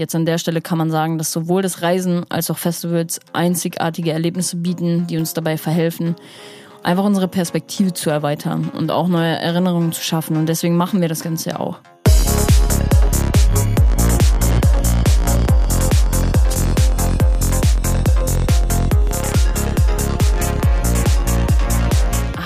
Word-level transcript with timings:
Jetzt 0.00 0.14
an 0.14 0.24
der 0.24 0.38
Stelle 0.38 0.62
kann 0.62 0.78
man 0.78 0.90
sagen, 0.90 1.18
dass 1.18 1.30
sowohl 1.30 1.60
das 1.60 1.82
Reisen 1.82 2.24
als 2.30 2.50
auch 2.50 2.56
Festivals 2.56 3.20
einzigartige 3.34 4.12
Erlebnisse 4.12 4.56
bieten, 4.56 5.06
die 5.06 5.18
uns 5.18 5.34
dabei 5.34 5.58
verhelfen, 5.58 6.16
einfach 6.82 7.04
unsere 7.04 7.28
Perspektive 7.28 7.92
zu 7.92 8.08
erweitern 8.08 8.70
und 8.74 8.90
auch 8.90 9.08
neue 9.08 9.38
Erinnerungen 9.38 9.92
zu 9.92 10.02
schaffen. 10.02 10.38
Und 10.38 10.46
deswegen 10.46 10.74
machen 10.78 11.02
wir 11.02 11.08
das 11.10 11.22
Ganze 11.22 11.50
ja 11.50 11.60
auch. 11.60 11.80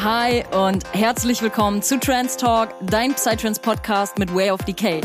Hi 0.02 0.42
und 0.60 0.82
herzlich 0.92 1.40
willkommen 1.40 1.82
zu 1.82 2.00
Trans 2.00 2.36
Talk, 2.36 2.70
dein 2.82 3.14
Psytrance 3.14 3.60
Podcast 3.60 4.18
mit 4.18 4.34
Way 4.34 4.50
of 4.50 4.60
Decay. 4.64 5.00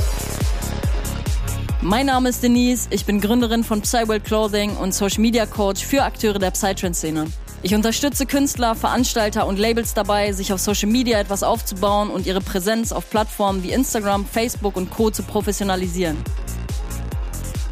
Mein 1.81 2.07
Name 2.07 2.27
ist 2.27 2.43
Denise, 2.43 2.89
ich 2.89 3.05
bin 3.05 3.21
Gründerin 3.21 3.63
von 3.63 3.81
Psyworld 3.81 4.25
Clothing 4.25 4.75
und 4.75 4.93
Social 4.93 5.21
Media 5.21 5.45
Coach 5.45 5.85
für 5.85 6.03
Akteure 6.03 6.37
der 6.37 6.51
Psytrance-Szene. 6.51 7.27
Ich 7.63 7.73
unterstütze 7.73 8.25
Künstler, 8.25 8.75
Veranstalter 8.75 9.47
und 9.47 9.57
Labels 9.57 9.93
dabei, 9.93 10.33
sich 10.33 10.51
auf 10.51 10.59
Social 10.59 10.89
Media 10.89 11.17
etwas 11.17 11.41
aufzubauen 11.41 12.09
und 12.09 12.25
ihre 12.25 12.41
Präsenz 12.41 12.91
auf 12.91 13.09
Plattformen 13.09 13.63
wie 13.63 13.71
Instagram, 13.71 14.25
Facebook 14.25 14.75
und 14.75 14.89
Co. 14.89 15.09
zu 15.09 15.23
professionalisieren. 15.23 16.17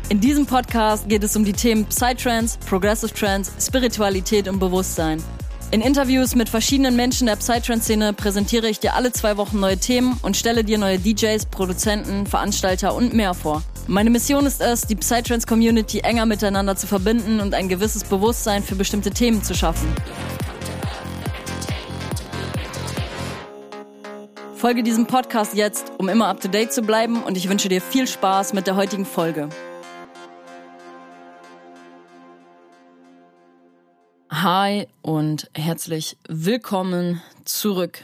In 0.07 0.21
diesem 0.21 0.45
Podcast 0.45 1.09
geht 1.09 1.25
es 1.25 1.35
um 1.35 1.43
die 1.43 1.51
Themen 1.51 1.83
Psytrance, 1.83 2.57
Progressive 2.65 3.13
Trance, 3.13 3.51
Spiritualität 3.59 4.47
und 4.47 4.59
Bewusstsein. 4.59 5.21
In 5.69 5.81
Interviews 5.81 6.33
mit 6.33 6.47
verschiedenen 6.47 6.95
Menschen 6.95 7.27
der 7.27 7.35
Psytrance-Szene 7.35 8.13
präsentiere 8.13 8.69
ich 8.69 8.79
dir 8.79 8.93
alle 8.93 9.11
zwei 9.11 9.35
Wochen 9.35 9.59
neue 9.59 9.77
Themen 9.77 10.17
und 10.21 10.37
stelle 10.37 10.63
dir 10.63 10.77
neue 10.77 10.97
DJs, 10.97 11.45
Produzenten, 11.47 12.25
Veranstalter 12.25 12.95
und 12.95 13.13
mehr 13.13 13.33
vor. 13.33 13.63
Meine 13.85 14.09
Mission 14.09 14.45
ist 14.45 14.61
es, 14.61 14.83
die 14.83 14.95
Psytrance-Community 14.95 15.99
enger 15.99 16.25
miteinander 16.25 16.77
zu 16.77 16.87
verbinden 16.87 17.41
und 17.41 17.53
ein 17.53 17.67
gewisses 17.67 18.05
Bewusstsein 18.05 18.63
für 18.63 18.75
bestimmte 18.75 19.11
Themen 19.11 19.43
zu 19.43 19.53
schaffen. 19.55 19.93
Folge 24.55 24.83
diesem 24.83 25.05
Podcast 25.05 25.53
jetzt, 25.53 25.91
um 25.97 26.07
immer 26.07 26.27
up 26.27 26.39
to 26.39 26.47
date 26.47 26.71
zu 26.71 26.81
bleiben 26.81 27.23
und 27.23 27.35
ich 27.35 27.49
wünsche 27.49 27.67
dir 27.67 27.81
viel 27.81 28.07
Spaß 28.07 28.53
mit 28.53 28.67
der 28.67 28.77
heutigen 28.77 29.05
Folge. 29.05 29.49
Hi 34.43 34.85
und 35.01 35.49
herzlich 35.55 36.15
willkommen 36.29 37.23
zurück 37.43 38.03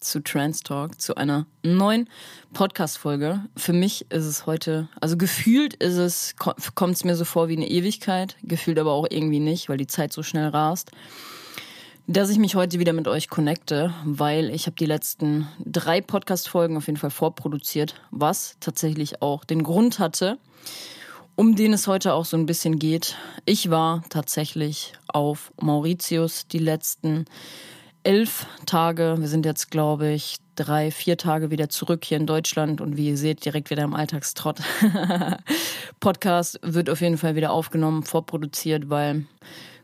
zu 0.00 0.20
Trans 0.20 0.62
Talk, 0.62 0.98
zu 0.98 1.16
einer 1.16 1.44
neuen 1.62 2.08
Podcast-Folge. 2.54 3.44
Für 3.58 3.74
mich 3.74 4.10
ist 4.10 4.24
es 4.24 4.46
heute, 4.46 4.88
also 5.02 5.18
gefühlt 5.18 5.74
ist 5.74 5.98
es, 5.98 6.34
kommt 6.36 6.96
es 6.96 7.04
mir 7.04 7.14
so 7.14 7.26
vor 7.26 7.48
wie 7.48 7.58
eine 7.58 7.68
Ewigkeit, 7.68 8.36
gefühlt 8.42 8.78
aber 8.78 8.92
auch 8.92 9.06
irgendwie 9.10 9.38
nicht, 9.38 9.68
weil 9.68 9.76
die 9.76 9.86
Zeit 9.86 10.14
so 10.14 10.22
schnell 10.22 10.48
rast, 10.48 10.92
dass 12.06 12.30
ich 12.30 12.38
mich 12.38 12.54
heute 12.54 12.78
wieder 12.78 12.94
mit 12.94 13.06
euch 13.06 13.28
connecte, 13.28 13.92
weil 14.06 14.48
ich 14.48 14.64
habe 14.64 14.76
die 14.76 14.86
letzten 14.86 15.46
drei 15.62 16.00
Podcast-Folgen 16.00 16.78
auf 16.78 16.86
jeden 16.86 16.98
Fall 16.98 17.10
vorproduziert, 17.10 17.96
was 18.10 18.56
tatsächlich 18.60 19.20
auch 19.20 19.44
den 19.44 19.62
Grund 19.62 19.98
hatte, 19.98 20.38
um 21.36 21.54
den 21.54 21.74
es 21.74 21.86
heute 21.86 22.14
auch 22.14 22.24
so 22.24 22.36
ein 22.36 22.46
bisschen 22.46 22.78
geht. 22.78 23.16
Ich 23.44 23.70
war 23.70 24.02
tatsächlich 24.08 24.94
auf 25.06 25.52
Mauritius 25.60 26.48
die 26.48 26.58
letzten 26.58 27.26
elf 28.02 28.46
Tage. 28.64 29.16
Wir 29.18 29.28
sind 29.28 29.44
jetzt, 29.44 29.70
glaube 29.70 30.08
ich, 30.08 30.36
drei, 30.54 30.90
vier 30.90 31.18
Tage 31.18 31.50
wieder 31.50 31.68
zurück 31.68 32.04
hier 32.04 32.16
in 32.16 32.26
Deutschland 32.26 32.80
und 32.80 32.96
wie 32.96 33.08
ihr 33.08 33.18
seht, 33.18 33.44
direkt 33.44 33.68
wieder 33.68 33.82
im 33.82 33.94
Alltagstrott. 33.94 34.60
Podcast 36.00 36.58
wird 36.62 36.88
auf 36.88 37.02
jeden 37.02 37.18
Fall 37.18 37.36
wieder 37.36 37.52
aufgenommen, 37.52 38.02
vorproduziert, 38.02 38.88
weil 38.88 39.26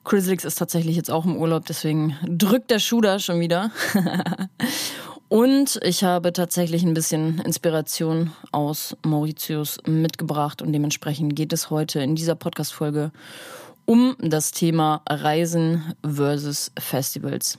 Chrislix 0.04 0.44
ist 0.44 0.56
tatsächlich 0.56 0.96
jetzt 0.96 1.10
auch 1.10 1.26
im 1.26 1.36
Urlaub, 1.36 1.66
deswegen 1.66 2.16
drückt 2.26 2.70
der 2.70 2.78
Schuh 2.78 3.02
da 3.02 3.18
schon 3.18 3.40
wieder. 3.40 3.70
Und 5.32 5.80
ich 5.82 6.04
habe 6.04 6.34
tatsächlich 6.34 6.82
ein 6.82 6.92
bisschen 6.92 7.38
Inspiration 7.38 8.32
aus 8.50 8.94
Mauritius 9.02 9.78
mitgebracht 9.86 10.60
und 10.60 10.74
dementsprechend 10.74 11.34
geht 11.34 11.54
es 11.54 11.70
heute 11.70 12.00
in 12.02 12.14
dieser 12.14 12.34
Podcast-Folge 12.34 13.12
um 13.86 14.14
das 14.18 14.52
Thema 14.52 15.00
Reisen 15.08 15.94
versus 16.04 16.70
Festivals. 16.78 17.56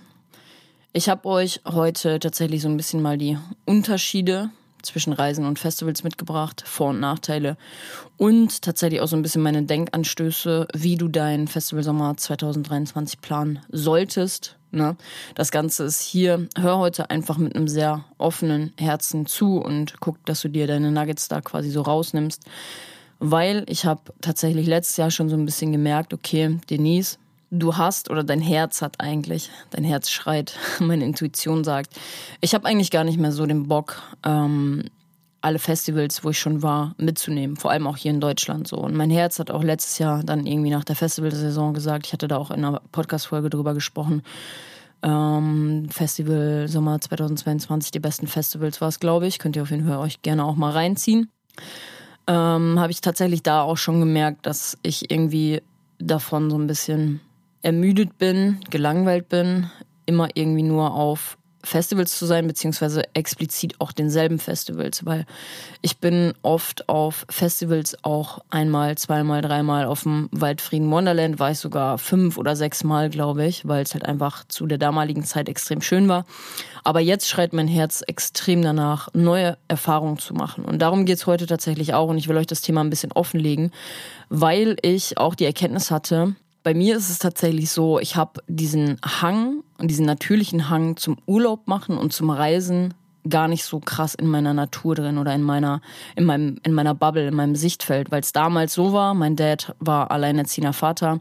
Ich 0.91 1.09
habe 1.09 1.27
euch 1.27 1.61
heute 1.65 2.19
tatsächlich 2.19 2.61
so 2.61 2.69
ein 2.69 2.77
bisschen 2.77 3.01
mal 3.01 3.17
die 3.17 3.39
Unterschiede 3.65 4.51
zwischen 4.83 5.11
Reisen 5.11 5.43
und 5.43 5.57
Festivals 5.57 6.03
mitgebracht, 6.03 6.61
Vor- 6.67 6.91
und 6.91 6.99
Nachteile 6.99 7.57
und 8.17 8.61
tatsächlich 8.61 9.01
auch 9.01 9.07
so 9.07 9.15
ein 9.15 9.23
bisschen 9.23 9.41
meine 9.41 9.63
Denkanstöße, 9.63 10.67
wie 10.75 10.95
du 10.95 11.07
deinen 11.07 11.47
Festivalsommer 11.47 12.15
2023 12.17 13.19
planen 13.19 13.61
solltest. 13.71 14.57
Ne? 14.73 14.97
Das 15.35 15.51
Ganze 15.51 15.83
ist 15.83 16.01
hier. 16.01 16.47
Hör 16.57 16.79
heute 16.79 17.09
einfach 17.09 17.37
mit 17.37 17.55
einem 17.55 17.67
sehr 17.67 18.05
offenen 18.17 18.73
Herzen 18.77 19.25
zu 19.25 19.57
und 19.57 19.99
guck, 19.99 20.25
dass 20.25 20.41
du 20.41 20.49
dir 20.49 20.65
deine 20.65 20.91
Nuggets 20.91 21.27
da 21.27 21.41
quasi 21.41 21.69
so 21.69 21.81
rausnimmst. 21.81 22.43
Weil 23.19 23.63
ich 23.67 23.85
habe 23.85 24.01
tatsächlich 24.21 24.67
letztes 24.67 24.97
Jahr 24.97 25.11
schon 25.11 25.29
so 25.29 25.37
ein 25.37 25.45
bisschen 25.45 25.71
gemerkt, 25.71 26.13
okay, 26.13 26.59
Denise, 26.69 27.17
du 27.51 27.77
hast 27.77 28.09
oder 28.09 28.23
dein 28.23 28.41
Herz 28.41 28.81
hat 28.81 28.99
eigentlich, 28.99 29.51
dein 29.69 29.83
Herz 29.83 30.09
schreit, 30.09 30.57
meine 30.79 31.05
Intuition 31.05 31.63
sagt, 31.63 31.95
ich 32.41 32.53
habe 32.55 32.65
eigentlich 32.65 32.91
gar 32.91 33.03
nicht 33.03 33.19
mehr 33.19 33.31
so 33.31 33.45
den 33.45 33.67
Bock, 33.67 34.01
ähm, 34.25 34.85
alle 35.43 35.59
Festivals, 35.59 36.23
wo 36.23 36.29
ich 36.29 36.39
schon 36.39 36.63
war, 36.63 36.95
mitzunehmen, 36.97 37.57
vor 37.57 37.71
allem 37.71 37.85
auch 37.85 37.97
hier 37.97 38.11
in 38.11 38.21
Deutschland 38.21 38.67
so. 38.67 38.77
Und 38.77 38.95
mein 38.95 39.09
Herz 39.09 39.39
hat 39.39 39.51
auch 39.51 39.63
letztes 39.63 39.99
Jahr 39.99 40.23
dann 40.23 40.45
irgendwie 40.45 40.69
nach 40.69 40.85
der 40.85 40.95
Festivalsaison 40.95 41.73
gesagt, 41.73 42.07
ich 42.07 42.13
hatte 42.13 42.29
da 42.29 42.37
auch 42.37 42.49
in 42.49 42.63
einer 42.63 42.81
Podcast-Folge 42.91 43.49
drüber 43.49 43.73
gesprochen, 43.73 44.23
ähm, 45.03 45.87
Festival 45.89 46.67
Sommer 46.69 47.01
2022, 47.01 47.91
die 47.91 47.99
besten 47.99 48.27
Festivals 48.27 48.79
war 48.79 48.87
es, 48.87 49.01
glaube 49.01 49.27
ich. 49.27 49.37
Könnt 49.37 49.57
ihr 49.57 49.63
auf 49.63 49.71
jeden 49.71 49.85
Fall 49.85 49.97
euch 49.97 50.21
gerne 50.21 50.45
auch 50.45 50.55
mal 50.55 50.71
reinziehen. 50.71 51.29
Ähm, 52.25 52.79
Habe 52.79 52.91
ich 52.91 53.01
tatsächlich 53.01 53.43
da 53.43 53.63
auch 53.63 53.75
schon 53.75 53.99
gemerkt, 53.99 54.45
dass 54.45 54.77
ich 54.81 55.11
irgendwie 55.11 55.61
davon 55.99 56.49
so 56.49 56.57
ein 56.57 56.67
bisschen 56.67 57.19
ermüdet 57.61 58.17
bin, 58.17 58.59
gelangweilt 58.69 59.27
bin, 59.27 59.69
immer 60.05 60.29
irgendwie 60.35 60.63
nur 60.63 60.93
auf 60.93 61.37
Festivals 61.63 62.17
zu 62.17 62.25
sein, 62.25 62.45
beziehungsweise 62.47 63.03
explizit 63.13 63.79
auch 63.79 63.91
denselben 63.91 64.39
Festivals, 64.39 65.05
weil 65.05 65.25
ich 65.81 65.97
bin 65.97 66.33
oft 66.41 66.89
auf 66.89 67.25
Festivals 67.29 67.97
auch 68.03 68.39
einmal, 68.49 68.97
zweimal, 68.97 69.41
dreimal 69.41 69.85
auf 69.85 70.03
dem 70.03 70.29
Waldfrieden 70.31 70.91
Wonderland, 70.91 71.39
war 71.39 71.51
ich 71.51 71.59
sogar 71.59 71.97
fünf 71.97 72.37
oder 72.37 72.55
sechs 72.55 72.83
Mal, 72.83 73.09
glaube 73.09 73.45
ich, 73.45 73.67
weil 73.67 73.83
es 73.83 73.93
halt 73.93 74.05
einfach 74.05 74.43
zu 74.47 74.65
der 74.65 74.77
damaligen 74.77 75.23
Zeit 75.23 75.47
extrem 75.47 75.81
schön 75.81 76.09
war. 76.09 76.25
Aber 76.83 76.99
jetzt 76.99 77.29
schreit 77.29 77.53
mein 77.53 77.67
Herz 77.67 78.03
extrem 78.05 78.61
danach, 78.61 79.07
neue 79.13 79.57
Erfahrungen 79.67 80.17
zu 80.17 80.33
machen. 80.33 80.65
Und 80.65 80.81
darum 80.81 81.05
geht's 81.05 81.25
heute 81.27 81.47
tatsächlich 81.47 81.93
auch. 81.93 82.09
Und 82.09 82.17
ich 82.17 82.27
will 82.27 82.37
euch 82.37 82.47
das 82.47 82.61
Thema 82.61 82.81
ein 82.81 82.89
bisschen 82.89 83.13
offenlegen, 83.13 83.71
weil 84.29 84.75
ich 84.81 85.17
auch 85.17 85.35
die 85.35 85.45
Erkenntnis 85.45 85.91
hatte, 85.91 86.35
bei 86.63 86.73
mir 86.73 86.95
ist 86.95 87.09
es 87.09 87.19
tatsächlich 87.19 87.69
so, 87.69 87.99
ich 87.99 88.15
habe 88.15 88.41
diesen 88.47 88.99
Hang 89.03 89.63
und 89.77 89.89
diesen 89.89 90.05
natürlichen 90.05 90.69
Hang 90.69 90.97
zum 90.97 91.17
Urlaub 91.25 91.67
machen 91.67 91.97
und 91.97 92.13
zum 92.13 92.29
Reisen 92.29 92.93
gar 93.29 93.47
nicht 93.47 93.63
so 93.63 93.79
krass 93.79 94.15
in 94.15 94.27
meiner 94.27 94.53
Natur 94.53 94.95
drin 94.95 95.17
oder 95.17 95.33
in 95.33 95.43
meiner 95.43 95.81
in 96.15 96.25
meinem 96.25 96.57
in 96.63 96.73
meiner 96.73 96.93
Bubble, 96.93 97.27
in 97.27 97.35
meinem 97.35 97.55
Sichtfeld, 97.55 98.11
weil 98.11 98.21
es 98.21 98.33
damals 98.33 98.73
so 98.73 98.91
war. 98.91 99.13
Mein 99.13 99.35
Dad 99.35 99.75
war 99.79 100.11
alleinerziehender 100.11 100.73
Vater. 100.73 101.19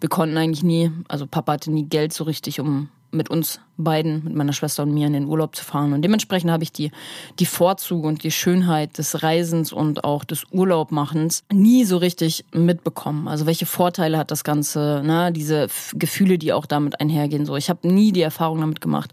Wir 0.00 0.08
konnten 0.08 0.36
eigentlich 0.36 0.64
nie, 0.64 0.90
also 1.08 1.26
Papa 1.26 1.52
hatte 1.52 1.70
nie 1.70 1.84
Geld 1.84 2.12
so 2.12 2.24
richtig, 2.24 2.60
um 2.60 2.88
mit 3.16 3.30
uns 3.30 3.60
beiden, 3.76 4.24
mit 4.24 4.34
meiner 4.34 4.52
Schwester 4.52 4.82
und 4.82 4.94
mir 4.94 5.06
in 5.06 5.12
den 5.12 5.26
Urlaub 5.26 5.56
zu 5.56 5.64
fahren. 5.64 5.92
Und 5.92 6.02
dementsprechend 6.02 6.50
habe 6.50 6.62
ich 6.62 6.72
die, 6.72 6.90
die 7.38 7.46
Vorzüge 7.46 8.06
und 8.06 8.22
die 8.22 8.30
Schönheit 8.30 8.98
des 8.98 9.22
Reisens 9.22 9.72
und 9.72 10.04
auch 10.04 10.24
des 10.24 10.44
Urlaubmachens 10.50 11.44
nie 11.52 11.84
so 11.84 11.96
richtig 11.96 12.44
mitbekommen. 12.52 13.28
Also 13.28 13.46
welche 13.46 13.66
Vorteile 13.66 14.18
hat 14.18 14.30
das 14.30 14.44
Ganze, 14.44 15.02
ne? 15.04 15.32
diese 15.32 15.68
Gefühle, 15.94 16.38
die 16.38 16.52
auch 16.52 16.66
damit 16.66 17.00
einhergehen. 17.00 17.46
So, 17.46 17.56
ich 17.56 17.68
habe 17.68 17.86
nie 17.88 18.12
die 18.12 18.22
Erfahrung 18.22 18.60
damit 18.60 18.80
gemacht 18.80 19.12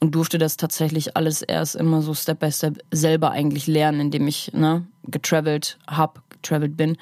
und 0.00 0.14
durfte 0.14 0.38
das 0.38 0.56
tatsächlich 0.56 1.16
alles 1.16 1.42
erst 1.42 1.76
immer 1.76 2.02
so 2.02 2.14
Step 2.14 2.40
by 2.40 2.52
Step 2.52 2.78
selber 2.90 3.30
eigentlich 3.30 3.66
lernen, 3.66 4.00
indem 4.00 4.26
ich 4.26 4.52
ne, 4.52 4.86
getravelt 5.06 5.78
hab, 5.86 6.22
getravelt 6.30 6.76
bin, 6.76 6.98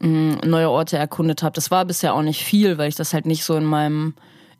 mm, 0.00 0.34
neue 0.44 0.68
Orte 0.68 0.98
erkundet 0.98 1.42
habe. 1.42 1.54
Das 1.54 1.70
war 1.70 1.86
bisher 1.86 2.14
auch 2.14 2.22
nicht 2.22 2.44
viel, 2.44 2.76
weil 2.76 2.88
ich 2.88 2.96
das 2.96 3.14
halt 3.14 3.24
nicht 3.24 3.44
so 3.44 3.56
in 3.56 3.64
meinem 3.64 4.14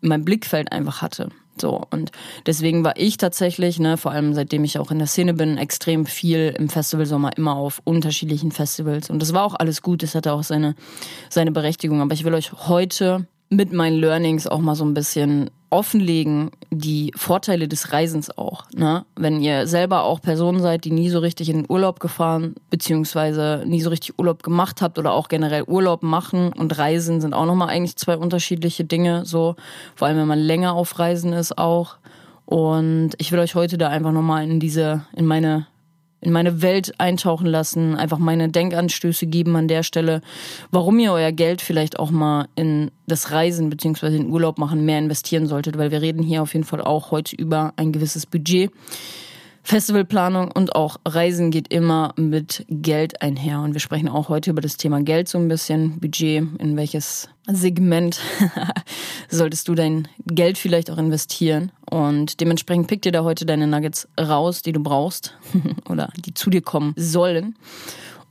in 0.04 0.10
meinem 0.10 0.24
Blickfeld 0.24 0.70
einfach 0.70 1.02
hatte. 1.02 1.30
So, 1.60 1.82
und 1.90 2.10
deswegen 2.46 2.84
war 2.84 2.96
ich 2.96 3.16
tatsächlich, 3.16 3.78
ne, 3.78 3.96
vor 3.96 4.10
allem 4.12 4.34
seitdem 4.34 4.64
ich 4.64 4.78
auch 4.78 4.90
in 4.90 4.98
der 4.98 5.06
Szene 5.06 5.34
bin, 5.34 5.56
extrem 5.56 6.04
viel 6.04 6.54
im 6.58 6.68
Festivalsommer 6.68 7.36
immer 7.36 7.56
auf 7.56 7.80
unterschiedlichen 7.84 8.50
Festivals. 8.50 9.08
Und 9.08 9.22
das 9.22 9.32
war 9.32 9.44
auch 9.44 9.54
alles 9.54 9.80
gut, 9.80 10.02
das 10.02 10.14
hatte 10.14 10.32
auch 10.32 10.42
seine, 10.42 10.74
seine 11.30 11.52
Berechtigung. 11.52 12.00
Aber 12.00 12.12
ich 12.12 12.24
will 12.24 12.34
euch 12.34 12.52
heute 12.52 13.26
mit 13.50 13.72
meinen 13.72 13.96
Learnings 13.96 14.46
auch 14.46 14.60
mal 14.60 14.74
so 14.74 14.84
ein 14.84 14.94
bisschen 14.94 15.50
offenlegen, 15.74 16.52
die 16.70 17.12
Vorteile 17.16 17.66
des 17.66 17.92
Reisens 17.92 18.36
auch. 18.38 18.64
Ne? 18.72 19.04
Wenn 19.16 19.40
ihr 19.40 19.66
selber 19.66 20.04
auch 20.04 20.20
Personen 20.20 20.60
seid, 20.60 20.84
die 20.84 20.92
nie 20.92 21.10
so 21.10 21.18
richtig 21.18 21.48
in 21.50 21.62
den 21.62 21.66
Urlaub 21.68 21.98
gefahren, 21.98 22.54
beziehungsweise 22.70 23.64
nie 23.66 23.80
so 23.80 23.90
richtig 23.90 24.16
Urlaub 24.16 24.44
gemacht 24.44 24.82
habt 24.82 25.00
oder 25.00 25.12
auch 25.12 25.28
generell 25.28 25.64
Urlaub 25.64 26.04
machen 26.04 26.52
und 26.52 26.78
Reisen 26.78 27.20
sind 27.20 27.34
auch 27.34 27.46
nochmal 27.46 27.70
eigentlich 27.70 27.96
zwei 27.96 28.16
unterschiedliche 28.16 28.84
Dinge, 28.84 29.24
so. 29.24 29.56
Vor 29.96 30.06
allem, 30.06 30.18
wenn 30.18 30.28
man 30.28 30.38
länger 30.38 30.74
auf 30.74 30.96
Reisen 31.00 31.32
ist 31.32 31.58
auch. 31.58 31.96
Und 32.46 33.10
ich 33.18 33.32
will 33.32 33.40
euch 33.40 33.56
heute 33.56 33.76
da 33.76 33.88
einfach 33.88 34.12
nochmal 34.12 34.44
in 34.44 34.60
diese, 34.60 35.04
in 35.16 35.26
meine 35.26 35.66
in 36.24 36.32
meine 36.32 36.62
Welt 36.62 36.94
eintauchen 36.98 37.46
lassen, 37.46 37.96
einfach 37.96 38.18
meine 38.18 38.48
Denkanstöße 38.48 39.26
geben 39.26 39.54
an 39.56 39.68
der 39.68 39.82
Stelle, 39.82 40.22
warum 40.70 40.98
ihr 40.98 41.12
euer 41.12 41.32
Geld 41.32 41.60
vielleicht 41.60 41.98
auch 41.98 42.10
mal 42.10 42.46
in 42.54 42.90
das 43.06 43.30
Reisen 43.30 43.68
beziehungsweise 43.68 44.16
den 44.16 44.30
Urlaub 44.30 44.58
machen 44.58 44.84
mehr 44.84 44.98
investieren 44.98 45.46
solltet, 45.46 45.76
weil 45.76 45.90
wir 45.90 46.00
reden 46.00 46.22
hier 46.22 46.42
auf 46.42 46.54
jeden 46.54 46.64
Fall 46.64 46.80
auch 46.80 47.10
heute 47.10 47.36
über 47.36 47.72
ein 47.76 47.92
gewisses 47.92 48.26
Budget. 48.26 48.70
Festivalplanung 49.66 50.50
und 50.52 50.74
auch 50.76 51.00
Reisen 51.06 51.50
geht 51.50 51.72
immer 51.72 52.12
mit 52.16 52.66
Geld 52.68 53.22
einher. 53.22 53.60
Und 53.60 53.72
wir 53.72 53.80
sprechen 53.80 54.10
auch 54.10 54.28
heute 54.28 54.50
über 54.50 54.60
das 54.60 54.76
Thema 54.76 55.02
Geld 55.02 55.26
so 55.26 55.38
ein 55.38 55.48
bisschen, 55.48 56.00
Budget, 56.00 56.46
in 56.58 56.76
welches 56.76 57.30
Segment 57.46 58.20
solltest 59.30 59.66
du 59.66 59.74
dein 59.74 60.06
Geld 60.26 60.58
vielleicht 60.58 60.90
auch 60.90 60.98
investieren. 60.98 61.72
Und 61.90 62.40
dementsprechend 62.42 62.88
pick 62.88 63.00
dir 63.02 63.12
da 63.12 63.24
heute 63.24 63.46
deine 63.46 63.66
Nuggets 63.66 64.06
raus, 64.20 64.60
die 64.60 64.72
du 64.72 64.82
brauchst 64.82 65.34
oder 65.88 66.10
die 66.16 66.34
zu 66.34 66.50
dir 66.50 66.60
kommen 66.60 66.92
sollen. 66.96 67.56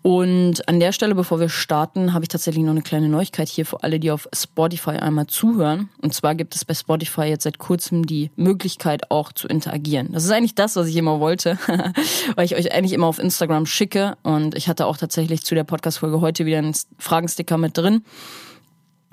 Und 0.04 0.68
an 0.68 0.82
der 0.82 0.92
Stelle, 0.92 1.16
bevor 1.16 1.40
wir 1.40 1.48
starten, 1.48 2.14
habe 2.14 2.26
ich 2.26 2.30
tatsächlich 2.30 2.62
noch 2.62 2.72
eine 2.72 2.82
kleine 2.82 3.08
Neuigkeit 3.08 3.48
hier 3.48 3.66
für 3.66 3.84
alle, 3.84 4.02
die 4.02 4.12
auf 4.12 4.28
Spotify 4.36 4.92
einmal 4.92 5.28
zuhören. 5.28 5.90
Und 6.02 6.14
zwar 6.14 6.36
gibt 6.36 6.56
es 6.56 6.66
bei 6.66 6.74
Spotify 6.74 7.22
jetzt 7.22 7.46
seit 7.46 7.58
kurzem 7.58 8.06
die 8.06 8.30
Möglichkeit 8.36 9.10
auch 9.12 9.32
zu 9.32 9.48
interagieren. 9.48 10.10
Das 10.12 10.26
ist 10.26 10.32
eigentlich 10.32 10.56
das, 10.56 10.76
was 10.76 10.88
ich 10.88 10.98
immer 10.98 11.22
wollte, 11.22 11.58
weil 12.36 12.44
ich 12.44 12.58
euch 12.58 12.74
eigentlich 12.74 12.92
immer 12.92 13.08
auf 13.08 13.18
Instagram 13.18 13.66
schicke. 13.66 14.18
Und 14.24 14.56
ich 14.56 14.68
hatte 14.68 14.88
auch 14.88 14.98
tatsächlich 14.98 15.46
zu 15.46 15.56
der 15.56 15.64
Podcast-Folge 15.64 16.20
heute 16.20 16.46
wieder 16.46 16.58
einen 16.58 16.76
Fragensticker 17.00 17.58
mit 17.58 17.78
drin 17.78 18.04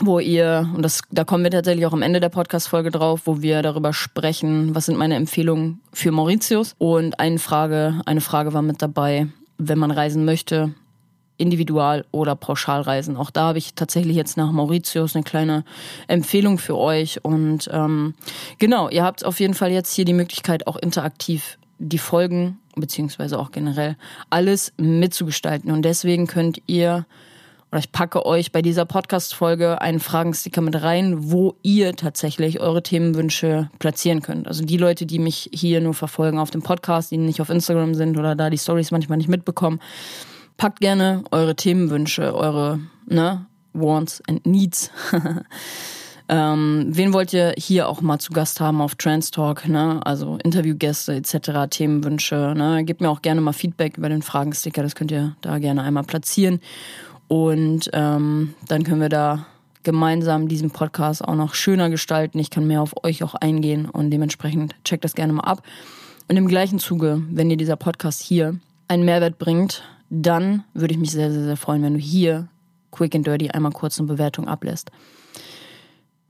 wo 0.02 0.18
ihr, 0.18 0.66
und 0.74 0.80
das, 0.80 1.02
da 1.10 1.24
kommen 1.24 1.44
wir 1.44 1.50
tatsächlich 1.50 1.84
auch 1.84 1.92
am 1.92 2.00
Ende 2.00 2.20
der 2.20 2.30
Podcast-Folge 2.30 2.90
drauf, 2.90 3.20
wo 3.26 3.42
wir 3.42 3.60
darüber 3.60 3.92
sprechen, 3.92 4.74
was 4.74 4.86
sind 4.86 4.96
meine 4.96 5.14
Empfehlungen 5.14 5.82
für 5.92 6.10
Mauritius. 6.10 6.74
Und 6.78 7.20
eine 7.20 7.38
Frage, 7.38 8.00
eine 8.06 8.22
Frage 8.22 8.54
war 8.54 8.62
mit 8.62 8.80
dabei, 8.80 9.28
wenn 9.58 9.78
man 9.78 9.90
reisen 9.90 10.24
möchte, 10.24 10.74
Individual- 11.40 12.04
oder 12.12 12.36
Pauschalreisen. 12.36 13.16
Auch 13.16 13.30
da 13.30 13.48
habe 13.48 13.58
ich 13.58 13.74
tatsächlich 13.74 14.16
jetzt 14.16 14.36
nach 14.36 14.52
Mauritius 14.52 15.16
eine 15.16 15.24
kleine 15.24 15.64
Empfehlung 16.06 16.58
für 16.58 16.76
euch. 16.76 17.24
Und 17.24 17.68
ähm, 17.72 18.14
genau, 18.58 18.88
ihr 18.88 19.02
habt 19.02 19.24
auf 19.24 19.40
jeden 19.40 19.54
Fall 19.54 19.72
jetzt 19.72 19.94
hier 19.94 20.04
die 20.04 20.12
Möglichkeit, 20.12 20.66
auch 20.66 20.76
interaktiv 20.76 21.58
die 21.78 21.98
Folgen, 21.98 22.58
beziehungsweise 22.76 23.38
auch 23.38 23.50
generell 23.50 23.96
alles 24.28 24.72
mitzugestalten. 24.76 25.70
Und 25.70 25.82
deswegen 25.82 26.26
könnt 26.26 26.60
ihr 26.66 27.06
oder 27.70 27.78
ich 27.78 27.92
packe 27.92 28.26
euch 28.26 28.50
bei 28.50 28.62
dieser 28.62 28.84
Podcast-Folge 28.84 29.80
einen 29.80 30.00
Fragensticker 30.00 30.60
mit 30.60 30.82
rein, 30.82 31.30
wo 31.30 31.54
ihr 31.62 31.94
tatsächlich 31.94 32.58
eure 32.58 32.82
Themenwünsche 32.82 33.70
platzieren 33.78 34.22
könnt. 34.22 34.48
Also 34.48 34.64
die 34.64 34.76
Leute, 34.76 35.06
die 35.06 35.20
mich 35.20 35.50
hier 35.52 35.80
nur 35.80 35.94
verfolgen 35.94 36.40
auf 36.40 36.50
dem 36.50 36.62
Podcast, 36.62 37.12
die 37.12 37.16
nicht 37.16 37.40
auf 37.40 37.48
Instagram 37.48 37.94
sind 37.94 38.18
oder 38.18 38.34
da 38.34 38.50
die 38.50 38.58
Stories 38.58 38.90
manchmal 38.90 39.18
nicht 39.18 39.28
mitbekommen, 39.28 39.78
packt 40.60 40.80
gerne 40.80 41.24
eure 41.30 41.56
Themenwünsche, 41.56 42.34
eure 42.34 42.80
ne, 43.06 43.46
Wants 43.72 44.22
and 44.28 44.44
Needs. 44.44 44.90
ähm, 46.28 46.84
wen 46.90 47.14
wollt 47.14 47.32
ihr 47.32 47.54
hier 47.56 47.88
auch 47.88 48.02
mal 48.02 48.18
zu 48.18 48.30
Gast 48.30 48.60
haben 48.60 48.82
auf 48.82 48.94
Trans 48.94 49.30
Talk, 49.30 49.66
ne? 49.66 50.02
Also 50.04 50.36
Interviewgäste 50.44 51.14
etc., 51.14 51.70
Themenwünsche. 51.70 52.52
Ne? 52.54 52.84
Gebt 52.84 53.00
mir 53.00 53.08
auch 53.08 53.22
gerne 53.22 53.40
mal 53.40 53.54
Feedback 53.54 53.96
über 53.96 54.10
den 54.10 54.20
Fragensticker, 54.20 54.82
das 54.82 54.94
könnt 54.94 55.10
ihr 55.10 55.34
da 55.40 55.58
gerne 55.58 55.82
einmal 55.82 56.04
platzieren. 56.04 56.60
Und 57.26 57.88
ähm, 57.94 58.52
dann 58.68 58.84
können 58.84 59.00
wir 59.00 59.08
da 59.08 59.46
gemeinsam 59.82 60.46
diesen 60.46 60.72
Podcast 60.72 61.24
auch 61.24 61.36
noch 61.36 61.54
schöner 61.54 61.88
gestalten. 61.88 62.38
Ich 62.38 62.50
kann 62.50 62.66
mehr 62.66 62.82
auf 62.82 63.02
euch 63.02 63.24
auch 63.24 63.34
eingehen 63.34 63.88
und 63.88 64.10
dementsprechend 64.10 64.74
checkt 64.84 65.04
das 65.04 65.14
gerne 65.14 65.32
mal 65.32 65.44
ab. 65.44 65.62
Und 66.28 66.36
im 66.36 66.48
gleichen 66.48 66.78
Zuge, 66.78 67.22
wenn 67.30 67.48
dir 67.48 67.56
dieser 67.56 67.76
Podcast 67.76 68.20
hier 68.20 68.56
einen 68.88 69.06
Mehrwert 69.06 69.38
bringt, 69.38 69.84
dann 70.10 70.64
würde 70.74 70.92
ich 70.92 71.00
mich 71.00 71.12
sehr, 71.12 71.32
sehr, 71.32 71.44
sehr 71.44 71.56
freuen, 71.56 71.82
wenn 71.82 71.94
du 71.94 72.00
hier 72.00 72.48
quick 72.90 73.14
and 73.14 73.26
dirty 73.26 73.50
einmal 73.50 73.72
kurz 73.72 73.98
eine 73.98 74.08
Bewertung 74.08 74.48
ablässt. 74.48 74.90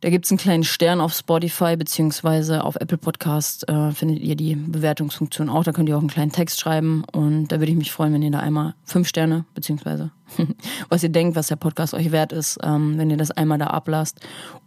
Da 0.01 0.09
gibt's 0.09 0.31
einen 0.31 0.39
kleinen 0.39 0.65
Stern 0.65 0.99
auf 1.01 1.13
Spotify 1.13 1.77
beziehungsweise 1.77 2.65
auf 2.65 2.77
Apple 2.77 2.97
Podcast 2.97 3.69
äh, 3.69 3.93
findet 3.93 4.21
ihr 4.21 4.35
die 4.35 4.55
Bewertungsfunktion 4.55 5.51
auch. 5.51 5.63
Da 5.63 5.73
könnt 5.73 5.91
ihr 5.91 5.97
auch 5.97 6.01
einen 6.01 6.09
kleinen 6.09 6.33
Text 6.33 6.59
schreiben 6.59 7.05
und 7.13 7.49
da 7.49 7.59
würde 7.59 7.71
ich 7.71 7.77
mich 7.77 7.93
freuen, 7.93 8.15
wenn 8.15 8.23
ihr 8.23 8.31
da 8.31 8.39
einmal 8.39 8.75
fünf 8.85 9.09
Sterne 9.09 9.45
beziehungsweise 9.55 10.11
was 10.89 11.03
ihr 11.03 11.11
denkt, 11.11 11.37
was 11.37 11.49
der 11.49 11.57
Podcast 11.57 11.93
euch 11.93 12.13
wert 12.13 12.33
ist, 12.33 12.59
ähm, 12.63 12.97
wenn 12.97 13.11
ihr 13.11 13.19
das 13.19 13.31
einmal 13.31 13.59
da 13.59 13.67
ablasst. 13.67 14.21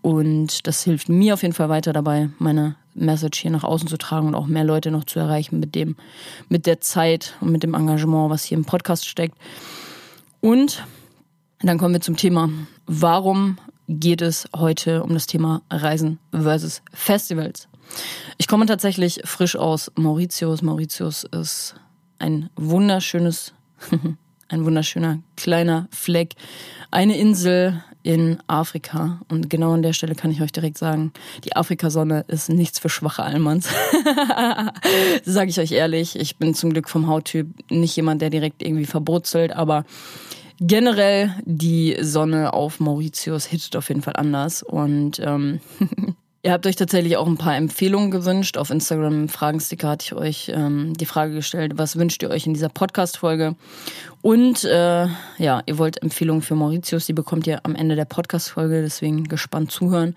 Und 0.03 0.67
das 0.67 0.83
hilft 0.83 1.09
mir 1.09 1.33
auf 1.33 1.41
jeden 1.41 1.55
Fall 1.55 1.69
weiter 1.69 1.93
dabei, 1.93 2.29
meine 2.37 2.75
Message 2.93 3.39
hier 3.39 3.49
nach 3.49 3.63
außen 3.63 3.87
zu 3.87 3.97
tragen 3.97 4.27
und 4.27 4.35
auch 4.35 4.45
mehr 4.45 4.63
Leute 4.63 4.91
noch 4.91 5.03
zu 5.03 5.19
erreichen 5.19 5.59
mit 5.59 5.73
dem, 5.73 5.95
mit 6.47 6.67
der 6.67 6.79
Zeit 6.79 7.33
und 7.41 7.51
mit 7.51 7.63
dem 7.63 7.73
Engagement, 7.73 8.29
was 8.29 8.43
hier 8.43 8.57
im 8.57 8.65
Podcast 8.65 9.07
steckt. 9.07 9.35
Und 10.41 10.85
dann 11.61 11.79
kommen 11.79 11.95
wir 11.95 12.01
zum 12.01 12.17
Thema, 12.17 12.49
warum 12.85 13.57
geht 13.99 14.21
es 14.21 14.47
heute 14.55 15.03
um 15.03 15.13
das 15.13 15.27
Thema 15.27 15.61
Reisen 15.69 16.19
versus 16.31 16.81
Festivals. 16.91 17.67
Ich 18.37 18.47
komme 18.47 18.65
tatsächlich 18.65 19.21
frisch 19.25 19.55
aus 19.55 19.91
Mauritius. 19.95 20.61
Mauritius 20.61 21.23
ist 21.23 21.75
ein 22.19 22.49
wunderschönes, 22.55 23.53
ein 24.49 24.65
wunderschöner 24.65 25.19
kleiner 25.35 25.87
Fleck, 25.91 26.35
eine 26.91 27.17
Insel 27.17 27.83
in 28.03 28.37
Afrika. 28.47 29.21
Und 29.29 29.49
genau 29.49 29.73
an 29.73 29.81
der 29.81 29.93
Stelle 29.93 30.15
kann 30.15 30.31
ich 30.31 30.41
euch 30.41 30.51
direkt 30.51 30.77
sagen, 30.77 31.13
die 31.45 31.55
Afrikasonne 31.55 32.25
ist 32.27 32.49
nichts 32.49 32.79
für 32.79 32.89
schwache 32.89 33.23
Almans. 33.23 33.69
Sage 35.23 35.49
ich 35.49 35.59
euch 35.59 35.71
ehrlich. 35.71 36.19
Ich 36.19 36.37
bin 36.37 36.53
zum 36.53 36.71
Glück 36.71 36.89
vom 36.89 37.07
Hauttyp 37.07 37.47
nicht 37.71 37.95
jemand, 37.95 38.21
der 38.21 38.29
direkt 38.29 38.61
irgendwie 38.61 38.85
verbrutzelt, 38.85 39.53
aber 39.53 39.85
generell 40.59 41.35
die 41.45 41.97
Sonne 42.01 42.53
auf 42.53 42.79
Mauritius 42.79 43.45
hittet 43.45 43.75
auf 43.75 43.89
jeden 43.89 44.01
Fall 44.01 44.15
anders. 44.15 44.63
Und 44.63 45.19
ähm, 45.19 45.59
ihr 46.43 46.51
habt 46.51 46.65
euch 46.67 46.75
tatsächlich 46.75 47.17
auch 47.17 47.27
ein 47.27 47.37
paar 47.37 47.55
Empfehlungen 47.55 48.11
gewünscht. 48.11 48.57
Auf 48.57 48.69
Instagram 48.69 49.23
im 49.23 49.29
Fragensticker 49.29 49.89
hatte 49.89 50.05
ich 50.05 50.13
euch 50.13 50.51
ähm, 50.53 50.93
die 50.93 51.05
Frage 51.05 51.33
gestellt, 51.33 51.73
was 51.75 51.97
wünscht 51.97 52.21
ihr 52.23 52.29
euch 52.29 52.45
in 52.45 52.53
dieser 52.53 52.69
Podcast-Folge? 52.69 53.55
Und 54.21 54.63
äh, 54.63 55.07
ja, 55.37 55.61
ihr 55.65 55.77
wollt 55.77 56.01
Empfehlungen 56.01 56.41
für 56.41 56.55
Mauritius, 56.55 57.05
die 57.05 57.13
bekommt 57.13 57.47
ihr 57.47 57.61
am 57.63 57.75
Ende 57.75 57.95
der 57.95 58.05
Podcast-Folge, 58.05 58.81
deswegen 58.81 59.25
gespannt 59.25 59.71
zuhören. 59.71 60.15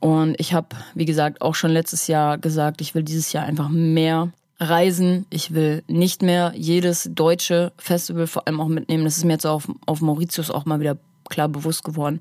Und 0.00 0.38
ich 0.38 0.52
habe, 0.52 0.68
wie 0.94 1.06
gesagt, 1.06 1.40
auch 1.40 1.54
schon 1.54 1.70
letztes 1.70 2.06
Jahr 2.06 2.38
gesagt, 2.38 2.80
ich 2.80 2.94
will 2.94 3.02
dieses 3.02 3.32
Jahr 3.32 3.44
einfach 3.44 3.68
mehr 3.68 4.30
reisen. 4.58 5.26
Ich 5.30 5.54
will 5.54 5.82
nicht 5.86 6.22
mehr 6.22 6.52
jedes 6.56 7.10
deutsche 7.12 7.72
Festival 7.78 8.26
vor 8.26 8.46
allem 8.46 8.60
auch 8.60 8.68
mitnehmen. 8.68 9.04
Das 9.04 9.16
ist 9.16 9.24
mir 9.24 9.34
jetzt 9.34 9.46
auf, 9.46 9.68
auf 9.86 10.00
Mauritius 10.00 10.50
auch 10.50 10.64
mal 10.64 10.80
wieder 10.80 10.96
klar 11.28 11.48
bewusst 11.48 11.84
geworden. 11.84 12.20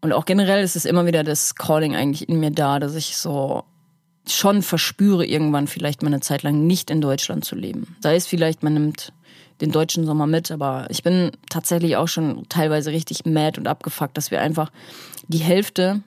Und 0.00 0.12
auch 0.12 0.24
generell 0.24 0.62
ist 0.62 0.76
es 0.76 0.84
immer 0.84 1.06
wieder 1.06 1.24
das 1.24 1.56
Calling 1.56 1.96
eigentlich 1.96 2.28
in 2.28 2.38
mir 2.38 2.52
da, 2.52 2.78
dass 2.78 2.94
ich 2.94 3.16
so 3.16 3.64
schon 4.26 4.62
verspüre, 4.62 5.26
irgendwann 5.26 5.66
vielleicht 5.66 6.02
mal 6.02 6.08
eine 6.08 6.20
Zeit 6.20 6.42
lang 6.42 6.66
nicht 6.66 6.90
in 6.90 7.00
Deutschland 7.00 7.44
zu 7.44 7.56
leben. 7.56 7.96
Sei 8.00 8.14
es 8.14 8.26
vielleicht, 8.26 8.62
man 8.62 8.74
nimmt 8.74 9.12
den 9.60 9.72
deutschen 9.72 10.04
Sommer 10.04 10.26
mit, 10.26 10.50
aber 10.50 10.86
ich 10.90 11.02
bin 11.02 11.32
tatsächlich 11.48 11.96
auch 11.96 12.06
schon 12.06 12.46
teilweise 12.48 12.92
richtig 12.92 13.24
mad 13.24 13.58
und 13.58 13.66
abgefuckt, 13.66 14.16
dass 14.16 14.30
wir 14.30 14.40
einfach 14.40 14.70
die 15.26 15.38
Hälfte 15.38 16.02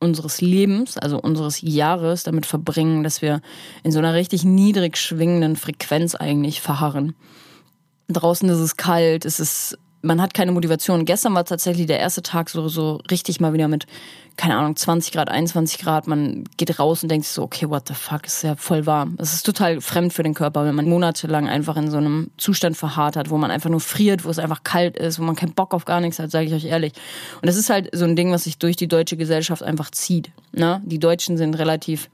unseres 0.00 0.40
Lebens, 0.40 0.98
also 0.98 1.20
unseres 1.20 1.60
Jahres 1.60 2.22
damit 2.24 2.46
verbringen, 2.46 3.02
dass 3.02 3.22
wir 3.22 3.40
in 3.82 3.92
so 3.92 3.98
einer 3.98 4.14
richtig 4.14 4.44
niedrig 4.44 4.96
schwingenden 4.96 5.56
Frequenz 5.56 6.14
eigentlich 6.14 6.60
verharren. 6.60 7.14
Draußen 8.08 8.48
ist 8.48 8.58
es 8.58 8.76
kalt, 8.76 9.24
es 9.24 9.40
ist 9.40 9.78
man 10.04 10.20
hat 10.20 10.34
keine 10.34 10.52
Motivation. 10.52 11.06
Gestern 11.06 11.34
war 11.34 11.44
tatsächlich 11.44 11.86
der 11.86 11.98
erste 11.98 12.22
Tag 12.22 12.50
so, 12.50 12.68
so 12.68 13.00
richtig 13.10 13.40
mal 13.40 13.54
wieder 13.54 13.68
mit, 13.68 13.86
keine 14.36 14.56
Ahnung, 14.56 14.76
20 14.76 15.12
Grad, 15.12 15.28
21 15.28 15.78
Grad. 15.78 16.06
Man 16.06 16.44
geht 16.56 16.78
raus 16.78 17.02
und 17.02 17.08
denkt 17.08 17.26
sich 17.26 17.34
so, 17.34 17.42
okay, 17.42 17.68
what 17.68 17.86
the 17.88 17.94
fuck, 17.94 18.26
ist 18.26 18.42
ja 18.42 18.56
voll 18.56 18.86
warm. 18.86 19.16
Es 19.18 19.32
ist 19.32 19.44
total 19.44 19.80
fremd 19.80 20.12
für 20.12 20.22
den 20.22 20.34
Körper, 20.34 20.64
wenn 20.64 20.74
man 20.74 20.88
monatelang 20.88 21.48
einfach 21.48 21.76
in 21.76 21.90
so 21.90 21.98
einem 21.98 22.30
Zustand 22.36 22.76
verharrt 22.76 23.16
hat, 23.16 23.30
wo 23.30 23.38
man 23.38 23.50
einfach 23.50 23.70
nur 23.70 23.80
friert, 23.80 24.24
wo 24.24 24.30
es 24.30 24.38
einfach 24.38 24.64
kalt 24.64 24.96
ist, 24.96 25.18
wo 25.18 25.22
man 25.22 25.36
keinen 25.36 25.54
Bock 25.54 25.74
auf 25.74 25.84
gar 25.84 26.00
nichts 26.00 26.18
hat, 26.18 26.30
sage 26.30 26.46
ich 26.46 26.54
euch 26.54 26.64
ehrlich. 26.64 26.92
Und 27.40 27.46
das 27.46 27.56
ist 27.56 27.70
halt 27.70 27.90
so 27.92 28.04
ein 28.04 28.16
Ding, 28.16 28.32
was 28.32 28.44
sich 28.44 28.58
durch 28.58 28.76
die 28.76 28.88
deutsche 28.88 29.16
Gesellschaft 29.16 29.62
einfach 29.62 29.90
zieht. 29.90 30.30
Ne? 30.52 30.82
Die 30.84 30.98
Deutschen 30.98 31.36
sind 31.36 31.54
relativ 31.54 32.10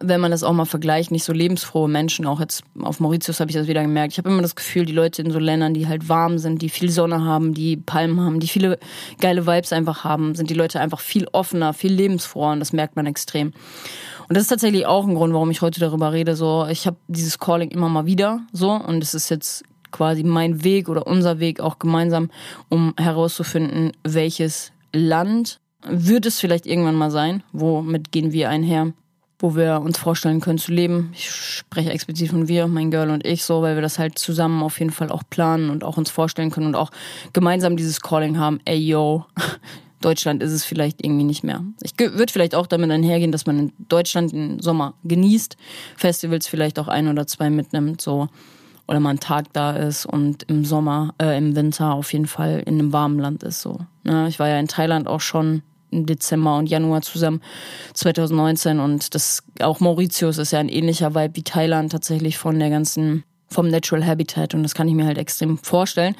wenn 0.00 0.20
man 0.20 0.30
das 0.30 0.44
auch 0.44 0.52
mal 0.52 0.64
vergleicht, 0.64 1.10
nicht 1.10 1.24
so 1.24 1.32
lebensfrohe 1.32 1.88
Menschen. 1.88 2.24
Auch 2.24 2.38
jetzt 2.38 2.62
auf 2.80 3.00
Mauritius 3.00 3.40
habe 3.40 3.50
ich 3.50 3.56
das 3.56 3.66
wieder 3.66 3.82
gemerkt. 3.82 4.12
Ich 4.12 4.18
habe 4.18 4.30
immer 4.30 4.42
das 4.42 4.54
Gefühl, 4.54 4.84
die 4.84 4.92
Leute 4.92 5.22
in 5.22 5.32
so 5.32 5.40
Ländern, 5.40 5.74
die 5.74 5.88
halt 5.88 6.08
warm 6.08 6.38
sind, 6.38 6.62
die 6.62 6.68
viel 6.68 6.90
Sonne 6.90 7.24
haben, 7.24 7.52
die 7.52 7.76
Palmen 7.76 8.20
haben, 8.20 8.38
die 8.38 8.46
viele 8.46 8.78
geile 9.20 9.46
Vibes 9.46 9.72
einfach 9.72 10.04
haben, 10.04 10.36
sind 10.36 10.50
die 10.50 10.54
Leute 10.54 10.78
einfach 10.78 11.00
viel 11.00 11.26
offener, 11.32 11.72
viel 11.72 11.92
lebensfroher 11.92 12.52
und 12.52 12.60
das 12.60 12.72
merkt 12.72 12.94
man 12.94 13.06
extrem. 13.06 13.48
Und 14.28 14.36
das 14.36 14.42
ist 14.42 14.48
tatsächlich 14.48 14.86
auch 14.86 15.04
ein 15.04 15.16
Grund, 15.16 15.34
warum 15.34 15.50
ich 15.50 15.62
heute 15.62 15.80
darüber 15.80 16.12
rede. 16.12 16.36
So, 16.36 16.66
ich 16.70 16.86
habe 16.86 16.96
dieses 17.08 17.40
Calling 17.40 17.70
immer 17.70 17.88
mal 17.88 18.06
wieder 18.06 18.40
so 18.52 18.70
und 18.70 19.02
es 19.02 19.14
ist 19.14 19.30
jetzt 19.30 19.64
quasi 19.90 20.22
mein 20.22 20.62
Weg 20.62 20.88
oder 20.88 21.08
unser 21.08 21.40
Weg 21.40 21.58
auch 21.60 21.80
gemeinsam, 21.80 22.30
um 22.68 22.94
herauszufinden, 22.96 23.92
welches 24.04 24.70
Land 24.92 25.58
wird 25.82 26.26
es 26.26 26.38
vielleicht 26.38 26.66
irgendwann 26.66 26.94
mal 26.94 27.10
sein, 27.10 27.42
womit 27.52 28.12
gehen 28.12 28.32
wir 28.32 28.48
einher, 28.48 28.92
wo 29.38 29.54
wir 29.54 29.80
uns 29.80 29.98
vorstellen 29.98 30.40
können 30.40 30.58
zu 30.58 30.72
leben. 30.72 31.10
Ich 31.14 31.30
spreche 31.30 31.90
explizit 31.90 32.30
von 32.30 32.48
wir, 32.48 32.66
mein 32.66 32.90
Girl 32.90 33.10
und 33.10 33.24
ich 33.24 33.44
so, 33.44 33.62
weil 33.62 33.76
wir 33.76 33.82
das 33.82 33.98
halt 33.98 34.18
zusammen 34.18 34.62
auf 34.62 34.78
jeden 34.80 34.90
Fall 34.90 35.10
auch 35.10 35.22
planen 35.30 35.70
und 35.70 35.84
auch 35.84 35.96
uns 35.96 36.10
vorstellen 36.10 36.50
können 36.50 36.66
und 36.66 36.74
auch 36.74 36.90
gemeinsam 37.32 37.76
dieses 37.76 38.00
Calling 38.00 38.38
haben, 38.38 38.60
ey 38.64 38.78
yo, 38.78 39.24
Deutschland 40.00 40.42
ist 40.42 40.52
es 40.52 40.64
vielleicht 40.64 41.04
irgendwie 41.04 41.24
nicht 41.24 41.42
mehr. 41.42 41.64
Ich 41.82 41.92
würde 41.98 42.32
vielleicht 42.32 42.54
auch 42.54 42.66
damit 42.66 42.90
einhergehen, 42.90 43.32
dass 43.32 43.46
man 43.46 43.58
in 43.58 43.72
Deutschland 43.88 44.32
den 44.32 44.60
Sommer 44.60 44.94
genießt, 45.04 45.56
Festivals 45.96 46.46
vielleicht 46.46 46.78
auch 46.78 46.88
ein 46.88 47.08
oder 47.08 47.26
zwei 47.26 47.50
mitnimmt, 47.50 48.00
so 48.00 48.28
oder 48.86 49.00
mal 49.00 49.10
einen 49.10 49.20
Tag 49.20 49.52
da 49.52 49.72
ist 49.72 50.06
und 50.06 50.44
im 50.44 50.64
Sommer, 50.64 51.14
äh, 51.20 51.36
im 51.36 51.54
Winter 51.54 51.92
auf 51.92 52.12
jeden 52.12 52.26
Fall 52.26 52.62
in 52.64 52.78
einem 52.78 52.92
warmen 52.92 53.18
Land 53.18 53.42
ist. 53.42 53.60
So. 53.60 53.80
Ne? 54.02 54.26
ich 54.28 54.38
war 54.38 54.48
ja 54.48 54.58
in 54.58 54.68
Thailand 54.68 55.06
auch 55.06 55.20
schon 55.20 55.62
Dezember 55.90 56.56
und 56.56 56.68
Januar 56.68 57.02
zusammen 57.02 57.40
2019 57.94 58.80
und 58.80 59.14
das 59.14 59.42
auch 59.60 59.80
Mauritius 59.80 60.38
ist 60.38 60.52
ja 60.52 60.58
ein 60.58 60.68
ähnlicher 60.68 61.14
Vibe 61.14 61.36
wie 61.36 61.42
Thailand 61.42 61.92
tatsächlich 61.92 62.38
von 62.38 62.58
der 62.58 62.70
ganzen 62.70 63.24
vom 63.50 63.68
Natural 63.68 64.04
Habitat. 64.04 64.54
Und 64.54 64.62
das 64.62 64.74
kann 64.74 64.88
ich 64.88 64.94
mir 64.94 65.06
halt 65.06 65.16
extrem 65.18 65.56
vorstellen. 65.56 66.14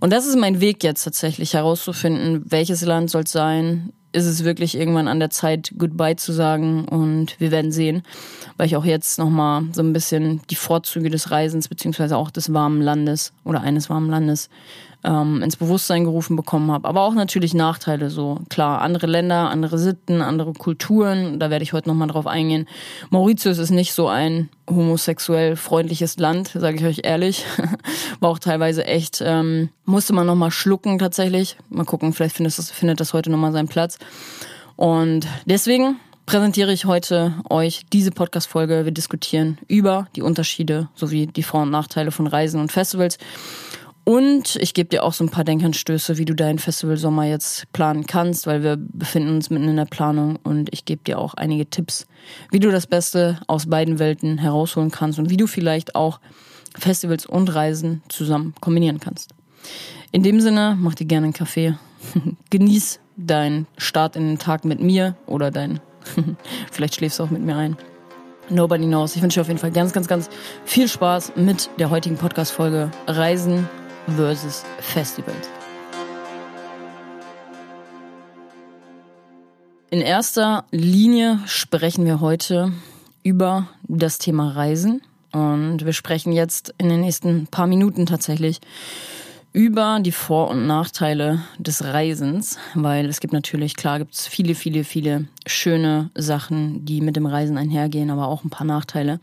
Und 0.00 0.12
das 0.12 0.26
ist 0.26 0.36
mein 0.36 0.60
Weg 0.60 0.84
jetzt 0.84 1.02
tatsächlich 1.02 1.54
herauszufinden, 1.54 2.44
welches 2.46 2.82
Land 2.82 3.10
soll 3.10 3.22
es 3.22 3.32
sein, 3.32 3.90
ist 4.14 4.26
es 4.26 4.44
wirklich 4.44 4.76
irgendwann 4.76 5.08
an 5.08 5.18
der 5.18 5.30
Zeit, 5.30 5.74
Goodbye 5.76 6.16
zu 6.16 6.32
sagen? 6.32 6.84
Und 6.86 7.38
wir 7.40 7.50
werden 7.50 7.72
sehen, 7.72 8.02
weil 8.56 8.66
ich 8.66 8.76
auch 8.76 8.84
jetzt 8.84 9.18
nochmal 9.18 9.64
so 9.72 9.82
ein 9.82 9.92
bisschen 9.92 10.40
die 10.50 10.54
Vorzüge 10.54 11.10
des 11.10 11.30
Reisens 11.30 11.68
beziehungsweise 11.68 12.16
auch 12.16 12.30
des 12.30 12.52
warmen 12.52 12.80
Landes 12.80 13.32
oder 13.44 13.62
eines 13.62 13.90
warmen 13.90 14.10
Landes 14.10 14.48
ähm, 15.04 15.42
ins 15.42 15.56
Bewusstsein 15.56 16.04
gerufen 16.04 16.34
bekommen 16.34 16.70
habe. 16.72 16.88
Aber 16.88 17.02
auch 17.02 17.14
natürlich 17.14 17.54
Nachteile, 17.54 18.10
so 18.10 18.40
klar, 18.48 18.80
andere 18.80 19.06
Länder, 19.06 19.50
andere 19.50 19.78
Sitten, 19.78 20.22
andere 20.22 20.52
Kulturen, 20.54 21.38
da 21.38 21.50
werde 21.50 21.62
ich 21.62 21.72
heute 21.72 21.88
nochmal 21.88 22.08
drauf 22.08 22.26
eingehen. 22.26 22.66
Mauritius 23.10 23.58
ist 23.58 23.70
nicht 23.70 23.92
so 23.92 24.08
ein 24.08 24.48
homosexuell 24.68 25.56
freundliches 25.56 26.18
Land, 26.18 26.48
sage 26.48 26.76
ich 26.76 26.84
euch 26.84 27.00
ehrlich. 27.04 27.44
War 28.20 28.30
auch 28.30 28.38
teilweise 28.38 28.86
echt, 28.86 29.22
ähm, 29.24 29.68
musste 29.84 30.14
man 30.14 30.26
nochmal 30.26 30.50
schlucken 30.50 30.98
tatsächlich. 30.98 31.56
Mal 31.68 31.84
gucken, 31.84 32.12
vielleicht 32.12 32.36
findet 32.36 32.56
das, 32.56 32.70
findet 32.70 33.00
das 33.00 33.12
heute 33.12 33.30
nochmal 33.30 33.52
seinen 33.52 33.68
Platz. 33.68 33.98
Und 34.76 35.26
deswegen 35.44 35.96
präsentiere 36.26 36.72
ich 36.72 36.86
heute 36.86 37.34
euch 37.50 37.84
diese 37.92 38.10
Podcast-Folge. 38.10 38.84
Wir 38.84 38.92
diskutieren 38.92 39.58
über 39.68 40.08
die 40.16 40.22
Unterschiede 40.22 40.88
sowie 40.94 41.26
die 41.26 41.42
Vor- 41.42 41.62
und 41.62 41.70
Nachteile 41.70 42.10
von 42.10 42.26
Reisen 42.26 42.60
und 42.60 42.72
Festivals. 42.72 43.18
Und 44.04 44.56
ich 44.56 44.74
gebe 44.74 44.90
dir 44.90 45.02
auch 45.02 45.14
so 45.14 45.24
ein 45.24 45.30
paar 45.30 45.44
Denkanstöße, 45.44 46.18
wie 46.18 46.26
du 46.26 46.34
deinen 46.34 46.58
Festivalsommer 46.58 47.24
jetzt 47.24 47.72
planen 47.72 48.06
kannst, 48.06 48.46
weil 48.46 48.62
wir 48.62 48.76
befinden 48.76 49.34
uns 49.34 49.48
mitten 49.48 49.68
in 49.68 49.76
der 49.76 49.86
Planung 49.86 50.38
und 50.42 50.68
ich 50.72 50.84
gebe 50.84 51.02
dir 51.02 51.18
auch 51.18 51.32
einige 51.34 51.68
Tipps, 51.68 52.06
wie 52.50 52.60
du 52.60 52.70
das 52.70 52.86
Beste 52.86 53.40
aus 53.46 53.66
beiden 53.66 53.98
Welten 53.98 54.36
herausholen 54.36 54.90
kannst 54.90 55.18
und 55.18 55.30
wie 55.30 55.38
du 55.38 55.46
vielleicht 55.46 55.94
auch 55.94 56.20
Festivals 56.76 57.24
und 57.24 57.54
Reisen 57.54 58.02
zusammen 58.08 58.54
kombinieren 58.60 59.00
kannst. 59.00 59.30
In 60.12 60.22
dem 60.22 60.38
Sinne, 60.40 60.76
mach 60.78 60.94
dir 60.94 61.06
gerne 61.06 61.24
einen 61.24 61.32
Kaffee, 61.32 61.74
genieß 62.50 63.00
deinen 63.16 63.66
Start 63.78 64.16
in 64.16 64.26
den 64.26 64.38
Tag 64.38 64.66
mit 64.66 64.80
mir 64.80 65.16
oder 65.24 65.50
dein, 65.50 65.80
vielleicht 66.70 66.96
schläfst 66.96 67.20
du 67.20 67.22
auch 67.22 67.30
mit 67.30 67.42
mir 67.42 67.56
ein. 67.56 67.78
Nobody 68.50 68.84
knows. 68.84 69.16
Ich 69.16 69.22
wünsche 69.22 69.38
dir 69.38 69.40
auf 69.40 69.48
jeden 69.48 69.60
Fall 69.60 69.70
ganz, 69.70 69.94
ganz, 69.94 70.06
ganz 70.06 70.28
viel 70.66 70.88
Spaß 70.88 71.32
mit 71.36 71.70
der 71.78 71.88
heutigen 71.88 72.18
Podcast-Folge 72.18 72.90
Reisen 73.06 73.66
versus 74.16 74.64
Festivals. 74.80 75.48
In 79.90 80.00
erster 80.00 80.64
Linie 80.70 81.38
sprechen 81.46 82.04
wir 82.04 82.20
heute 82.20 82.72
über 83.22 83.68
das 83.84 84.18
Thema 84.18 84.50
Reisen 84.50 85.02
und 85.32 85.84
wir 85.84 85.92
sprechen 85.92 86.32
jetzt 86.32 86.74
in 86.78 86.88
den 86.88 87.00
nächsten 87.00 87.46
paar 87.46 87.66
Minuten 87.66 88.06
tatsächlich 88.06 88.60
über 89.52 90.00
die 90.00 90.12
Vor- 90.12 90.48
und 90.50 90.66
Nachteile 90.66 91.42
des 91.58 91.84
Reisens, 91.84 92.58
weil 92.74 93.06
es 93.06 93.20
gibt 93.20 93.32
natürlich, 93.32 93.76
klar 93.76 94.00
gibt 94.00 94.14
es 94.14 94.26
viele, 94.26 94.56
viele, 94.56 94.82
viele 94.82 95.26
schöne 95.46 96.10
Sachen, 96.14 96.84
die 96.84 97.00
mit 97.00 97.16
dem 97.16 97.26
Reisen 97.26 97.58
einhergehen, 97.58 98.10
aber 98.10 98.28
auch 98.28 98.44
ein 98.44 98.50
paar 98.50 98.66
Nachteile. 98.66 99.20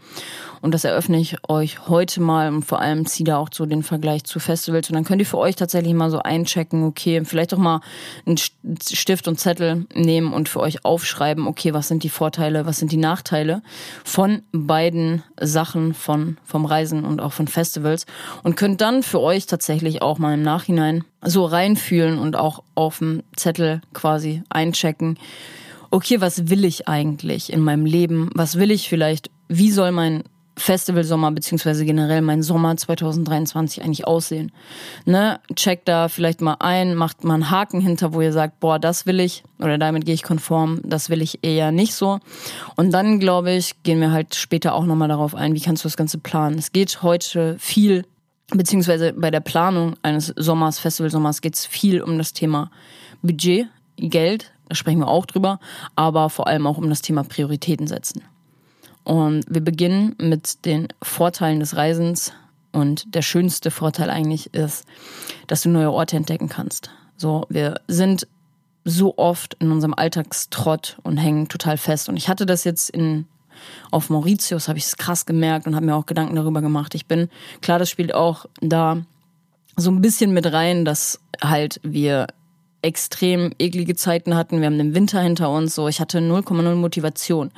Und 0.61 0.73
das 0.73 0.83
eröffne 0.83 1.19
ich 1.19 1.37
euch 1.49 1.87
heute 1.87 2.21
mal 2.21 2.53
und 2.53 2.63
vor 2.63 2.79
allem 2.79 3.05
ziehe 3.05 3.25
da 3.25 3.37
auch 3.37 3.49
so 3.51 3.65
den 3.65 3.81
Vergleich 3.81 4.23
zu 4.23 4.39
Festivals. 4.39 4.89
Und 4.89 4.95
dann 4.95 5.03
könnt 5.03 5.21
ihr 5.21 5.25
für 5.25 5.39
euch 5.39 5.55
tatsächlich 5.55 5.93
mal 5.93 6.11
so 6.11 6.19
einchecken, 6.19 6.83
okay, 6.83 7.23
vielleicht 7.25 7.53
auch 7.53 7.57
mal 7.57 7.81
einen 8.25 8.37
Stift 8.37 9.27
und 9.27 9.39
Zettel 9.39 9.87
nehmen 9.95 10.33
und 10.33 10.49
für 10.49 10.59
euch 10.59 10.85
aufschreiben, 10.85 11.47
okay, 11.47 11.73
was 11.73 11.87
sind 11.87 12.03
die 12.03 12.09
Vorteile, 12.09 12.65
was 12.65 12.77
sind 12.77 12.91
die 12.91 12.97
Nachteile 12.97 13.63
von 14.03 14.43
beiden 14.51 15.23
Sachen, 15.39 15.93
von, 15.93 16.37
vom 16.43 16.65
Reisen 16.65 17.03
und 17.05 17.21
auch 17.21 17.33
von 17.33 17.47
Festivals. 17.47 18.05
Und 18.43 18.55
könnt 18.55 18.81
dann 18.81 19.01
für 19.01 19.19
euch 19.19 19.47
tatsächlich 19.47 20.01
auch 20.01 20.19
mal 20.19 20.35
im 20.35 20.43
Nachhinein 20.43 21.03
so 21.23 21.45
reinfühlen 21.45 22.19
und 22.19 22.35
auch 22.35 22.63
auf 22.75 22.99
dem 22.99 23.23
Zettel 23.35 23.81
quasi 23.93 24.43
einchecken, 24.49 25.17
okay, 25.91 26.21
was 26.21 26.49
will 26.49 26.65
ich 26.65 26.87
eigentlich 26.87 27.51
in 27.51 27.61
meinem 27.61 27.85
Leben? 27.85 28.29
Was 28.33 28.57
will 28.57 28.71
ich 28.71 28.89
vielleicht? 28.89 29.29
Wie 29.47 29.71
soll 29.71 29.91
mein 29.91 30.23
Festivalsommer 30.57 31.31
beziehungsweise 31.31 31.85
generell 31.85 32.21
mein 32.21 32.43
Sommer 32.43 32.75
2023 32.75 33.83
eigentlich 33.83 34.05
aussehen. 34.05 34.51
Ne? 35.05 35.39
Checkt 35.55 35.87
da 35.87 36.07
vielleicht 36.07 36.41
mal 36.41 36.57
ein, 36.59 36.95
macht 36.95 37.23
mal 37.23 37.35
einen 37.35 37.49
Haken 37.49 37.79
hinter, 37.79 38.13
wo 38.13 38.21
ihr 38.21 38.33
sagt, 38.33 38.59
boah, 38.59 38.77
das 38.77 39.05
will 39.05 39.19
ich 39.19 39.43
oder 39.59 39.77
damit 39.77 40.05
gehe 40.05 40.13
ich 40.13 40.23
konform, 40.23 40.81
das 40.83 41.09
will 41.09 41.21
ich 41.21 41.39
eher 41.43 41.71
nicht 41.71 41.95
so. 41.95 42.19
Und 42.75 42.91
dann, 42.91 43.19
glaube 43.19 43.53
ich, 43.53 43.81
gehen 43.83 44.01
wir 44.01 44.11
halt 44.11 44.35
später 44.35 44.75
auch 44.75 44.85
nochmal 44.85 45.07
darauf 45.07 45.35
ein, 45.35 45.55
wie 45.55 45.61
kannst 45.61 45.83
du 45.83 45.87
das 45.87 45.97
Ganze 45.97 46.17
planen. 46.17 46.59
Es 46.59 46.71
geht 46.71 47.01
heute 47.01 47.55
viel, 47.57 48.05
beziehungsweise 48.49 49.13
bei 49.13 49.31
der 49.31 49.39
Planung 49.39 49.95
eines 50.03 50.27
Sommers, 50.35 50.79
Festivalsommers, 50.79 51.41
geht 51.41 51.55
es 51.55 51.65
viel 51.65 52.01
um 52.01 52.17
das 52.17 52.33
Thema 52.33 52.69
Budget, 53.21 53.67
Geld, 53.97 54.51
da 54.71 54.75
sprechen 54.75 54.99
wir 54.99 55.09
auch 55.09 55.25
drüber, 55.25 55.59
aber 55.97 56.29
vor 56.29 56.47
allem 56.47 56.65
auch 56.65 56.77
um 56.77 56.87
das 56.87 57.01
Thema 57.01 57.25
Prioritäten 57.25 57.87
setzen. 57.87 58.21
Und 59.03 59.43
wir 59.49 59.59
beginnen 59.59 60.15
mit 60.17 60.63
den 60.63 60.87
Vorteilen 61.03 61.59
des 61.59 61.75
Reisens. 61.75 62.31
Und 62.71 63.13
der 63.13 63.21
schönste 63.21 63.69
Vorteil 63.69 64.09
eigentlich 64.09 64.53
ist, 64.53 64.85
dass 65.47 65.63
du 65.63 65.67
neue 65.67 65.91
Orte 65.91 66.15
entdecken 66.15 66.47
kannst. 66.47 66.89
So, 67.17 67.45
wir 67.49 67.81
sind 67.89 68.29
so 68.85 69.17
oft 69.17 69.55
in 69.55 69.73
unserem 69.73 69.93
Alltagstrott 69.93 70.97
und 71.03 71.17
hängen 71.17 71.49
total 71.49 71.75
fest. 71.75 72.07
Und 72.07 72.15
ich 72.15 72.29
hatte 72.29 72.45
das 72.45 72.63
jetzt 72.63 72.91
in 72.91 73.25
auf 73.91 74.09
Mauritius, 74.09 74.69
habe 74.69 74.79
ich 74.79 74.85
es 74.85 74.95
krass 74.95 75.25
gemerkt 75.25 75.67
und 75.67 75.75
habe 75.75 75.85
mir 75.85 75.97
auch 75.97 76.05
Gedanken 76.05 76.37
darüber 76.37 76.61
gemacht. 76.61 76.95
Ich 76.95 77.07
bin, 77.07 77.27
klar, 77.59 77.77
das 77.77 77.89
spielt 77.89 78.15
auch 78.15 78.45
da 78.61 79.03
so 79.75 79.91
ein 79.91 79.99
bisschen 79.99 80.31
mit 80.31 80.49
rein, 80.53 80.85
dass 80.85 81.19
halt 81.41 81.81
wir 81.83 82.27
extrem 82.81 83.51
eklige 83.59 83.95
Zeiten 83.95 84.35
hatten. 84.35 84.59
Wir 84.59 84.67
haben 84.67 84.77
den 84.77 84.95
Winter 84.95 85.21
hinter 85.21 85.49
uns. 85.49 85.75
So, 85.75 85.87
ich 85.87 85.99
hatte 85.99 86.19
0,0 86.19 86.75
Motivation. 86.75 87.51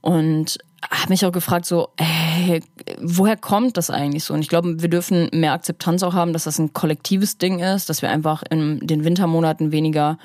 Und 0.00 0.58
habe 0.90 1.10
mich 1.10 1.26
auch 1.26 1.32
gefragt, 1.32 1.66
so, 1.66 1.90
hey, 1.98 2.62
woher 3.00 3.36
kommt 3.36 3.76
das 3.76 3.90
eigentlich 3.90 4.24
so? 4.24 4.32
Und 4.32 4.40
ich 4.40 4.48
glaube, 4.48 4.80
wir 4.80 4.88
dürfen 4.88 5.28
mehr 5.32 5.52
Akzeptanz 5.52 6.02
auch 6.02 6.14
haben, 6.14 6.32
dass 6.32 6.44
das 6.44 6.58
ein 6.58 6.72
kollektives 6.72 7.36
Ding 7.36 7.58
ist, 7.58 7.90
dass 7.90 8.00
wir 8.00 8.10
einfach 8.10 8.42
in 8.48 8.80
den 8.80 9.04
Wintermonaten 9.04 9.72
weniger 9.72 10.18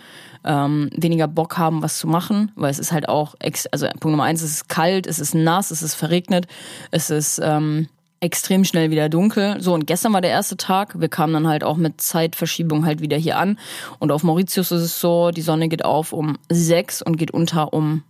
ähm, 0.45 0.89
weniger 0.95 1.27
Bock 1.27 1.57
haben, 1.57 1.81
was 1.81 1.97
zu 1.97 2.07
machen, 2.07 2.51
weil 2.55 2.69
es 2.69 2.79
ist 2.79 2.91
halt 2.91 3.09
auch, 3.09 3.35
also 3.71 3.87
Punkt 3.87 4.05
Nummer 4.05 4.23
eins, 4.23 4.43
es 4.43 4.51
ist 4.51 4.69
kalt, 4.69 5.07
es 5.07 5.19
ist 5.19 5.33
nass, 5.33 5.71
es 5.71 5.81
ist 5.81 5.95
verregnet, 5.95 6.47
es 6.91 7.09
ist 7.09 7.41
ähm, 7.43 7.87
extrem 8.19 8.63
schnell 8.63 8.91
wieder 8.91 9.09
dunkel. 9.09 9.61
So, 9.61 9.73
und 9.73 9.85
gestern 9.87 10.13
war 10.13 10.21
der 10.21 10.31
erste 10.31 10.57
Tag. 10.57 10.99
Wir 10.99 11.09
kamen 11.09 11.33
dann 11.33 11.47
halt 11.47 11.63
auch 11.63 11.77
mit 11.77 12.01
Zeitverschiebung 12.01 12.85
halt 12.85 13.01
wieder 13.01 13.17
hier 13.17 13.37
an. 13.37 13.59
Und 13.99 14.11
auf 14.11 14.23
Mauritius 14.23 14.71
ist 14.71 14.81
es 14.81 14.99
so, 14.99 15.31
die 15.31 15.41
Sonne 15.41 15.67
geht 15.67 15.85
auf 15.85 16.13
um 16.13 16.37
sechs 16.49 17.01
und 17.01 17.17
geht 17.17 17.31
unter 17.31 17.73
um 17.73 18.03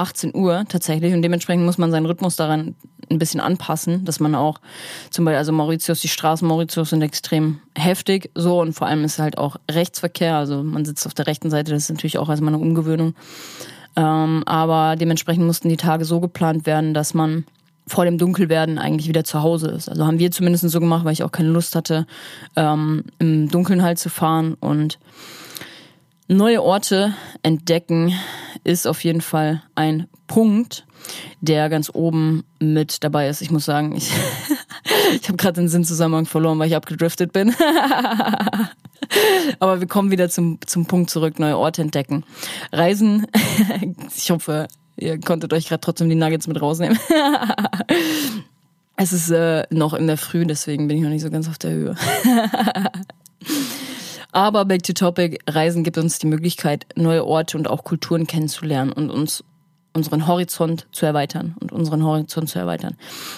18 0.00 0.34
Uhr 0.34 0.64
tatsächlich 0.68 1.12
und 1.12 1.22
dementsprechend 1.22 1.64
muss 1.64 1.76
man 1.76 1.90
seinen 1.90 2.06
Rhythmus 2.06 2.36
daran 2.36 2.74
ein 3.10 3.18
bisschen 3.18 3.40
anpassen, 3.40 4.04
dass 4.04 4.18
man 4.18 4.34
auch 4.34 4.60
zum 5.10 5.24
Beispiel, 5.24 5.38
also 5.38 5.52
Mauritius, 5.52 6.00
die 6.00 6.08
Straßen 6.08 6.46
Mauritius 6.46 6.90
sind 6.90 7.02
extrem 7.02 7.60
heftig 7.76 8.30
so 8.34 8.60
und 8.60 8.72
vor 8.72 8.86
allem 8.86 9.04
ist 9.04 9.18
halt 9.18 9.36
auch 9.36 9.56
Rechtsverkehr, 9.70 10.36
also 10.36 10.62
man 10.62 10.84
sitzt 10.84 11.06
auf 11.06 11.14
der 11.14 11.26
rechten 11.26 11.50
Seite, 11.50 11.72
das 11.72 11.84
ist 11.84 11.90
natürlich 11.90 12.18
auch 12.18 12.30
erstmal 12.30 12.54
eine 12.54 12.62
Umgewöhnung. 12.62 13.14
Ähm, 13.96 14.44
aber 14.46 14.96
dementsprechend 14.96 15.44
mussten 15.44 15.68
die 15.68 15.76
Tage 15.76 16.04
so 16.04 16.20
geplant 16.20 16.64
werden, 16.64 16.94
dass 16.94 17.12
man 17.12 17.44
vor 17.90 18.04
dem 18.04 18.18
Dunkelwerden 18.18 18.78
eigentlich 18.78 19.08
wieder 19.08 19.24
zu 19.24 19.42
Hause 19.42 19.68
ist. 19.68 19.88
Also 19.88 20.06
haben 20.06 20.20
wir 20.20 20.30
zumindest 20.30 20.68
so 20.70 20.78
gemacht, 20.78 21.04
weil 21.04 21.12
ich 21.12 21.24
auch 21.24 21.32
keine 21.32 21.48
Lust 21.48 21.74
hatte, 21.74 22.06
ähm, 22.54 23.02
im 23.18 23.48
Dunkeln 23.48 23.82
halt 23.82 23.98
zu 23.98 24.08
fahren. 24.08 24.54
Und 24.54 25.00
neue 26.28 26.62
Orte 26.62 27.14
entdecken 27.42 28.14
ist 28.62 28.86
auf 28.86 29.02
jeden 29.02 29.20
Fall 29.20 29.62
ein 29.74 30.06
Punkt, 30.28 30.86
der 31.40 31.68
ganz 31.68 31.90
oben 31.92 32.44
mit 32.60 33.02
dabei 33.02 33.28
ist. 33.28 33.42
Ich 33.42 33.50
muss 33.50 33.64
sagen, 33.64 33.96
ich, 33.96 34.12
ich 35.20 35.26
habe 35.26 35.36
gerade 35.36 35.60
den 35.60 35.68
Sinnzusammenhang 35.68 36.26
verloren, 36.26 36.60
weil 36.60 36.68
ich 36.68 36.76
abgedriftet 36.76 37.32
bin. 37.32 37.52
Aber 39.58 39.80
wir 39.80 39.88
kommen 39.88 40.12
wieder 40.12 40.28
zum, 40.28 40.60
zum 40.64 40.86
Punkt 40.86 41.10
zurück, 41.10 41.40
neue 41.40 41.58
Orte 41.58 41.82
entdecken. 41.82 42.22
Reisen, 42.70 43.26
ich 44.16 44.30
hoffe, 44.30 44.68
ihr 45.00 45.18
konntet 45.20 45.52
euch 45.52 45.68
gerade 45.68 45.80
trotzdem 45.80 46.08
die 46.08 46.14
Nuggets 46.14 46.46
mit 46.46 46.60
rausnehmen. 46.60 46.98
es 48.96 49.12
ist 49.12 49.30
äh, 49.30 49.64
noch 49.70 49.94
in 49.94 50.06
der 50.06 50.16
Früh, 50.16 50.46
deswegen 50.46 50.88
bin 50.88 50.98
ich 50.98 51.02
noch 51.02 51.10
nicht 51.10 51.22
so 51.22 51.30
ganz 51.30 51.48
auf 51.48 51.58
der 51.58 51.70
Höhe. 51.70 51.94
Aber 54.32 54.64
back 54.64 54.84
to 54.84 54.92
topic, 54.92 55.38
Reisen 55.48 55.82
gibt 55.82 55.98
uns 55.98 56.18
die 56.18 56.26
Möglichkeit, 56.26 56.86
neue 56.94 57.24
Orte 57.26 57.58
und 57.58 57.68
auch 57.68 57.82
Kulturen 57.82 58.26
kennenzulernen 58.26 58.92
und 58.92 59.10
uns 59.10 59.42
unseren 59.92 60.26
Horizont 60.26 60.86
zu 60.92 61.06
erweitern 61.06 61.56
und 61.60 61.72
unseren 61.72 62.04
Horizont 62.04 62.48
zu 62.48 62.58
erweitern. 62.58 62.96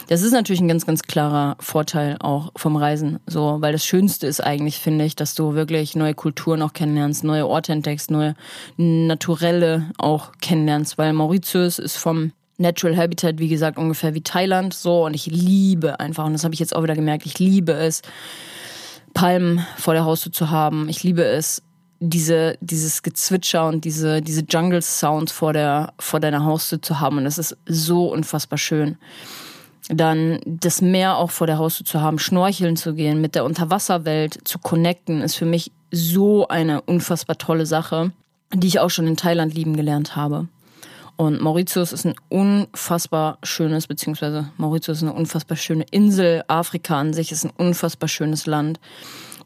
Das 0.08 0.22
ist 0.22 0.32
natürlich 0.32 0.60
ein 0.60 0.68
ganz, 0.68 0.86
ganz 0.86 1.02
klarer 1.02 1.56
Vorteil 1.60 2.16
auch 2.20 2.52
vom 2.56 2.76
Reisen, 2.76 3.18
so, 3.26 3.58
weil 3.60 3.72
das 3.72 3.84
Schönste 3.84 4.26
ist 4.26 4.40
eigentlich, 4.40 4.78
finde 4.78 5.04
ich, 5.04 5.16
dass 5.16 5.34
du 5.34 5.54
wirklich 5.54 5.96
neue 5.96 6.14
Kulturen 6.14 6.62
auch 6.62 6.72
kennenlernst, 6.72 7.24
neue 7.24 7.46
Orte 7.46 7.72
entdeckst, 7.72 8.10
neue 8.10 8.34
Naturelle 8.76 9.90
auch 9.98 10.32
kennenlernst, 10.40 10.98
weil 10.98 11.12
Mauritius 11.12 11.78
ist 11.78 11.96
vom 11.96 12.32
Natural 12.58 12.96
Habitat, 12.96 13.38
wie 13.38 13.48
gesagt, 13.48 13.78
ungefähr 13.78 14.14
wie 14.14 14.22
Thailand, 14.22 14.74
so, 14.74 15.06
und 15.06 15.14
ich 15.14 15.26
liebe 15.26 15.98
einfach, 16.00 16.26
und 16.26 16.34
das 16.34 16.44
habe 16.44 16.54
ich 16.54 16.60
jetzt 16.60 16.76
auch 16.76 16.82
wieder 16.82 16.94
gemerkt, 16.94 17.26
ich 17.26 17.38
liebe 17.38 17.72
es, 17.72 18.02
Palmen 19.14 19.64
vor 19.76 19.94
der 19.94 20.04
Haustür 20.04 20.32
zu 20.32 20.50
haben. 20.50 20.88
Ich 20.88 21.02
liebe 21.02 21.24
es, 21.24 21.62
diese, 22.04 22.58
dieses 22.60 23.02
Gezwitscher 23.02 23.68
und 23.68 23.84
diese, 23.84 24.22
diese 24.22 24.42
Jungle 24.48 24.82
Sounds 24.82 25.30
vor 25.30 25.52
der, 25.52 25.92
vor 26.00 26.18
deiner 26.18 26.44
Haustür 26.44 26.82
zu 26.82 26.98
haben. 26.98 27.18
Und 27.18 27.24
das 27.24 27.38
ist 27.38 27.56
so 27.66 28.12
unfassbar 28.12 28.58
schön. 28.58 28.96
Dann 29.88 30.40
das 30.44 30.82
Meer 30.82 31.16
auch 31.16 31.30
vor 31.30 31.46
der 31.46 31.58
Haustür 31.58 31.86
zu 31.86 32.00
haben, 32.00 32.18
schnorcheln 32.18 32.76
zu 32.76 32.94
gehen, 32.94 33.20
mit 33.20 33.36
der 33.36 33.44
Unterwasserwelt 33.44 34.36
zu 34.44 34.58
connecten, 34.58 35.22
ist 35.22 35.36
für 35.36 35.46
mich 35.46 35.70
so 35.92 36.48
eine 36.48 36.82
unfassbar 36.82 37.38
tolle 37.38 37.66
Sache, 37.66 38.10
die 38.52 38.66
ich 38.66 38.80
auch 38.80 38.90
schon 38.90 39.06
in 39.06 39.16
Thailand 39.16 39.54
lieben 39.54 39.76
gelernt 39.76 40.16
habe. 40.16 40.48
Und 41.16 41.40
Mauritius 41.40 41.92
ist 41.92 42.04
ein 42.04 42.14
unfassbar 42.30 43.38
schönes, 43.44 43.86
beziehungsweise 43.86 44.50
Mauritius 44.56 44.98
ist 44.98 45.02
eine 45.04 45.12
unfassbar 45.12 45.56
schöne 45.56 45.84
Insel. 45.90 46.42
Afrika 46.48 46.98
an 46.98 47.12
sich 47.12 47.30
ist 47.30 47.44
ein 47.44 47.52
unfassbar 47.56 48.08
schönes 48.08 48.46
Land 48.46 48.80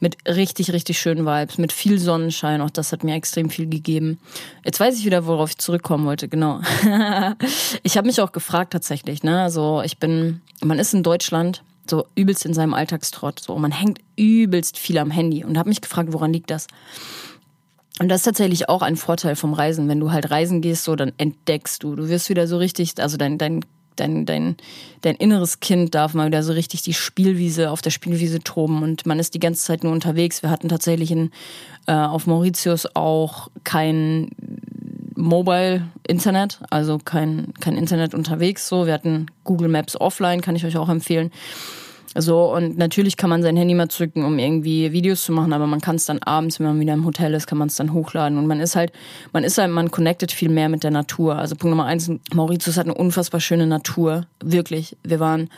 mit 0.01 0.17
richtig, 0.27 0.73
richtig 0.73 0.99
schönen 0.99 1.27
Vibes, 1.27 1.59
mit 1.59 1.73
viel 1.73 1.99
Sonnenschein. 1.99 2.61
Auch 2.61 2.71
das 2.71 2.93
hat 2.93 3.05
mir 3.05 3.15
extrem 3.15 3.51
viel 3.51 3.67
gegeben. 3.67 4.19
Jetzt 4.65 4.81
weiß 4.81 4.99
ich 4.99 5.05
wieder, 5.05 5.27
worauf 5.27 5.51
ich 5.51 5.59
zurückkommen 5.59 6.07
wollte, 6.07 6.29
genau. 6.29 6.61
ich 7.83 7.97
habe 7.97 8.07
mich 8.07 8.21
auch 8.21 8.33
gefragt 8.33 8.73
tatsächlich, 8.73 9.23
ne? 9.23 9.43
Also 9.43 9.83
ich 9.83 9.99
bin, 9.99 10.43
man 10.63 10.79
ist 10.79 10.95
in 10.95 11.03
Deutschland 11.03 11.63
so 11.89 12.07
übelst 12.15 12.45
in 12.45 12.55
seinem 12.55 12.75
Alltagstrott. 12.75 13.41
So, 13.41 13.57
man 13.59 13.71
hängt 13.71 14.01
übelst 14.17 14.79
viel 14.79 14.99
am 14.99 15.11
Handy 15.11 15.45
und 15.45 15.59
habe 15.59 15.69
mich 15.69 15.81
gefragt, 15.81 16.13
woran 16.13 16.33
liegt 16.33 16.51
das? 16.51 16.67
Und 17.99 18.09
das 18.09 18.21
ist 18.21 18.25
tatsächlich 18.25 18.69
auch 18.69 18.83
ein 18.83 18.97
Vorteil 18.97 19.37
vom 19.37 19.55
Reisen. 19.55 19.89
Wenn 19.89 20.01
du 20.01 20.13
halt 20.13 20.31
reisen 20.31 20.61
gehst, 20.61 20.85
so, 20.85 20.97
dann 20.97 21.13
entdeckst 21.17 21.83
du. 21.83 21.97
Du 21.97 22.09
wirst 22.09 22.29
wieder 22.29 22.47
so 22.47 22.59
richtig, 22.59 22.95
also 22.99 23.17
dein, 23.17 23.39
dein 23.39 23.65
dein, 23.97 24.27
dein, 24.27 24.57
dein 25.03 25.17
inneres 25.17 25.61
Kind 25.61 25.95
darf 25.95 26.15
mal 26.15 26.27
wieder 26.27 26.43
so 26.43 26.53
richtig 26.53 26.83
die 26.83 26.95
Spielwiese, 26.95 27.71
auf 27.71 27.83
der 27.83 27.91
Spielwiese 27.91 28.41
toben 28.41 28.83
und 28.83 29.07
man 29.07 29.19
ist 29.19 29.35
die 29.35 29.41
ganze 29.41 29.65
Zeit 29.65 29.85
nur 29.85 29.93
unterwegs. 29.93 30.43
Wir 30.43 30.51
hatten 30.51 30.69
tatsächlich 30.69 31.11
in, 31.11 31.31
äh, 31.87 31.93
auf 31.93 32.27
Mauritius 32.27 32.87
auch 32.95 33.49
kein 33.65 34.31
Mobile 35.15 35.89
Internet, 36.07 36.61
also 36.71 36.99
kein, 36.99 37.55
kein 37.61 37.77
Internet 37.77 38.15
unterwegs 38.15 38.69
so. 38.69 38.87
Wir 38.87 38.93
hatten 38.93 39.27
Google 39.45 39.69
Maps 39.69 39.99
offline, 39.99 40.43
kann 40.43 40.57
ich 40.57 40.65
euch 40.65 40.77
auch 40.77 40.89
empfehlen. 40.89 41.31
So, 42.19 42.55
und 42.55 42.79
natürlich 42.79 43.17
kann 43.17 43.29
man 43.29 43.43
sein 43.43 43.57
Handy 43.57 43.75
mal 43.75 43.89
zücken, 43.89 44.25
um 44.25 44.39
irgendwie 44.39 44.93
Videos 44.93 45.25
zu 45.25 45.33
machen, 45.33 45.53
aber 45.53 45.67
man 45.67 45.81
kann 45.81 45.97
es 45.97 46.07
dann 46.07 46.19
abends, 46.23 46.59
wenn 46.59 46.67
man 46.67 46.81
wieder 46.81 46.95
im 46.95 47.05
Hotel 47.05 47.35
ist, 47.35 47.47
kann 47.47 47.59
man 47.59 47.69
es 47.69 47.77
dann 47.77 47.93
hochladen. 47.93 48.39
Und 48.39 48.47
man 48.47 48.61
ist 48.61 48.75
halt, 48.75 48.93
man 49.33 49.45
ist 49.45 49.59
halt, 49.59 49.71
man 49.71 49.91
connectet 49.91 50.33
viel 50.33 50.49
mehr 50.49 50.69
mit 50.69 50.83
der 50.83 50.91
Natur. 50.91 51.37
Also 51.37 51.57
Punkt 51.57 51.71
Nummer 51.71 51.85
eins, 51.85 52.11
Mauritius 52.33 52.79
hat 52.79 52.87
eine 52.87 52.95
unfassbar 52.95 53.41
schöne 53.41 53.67
Natur. 53.67 54.27
Wirklich. 54.43 54.97
Wir 55.03 55.21
waren 55.21 55.51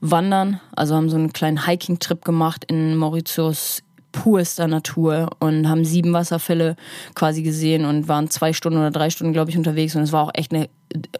wandern, 0.00 0.60
also 0.74 0.94
haben 0.94 1.10
so 1.10 1.16
einen 1.16 1.32
kleinen 1.32 1.66
Hiking-Trip 1.66 2.24
gemacht 2.24 2.64
in 2.66 2.96
Mauritius 2.96 3.82
purster 4.12 4.66
Natur 4.66 5.30
und 5.38 5.68
haben 5.68 5.84
sieben 5.84 6.12
Wasserfälle 6.12 6.74
quasi 7.14 7.42
gesehen 7.42 7.84
und 7.84 8.08
waren 8.08 8.28
zwei 8.28 8.52
Stunden 8.52 8.78
oder 8.78 8.90
drei 8.90 9.10
Stunden, 9.10 9.32
glaube 9.32 9.50
ich, 9.50 9.56
unterwegs. 9.56 9.94
Und 9.94 10.02
es 10.02 10.12
war 10.12 10.24
auch 10.24 10.32
echt 10.34 10.52
eine 10.52 10.68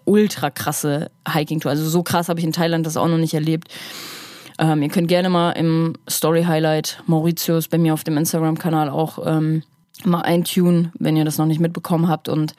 ultra 0.04 0.50
krasse 0.50 1.10
Hiking-Tour. 1.28 1.70
Also 1.70 1.88
so 1.88 2.02
krass 2.02 2.28
habe 2.28 2.40
ich 2.40 2.46
in 2.46 2.52
Thailand 2.52 2.86
das 2.86 2.96
auch 2.96 3.08
noch 3.08 3.18
nicht 3.18 3.34
erlebt. 3.34 3.68
Ähm, 4.60 4.82
ihr 4.82 4.90
könnt 4.90 5.08
gerne 5.08 5.30
mal 5.30 5.52
im 5.52 5.94
Story 6.08 6.44
Highlight 6.44 7.02
Mauritius 7.06 7.66
bei 7.66 7.78
mir 7.78 7.94
auf 7.94 8.04
dem 8.04 8.18
Instagram-Kanal 8.18 8.90
auch 8.90 9.18
ähm, 9.24 9.62
mal 10.04 10.20
eintun, 10.20 10.92
wenn 10.98 11.16
ihr 11.16 11.24
das 11.24 11.38
noch 11.38 11.46
nicht 11.46 11.60
mitbekommen 11.60 12.08
habt. 12.08 12.28
Und 12.28 12.54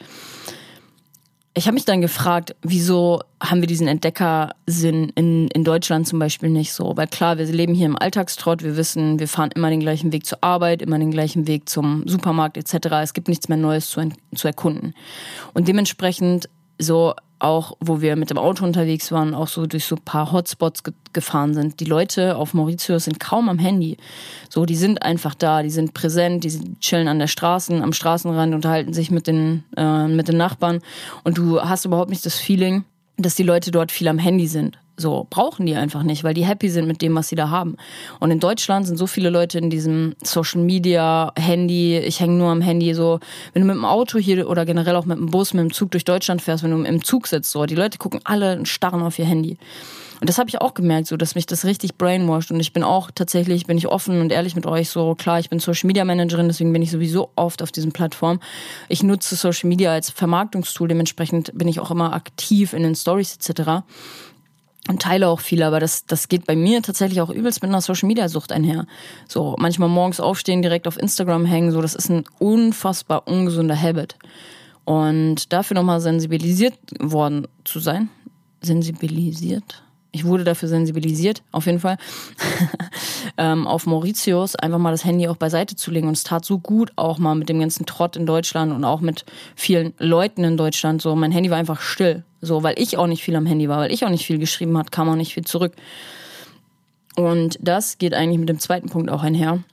ich 1.53 1.67
habe 1.67 1.75
mich 1.75 1.85
dann 1.85 2.01
gefragt, 2.01 2.55
wieso 2.63 3.21
haben 3.39 3.61
wir 3.61 3.67
diesen 3.67 3.87
Entdeckersinn 3.87 5.09
in, 5.13 5.47
in 5.49 5.63
Deutschland 5.63 6.07
zum 6.07 6.17
Beispiel 6.17 6.49
nicht 6.49 6.73
so? 6.73 6.97
Weil 6.97 7.05
klar, 7.05 7.37
wir 7.37 7.45
leben 7.45 7.75
hier 7.75 7.85
im 7.85 7.99
Alltagstrott, 7.99 8.63
wir 8.63 8.77
wissen, 8.77 9.19
wir 9.19 9.27
fahren 9.27 9.51
immer 9.53 9.69
den 9.69 9.79
gleichen 9.79 10.11
Weg 10.11 10.25
zur 10.25 10.43
Arbeit, 10.43 10.81
immer 10.81 10.97
den 10.97 11.11
gleichen 11.11 11.45
Weg 11.45 11.69
zum 11.69 12.07
Supermarkt 12.07 12.57
etc. 12.57 12.87
Es 13.03 13.13
gibt 13.13 13.27
nichts 13.27 13.47
mehr 13.47 13.59
Neues 13.59 13.89
zu, 13.89 14.09
zu 14.33 14.47
erkunden. 14.47 14.95
Und 15.53 15.67
dementsprechend 15.67 16.49
so 16.81 17.13
auch, 17.41 17.75
wo 17.79 18.01
wir 18.01 18.15
mit 18.15 18.29
dem 18.29 18.37
Auto 18.37 18.63
unterwegs 18.63 19.11
waren, 19.11 19.33
auch 19.33 19.47
so 19.47 19.65
durch 19.65 19.85
so 19.85 19.95
ein 19.95 20.01
paar 20.03 20.31
Hotspots 20.31 20.83
ge 20.83 20.93
gefahren 21.13 21.53
sind. 21.53 21.81
Die 21.81 21.85
Leute 21.85 22.37
auf 22.37 22.53
Mauritius 22.53 23.03
sind 23.03 23.19
kaum 23.19 23.49
am 23.49 23.59
Handy. 23.59 23.97
So, 24.47 24.65
die 24.65 24.77
sind 24.77 25.01
einfach 25.01 25.35
da, 25.35 25.61
die 25.61 25.69
sind 25.69 25.93
präsent, 25.93 26.45
die 26.45 26.77
chillen 26.79 27.09
an 27.09 27.19
der 27.19 27.27
Straße, 27.27 27.73
am 27.73 27.91
Straßenrand, 27.91 28.55
unterhalten 28.55 28.93
sich 28.93 29.11
mit 29.11 29.27
den, 29.27 29.65
äh, 29.75 30.07
mit 30.07 30.29
den 30.29 30.37
Nachbarn 30.37 30.79
und 31.25 31.37
du 31.37 31.61
hast 31.61 31.83
überhaupt 31.83 32.11
nicht 32.11 32.25
das 32.25 32.35
Feeling, 32.35 32.85
dass 33.17 33.35
die 33.35 33.43
Leute 33.43 33.71
dort 33.71 33.91
viel 33.91 34.07
am 34.07 34.19
Handy 34.19 34.47
sind. 34.47 34.77
So 35.01 35.27
brauchen 35.29 35.65
die 35.65 35.75
einfach 35.75 36.03
nicht, 36.03 36.23
weil 36.23 36.33
die 36.33 36.45
happy 36.45 36.69
sind 36.69 36.87
mit 36.87 37.01
dem, 37.01 37.15
was 37.15 37.27
sie 37.27 37.35
da 37.35 37.49
haben. 37.49 37.75
Und 38.19 38.31
in 38.31 38.39
Deutschland 38.39 38.87
sind 38.87 38.97
so 38.97 39.07
viele 39.07 39.29
Leute 39.29 39.57
in 39.57 39.69
diesem 39.69 40.15
Social 40.23 40.61
Media, 40.61 41.33
Handy, 41.37 41.97
ich 41.97 42.19
hänge 42.19 42.35
nur 42.35 42.49
am 42.49 42.61
Handy, 42.61 42.93
so, 42.93 43.19
wenn 43.53 43.63
du 43.63 43.67
mit 43.67 43.75
dem 43.75 43.85
Auto 43.85 44.17
hier 44.19 44.49
oder 44.49 44.65
generell 44.65 44.95
auch 44.95 45.05
mit 45.05 45.17
dem 45.17 45.31
Bus, 45.31 45.53
mit 45.53 45.63
dem 45.63 45.73
Zug 45.73 45.91
durch 45.91 46.05
Deutschland 46.05 46.41
fährst, 46.41 46.63
wenn 46.63 46.71
du 46.71 46.83
im 46.83 47.03
Zug 47.03 47.27
sitzt, 47.27 47.51
so, 47.51 47.65
die 47.65 47.75
Leute 47.75 47.97
gucken 47.97 48.21
alle 48.23 48.65
starren 48.65 49.01
auf 49.01 49.19
ihr 49.19 49.25
Handy. 49.25 49.57
Und 50.21 50.29
das 50.29 50.37
habe 50.37 50.49
ich 50.49 50.61
auch 50.61 50.75
gemerkt, 50.75 51.07
so, 51.07 51.17
dass 51.17 51.33
mich 51.33 51.47
das 51.47 51.65
richtig 51.65 51.97
brainwashed. 51.97 52.51
Und 52.51 52.59
ich 52.59 52.73
bin 52.73 52.83
auch 52.83 53.09
tatsächlich, 53.09 53.65
bin 53.65 53.79
ich 53.79 53.87
offen 53.87 54.21
und 54.21 54.31
ehrlich 54.31 54.55
mit 54.55 54.67
euch, 54.67 54.87
so 54.87 55.15
klar, 55.15 55.39
ich 55.39 55.49
bin 55.49 55.57
Social 55.57 55.87
Media 55.87 56.05
Managerin, 56.05 56.47
deswegen 56.47 56.71
bin 56.71 56.83
ich 56.83 56.91
sowieso 56.91 57.31
oft 57.35 57.63
auf 57.63 57.71
diesen 57.71 57.91
Plattformen. 57.91 58.39
Ich 58.87 59.01
nutze 59.01 59.35
Social 59.35 59.67
Media 59.67 59.91
als 59.91 60.11
Vermarktungstool, 60.11 60.87
dementsprechend 60.87 61.51
bin 61.57 61.67
ich 61.67 61.79
auch 61.79 61.89
immer 61.89 62.13
aktiv 62.13 62.73
in 62.73 62.83
den 62.83 62.93
Stories 62.93 63.35
etc 63.35 63.81
und 64.87 65.01
teile 65.01 65.29
auch 65.29 65.39
viel, 65.39 65.61
aber 65.63 65.79
das, 65.79 66.05
das 66.05 66.27
geht 66.27 66.47
bei 66.47 66.55
mir 66.55 66.81
tatsächlich 66.81 67.21
auch 67.21 67.29
übelst 67.29 67.61
mit 67.61 67.69
einer 67.69 67.81
Social 67.81 68.07
Media 68.07 68.27
Sucht 68.29 68.51
einher. 68.51 68.87
So, 69.27 69.55
manchmal 69.59 69.89
morgens 69.89 70.19
aufstehen, 70.19 70.61
direkt 70.61 70.87
auf 70.87 70.97
Instagram 70.97 71.45
hängen, 71.45 71.71
so, 71.71 71.81
das 71.81 71.93
ist 71.93 72.09
ein 72.09 72.23
unfassbar 72.39 73.27
ungesunder 73.27 73.79
Habit. 73.79 74.15
Und 74.83 75.53
dafür 75.53 75.75
nochmal 75.75 76.01
sensibilisiert 76.01 76.73
worden 76.99 77.47
zu 77.63 77.79
sein. 77.79 78.09
Sensibilisiert? 78.61 79.83
Ich 80.13 80.25
wurde 80.25 80.43
dafür 80.43 80.67
sensibilisiert, 80.67 81.41
auf 81.51 81.67
jeden 81.67 81.79
Fall. 81.79 81.97
ähm, 83.37 83.65
auf 83.65 83.85
Mauritius 83.85 84.55
einfach 84.55 84.79
mal 84.79 84.91
das 84.91 85.05
Handy 85.05 85.27
auch 85.27 85.37
beiseite 85.37 85.75
zu 85.75 85.91
legen. 85.91 86.07
Und 86.07 86.17
es 86.17 86.23
tat 86.23 86.43
so 86.43 86.59
gut, 86.59 86.91
auch 86.97 87.17
mal 87.17 87.35
mit 87.35 87.47
dem 87.47 87.59
ganzen 87.59 87.85
Trott 87.85 88.17
in 88.17 88.25
Deutschland 88.25 88.73
und 88.73 88.83
auch 88.83 88.99
mit 88.99 89.25
vielen 89.55 89.93
Leuten 89.99 90.43
in 90.43 90.57
Deutschland. 90.57 91.01
So, 91.01 91.15
mein 91.15 91.31
Handy 91.31 91.49
war 91.49 91.57
einfach 91.57 91.79
still. 91.79 92.25
So, 92.41 92.63
weil 92.63 92.75
ich 92.77 92.97
auch 92.97 93.07
nicht 93.07 93.23
viel 93.23 93.35
am 93.35 93.45
Handy 93.45 93.69
war, 93.69 93.79
weil 93.79 93.91
ich 93.91 94.03
auch 94.03 94.09
nicht 94.09 94.25
viel 94.25 94.39
geschrieben 94.39 94.77
hat, 94.77 94.91
kam 94.91 95.09
auch 95.09 95.15
nicht 95.15 95.33
viel 95.33 95.45
zurück. 95.45 95.73
Und 97.15 97.57
das 97.61 97.97
geht 97.97 98.13
eigentlich 98.13 98.39
mit 98.39 98.49
dem 98.49 98.59
zweiten 98.59 98.89
Punkt 98.89 99.11
auch 99.11 99.23
einher. 99.23 99.63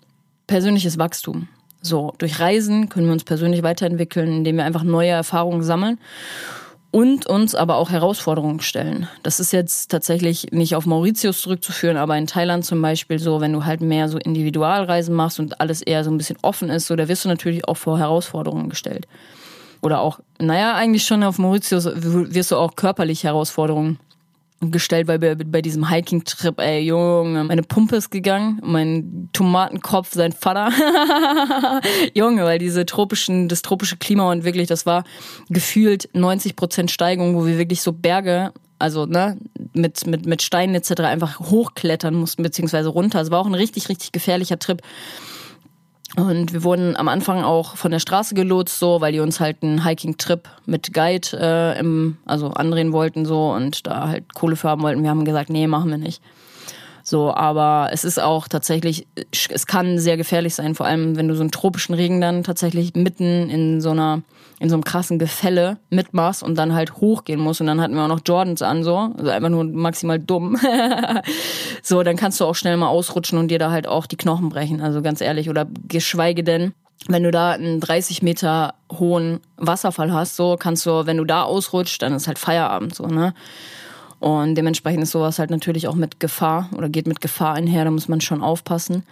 Persönliches 0.47 0.99
Wachstum. 0.99 1.49
So, 1.81 2.13
durch 2.19 2.41
Reisen 2.41 2.89
können 2.89 3.07
wir 3.07 3.13
uns 3.13 3.25
persönlich 3.25 3.63
weiterentwickeln, 3.63 4.39
indem 4.39 4.57
wir 4.57 4.65
einfach 4.65 4.83
neue 4.83 5.11
Erfahrungen 5.11 5.63
sammeln 5.63 5.99
und 6.91 7.27
uns 7.27 7.55
aber 7.55 7.77
auch 7.77 7.91
Herausforderungen 7.91 8.61
stellen. 8.61 9.09
Das 9.23 9.41
ist 9.41 9.53
jetzt 9.53 9.91
tatsächlich 9.91 10.53
nicht 10.53 10.75
auf 10.75 10.87
Mauritius 10.87 11.43
zurückzuführen, 11.43 11.97
aber 11.97 12.17
in 12.17 12.27
Thailand 12.27 12.65
zum 12.65 12.81
Beispiel 12.81 13.19
so, 13.19 13.41
wenn 13.41 13.53
du 13.53 13.65
halt 13.65 13.81
mehr 13.81 14.09
so 14.09 14.19
Individualreisen 14.19 15.15
machst 15.15 15.39
und 15.39 15.61
alles 15.61 15.83
eher 15.83 16.03
so 16.03 16.11
ein 16.11 16.19
bisschen 16.19 16.39
offen 16.43 16.71
ist, 16.71 16.87
so, 16.87 16.97
da 16.97 17.07
wirst 17.09 17.25
du 17.25 17.29
natürlich 17.29 17.69
auch 17.69 17.77
vor 17.77 17.99
Herausforderungen 17.99 18.71
gestellt. 18.71 19.07
Oder 19.81 20.01
auch, 20.01 20.21
naja, 20.41 20.75
eigentlich 20.75 21.05
schon 21.05 21.23
auf 21.23 21.39
Mauritius 21.39 21.87
wirst 21.87 22.51
du 22.51 22.57
auch 22.57 22.75
körperlich 22.77 23.25
Herausforderungen 23.25 23.99
gestellt, 24.61 25.07
weil 25.07 25.19
bei, 25.21 25.35
bei 25.37 25.63
diesem 25.63 25.89
Hiking-Trip, 25.89 26.59
ey, 26.59 26.81
Junge, 26.81 27.45
meine 27.45 27.63
Pumpe 27.63 27.97
ist 27.97 28.11
gegangen, 28.11 28.61
mein 28.65 29.29
Tomatenkopf, 29.33 30.13
sein 30.13 30.33
Vater. 30.33 30.71
Junge, 32.15 32.45
weil 32.45 32.59
diese 32.59 32.85
tropischen, 32.85 33.49
das 33.49 33.63
tropische 33.63 33.97
Klima 33.97 34.31
und 34.33 34.45
wirklich, 34.45 34.67
das 34.67 34.85
war 34.85 35.05
gefühlt 35.49 36.09
90 36.13 36.57
Prozent 36.57 36.91
Steigung, 36.91 37.37
wo 37.37 37.47
wir 37.47 37.57
wirklich 37.57 37.83
so 37.83 37.93
Berge, 37.93 38.53
also, 38.81 39.07
ne, 39.07 39.37
mit, 39.75 40.07
mit, 40.07 40.27
mit 40.27 40.43
Steinen 40.43 40.75
etc. 40.75 41.03
einfach 41.03 41.39
hochklettern 41.39 42.15
mussten, 42.15 42.43
beziehungsweise 42.43 42.89
runter. 42.89 43.21
Es 43.21 43.31
war 43.31 43.41
auch 43.41 43.47
ein 43.47 43.55
richtig, 43.55 43.89
richtig 43.89 44.11
gefährlicher 44.13 44.59
Trip. 44.59 44.83
Und 46.17 46.53
wir 46.55 46.65
wurden 46.65 46.97
am 46.97 47.07
Anfang 47.07 47.45
auch 47.45 47.77
von 47.77 47.91
der 47.91 47.99
Straße 47.99 48.35
gelotst, 48.35 48.79
so, 48.79 49.01
weil 49.01 49.13
die 49.13 49.21
uns 49.21 49.41
halt 49.41 49.63
einen 49.63 49.85
Hiking-Trip 49.85 50.49
mit 50.65 50.95
Guide 50.95 51.29
äh, 51.35 51.79
im, 51.79 52.17
also 52.25 52.49
andrehen 52.49 52.93
wollten 52.93 53.27
so 53.27 53.51
und 53.53 53.87
da 53.87 54.09
halt 54.09 54.35
Kohle 54.35 54.57
für 54.57 54.71
haben 54.71 54.83
wollten. 54.83 55.03
Wir 55.03 55.11
haben 55.11 55.27
gesagt, 55.27 55.51
nee, 55.51 55.67
machen 55.67 55.91
wir 55.91 55.99
nicht. 55.99 56.23
So, 57.09 57.33
aber 57.35 57.89
es 57.91 58.05
ist 58.05 58.21
auch 58.21 58.49
tatsächlich, 58.49 59.07
es 59.33 59.67
kann 59.67 59.99
sehr 59.99 60.19
gefährlich 60.19 60.55
sein, 60.55 60.75
vor 60.75 60.85
allem 60.85 61.17
wenn 61.17 61.27
du 61.27 61.35
so 61.35 61.41
einen 61.41 61.51
tropischen 61.51 61.95
Regen 61.95 62.21
dann 62.21 62.45
tatsächlich 62.45 62.95
mitten 62.97 63.49
in 63.49 63.81
so 63.81 63.93
einer, 63.93 64.21
in 64.61 64.69
so 64.69 64.75
einem 64.75 64.85
krassen 64.85 65.19
Gefälle 65.19 65.79
mitmachst 65.89 66.43
und 66.43 66.57
dann 66.59 66.75
halt 66.75 66.97
hochgehen 66.97 67.41
musst. 67.41 67.63
Und 67.63 67.67
dann 67.67 67.81
hatten 67.81 67.95
wir 67.95 68.03
auch 68.03 68.09
noch 68.09 68.21
Jordans 68.27 68.61
an, 68.61 68.85
so, 68.85 68.95
also 69.17 69.31
einfach 69.31 69.49
nur 69.49 69.65
maximal 69.65 70.19
dumm. 70.19 70.59
so, 71.83 72.03
dann 72.03 72.17
kannst 72.17 72.41
du 72.41 72.45
auch 72.45 72.55
schnell 72.55 72.77
mal 72.77 72.89
ausrutschen 72.89 73.39
und 73.39 73.49
dir 73.49 73.59
da 73.59 73.71
halt 73.71 73.87
auch 73.87 74.05
die 74.05 74.17
Knochen 74.17 74.51
brechen, 74.51 74.83
also 74.83 75.01
ganz 75.01 75.23
ehrlich. 75.23 75.49
Oder 75.49 75.67
geschweige 75.89 76.45
denn, 76.45 76.75
wenn 77.07 77.23
du 77.23 77.31
da 77.31 77.53
einen 77.53 77.81
30 77.81 78.21
Meter 78.21 78.75
hohen 78.93 79.41
Wasserfall 79.57 80.13
hast, 80.13 80.37
so 80.37 80.57
kannst 80.59 80.85
du, 80.85 81.07
wenn 81.07 81.17
du 81.17 81.25
da 81.25 81.45
ausrutscht, 81.45 82.03
dann 82.03 82.13
ist 82.13 82.27
halt 82.29 82.39
Feierabend, 82.39 82.95
so, 82.95 83.07
ne? 83.07 83.33
Und 84.21 84.55
dementsprechend 84.57 85.03
ist 85.03 85.13
sowas 85.13 85.39
halt 85.39 85.51
natürlich 85.51 85.87
auch 85.89 85.95
mit 85.95 86.21
Gefahr 86.21 86.69
oder 86.77 86.89
geht 86.89 87.07
mit 87.07 87.21
Gefahr 87.21 87.55
einher, 87.55 87.85
da 87.85 87.91
muss 87.91 88.09
man 88.09 88.21
schon 88.21 88.43
aufpassen. 88.43 89.05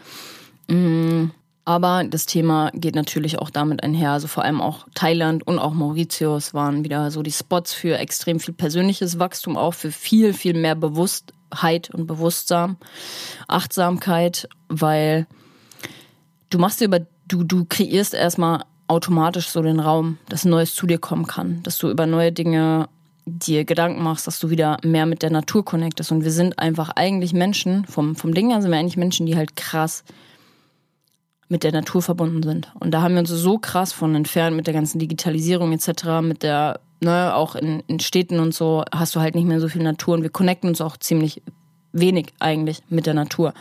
Mm, 0.68 1.26
aber 1.64 2.04
das 2.04 2.26
Thema 2.26 2.70
geht 2.74 2.94
natürlich 2.94 3.38
auch 3.38 3.50
damit 3.50 3.82
einher. 3.82 4.12
Also 4.12 4.28
vor 4.28 4.44
allem 4.44 4.60
auch 4.60 4.86
Thailand 4.94 5.46
und 5.46 5.58
auch 5.58 5.74
Mauritius 5.74 6.54
waren 6.54 6.84
wieder 6.84 7.10
so 7.10 7.22
die 7.22 7.32
Spots 7.32 7.72
für 7.72 7.98
extrem 7.98 8.40
viel 8.40 8.54
persönliches 8.54 9.18
Wachstum, 9.18 9.56
auch 9.56 9.74
für 9.74 9.90
viel, 9.90 10.32
viel 10.32 10.54
mehr 10.54 10.76
Bewusstheit 10.76 11.92
und 11.92 12.06
Bewusstsein, 12.06 12.76
Achtsamkeit, 13.48 14.48
weil 14.68 15.26
du 16.50 16.58
machst 16.58 16.80
dir 16.80 16.86
über, 16.86 17.00
du, 17.26 17.42
du 17.42 17.64
kreierst 17.64 18.14
erstmal 18.14 18.62
automatisch 18.88 19.48
so 19.48 19.62
den 19.62 19.80
Raum, 19.80 20.18
dass 20.28 20.44
Neues 20.44 20.74
zu 20.74 20.86
dir 20.86 20.98
kommen 20.98 21.26
kann, 21.26 21.62
dass 21.64 21.78
du 21.78 21.90
über 21.90 22.06
neue 22.06 22.30
Dinge 22.30 22.88
dir 23.26 23.64
Gedanken 23.64 24.02
machst, 24.02 24.26
dass 24.26 24.38
du 24.38 24.50
wieder 24.50 24.78
mehr 24.84 25.04
mit 25.04 25.22
der 25.22 25.30
Natur 25.30 25.64
connectest. 25.64 26.12
Und 26.12 26.24
wir 26.24 26.30
sind 26.30 26.58
einfach 26.58 26.90
eigentlich 26.94 27.32
Menschen, 27.32 27.84
vom, 27.86 28.14
vom 28.14 28.32
Ding 28.32 28.50
her 28.50 28.62
sind 28.62 28.70
wir 28.70 28.78
eigentlich 28.78 28.96
Menschen, 28.96 29.26
die 29.26 29.36
halt 29.36 29.56
krass 29.56 30.04
mit 31.48 31.64
der 31.64 31.72
Natur 31.72 32.02
verbunden 32.02 32.42
sind. 32.42 32.72
Und 32.78 32.92
da 32.92 33.02
haben 33.02 33.14
wir 33.14 33.20
uns 33.20 33.30
so 33.30 33.58
krass 33.58 33.92
von 33.92 34.14
entfernt 34.14 34.56
mit 34.56 34.66
der 34.66 34.74
ganzen 34.74 34.98
Digitalisierung 34.98 35.72
etc., 35.72 36.20
mit 36.22 36.42
der, 36.42 36.80
ne, 37.00 37.34
auch 37.34 37.56
in, 37.56 37.82
in 37.88 38.00
Städten 38.00 38.40
und 38.40 38.54
so, 38.54 38.84
hast 38.92 39.14
du 39.14 39.20
halt 39.20 39.34
nicht 39.34 39.46
mehr 39.46 39.60
so 39.60 39.68
viel 39.68 39.82
Natur 39.82 40.14
und 40.14 40.22
wir 40.22 40.30
connecten 40.30 40.68
uns 40.68 40.80
auch 40.80 40.96
ziemlich 40.96 41.42
wenig 42.00 42.32
eigentlich 42.38 42.82
mit 42.88 43.06
der 43.06 43.14
Natur. 43.14 43.54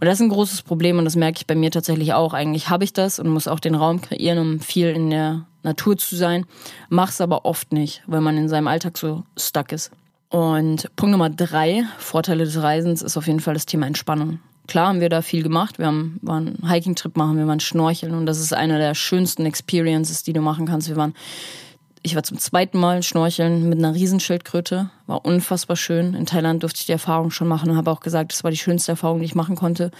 Und 0.00 0.06
das 0.06 0.14
ist 0.14 0.22
ein 0.22 0.28
großes 0.28 0.62
Problem 0.62 0.98
und 0.98 1.04
das 1.04 1.16
merke 1.16 1.38
ich 1.38 1.46
bei 1.46 1.54
mir 1.54 1.70
tatsächlich 1.70 2.12
auch. 2.12 2.32
Eigentlich 2.32 2.68
habe 2.68 2.84
ich 2.84 2.92
das 2.92 3.18
und 3.18 3.28
muss 3.28 3.48
auch 3.48 3.60
den 3.60 3.74
Raum 3.74 4.00
kreieren, 4.00 4.38
um 4.38 4.60
viel 4.60 4.88
in 4.88 5.10
der 5.10 5.46
Natur 5.62 5.96
zu 5.96 6.16
sein, 6.16 6.46
mach's 6.88 7.20
aber 7.20 7.44
oft 7.44 7.72
nicht, 7.72 8.02
weil 8.06 8.20
man 8.20 8.36
in 8.36 8.48
seinem 8.48 8.66
Alltag 8.66 8.96
so 8.96 9.24
stuck 9.36 9.72
ist. 9.72 9.90
Und 10.30 10.88
Punkt 10.96 11.10
Nummer 11.10 11.28
drei, 11.28 11.84
Vorteile 11.98 12.44
des 12.44 12.62
Reisens, 12.62 13.02
ist 13.02 13.16
auf 13.16 13.26
jeden 13.26 13.40
Fall 13.40 13.54
das 13.54 13.66
Thema 13.66 13.86
Entspannung. 13.86 14.38
Klar 14.68 14.88
haben 14.88 15.00
wir 15.00 15.08
da 15.08 15.20
viel 15.20 15.42
gemacht. 15.42 15.78
Wir 15.78 15.86
haben, 15.86 16.20
waren 16.22 16.46
einen 16.48 16.70
Hiking-Trip 16.70 17.16
machen, 17.16 17.36
wir 17.36 17.46
waren 17.48 17.58
schnorcheln 17.58 18.14
und 18.14 18.26
das 18.26 18.38
ist 18.38 18.54
eine 18.54 18.78
der 18.78 18.94
schönsten 18.94 19.44
Experiences, 19.44 20.22
die 20.22 20.32
du 20.32 20.40
machen 20.40 20.66
kannst. 20.66 20.88
Wir 20.88 20.96
waren 20.96 21.14
ich 22.02 22.14
war 22.14 22.22
zum 22.22 22.38
zweiten 22.38 22.78
Mal 22.78 23.02
schnorcheln 23.02 23.68
mit 23.68 23.78
einer 23.78 23.94
Riesenschildkröte. 23.94 24.90
War 25.06 25.24
unfassbar 25.24 25.76
schön. 25.76 26.14
In 26.14 26.24
Thailand 26.24 26.62
durfte 26.62 26.80
ich 26.80 26.86
die 26.86 26.92
Erfahrung 26.92 27.30
schon 27.30 27.48
machen 27.48 27.70
und 27.70 27.76
habe 27.76 27.90
auch 27.90 28.00
gesagt, 28.00 28.32
das 28.32 28.42
war 28.42 28.50
die 28.50 28.56
schönste 28.56 28.92
Erfahrung, 28.92 29.18
die 29.18 29.26
ich 29.26 29.34
machen 29.34 29.54
konnte. 29.54 29.90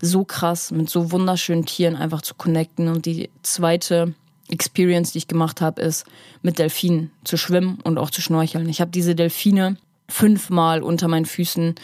So 0.00 0.24
krass, 0.24 0.72
mit 0.72 0.90
so 0.90 1.12
wunderschönen 1.12 1.64
Tieren 1.64 1.94
einfach 1.94 2.22
zu 2.22 2.34
connecten. 2.34 2.88
Und 2.88 3.06
die 3.06 3.30
zweite 3.42 4.14
Experience, 4.48 5.12
die 5.12 5.18
ich 5.18 5.28
gemacht 5.28 5.60
habe, 5.60 5.80
ist 5.80 6.06
mit 6.42 6.58
Delfinen 6.58 7.12
zu 7.22 7.36
schwimmen 7.36 7.78
und 7.84 7.98
auch 7.98 8.10
zu 8.10 8.20
schnorcheln. 8.20 8.68
Ich 8.68 8.80
habe 8.80 8.90
diese 8.90 9.14
Delfine 9.14 9.76
fünfmal 10.08 10.82
unter 10.82 11.08
meinen 11.08 11.24
Füßen 11.24 11.74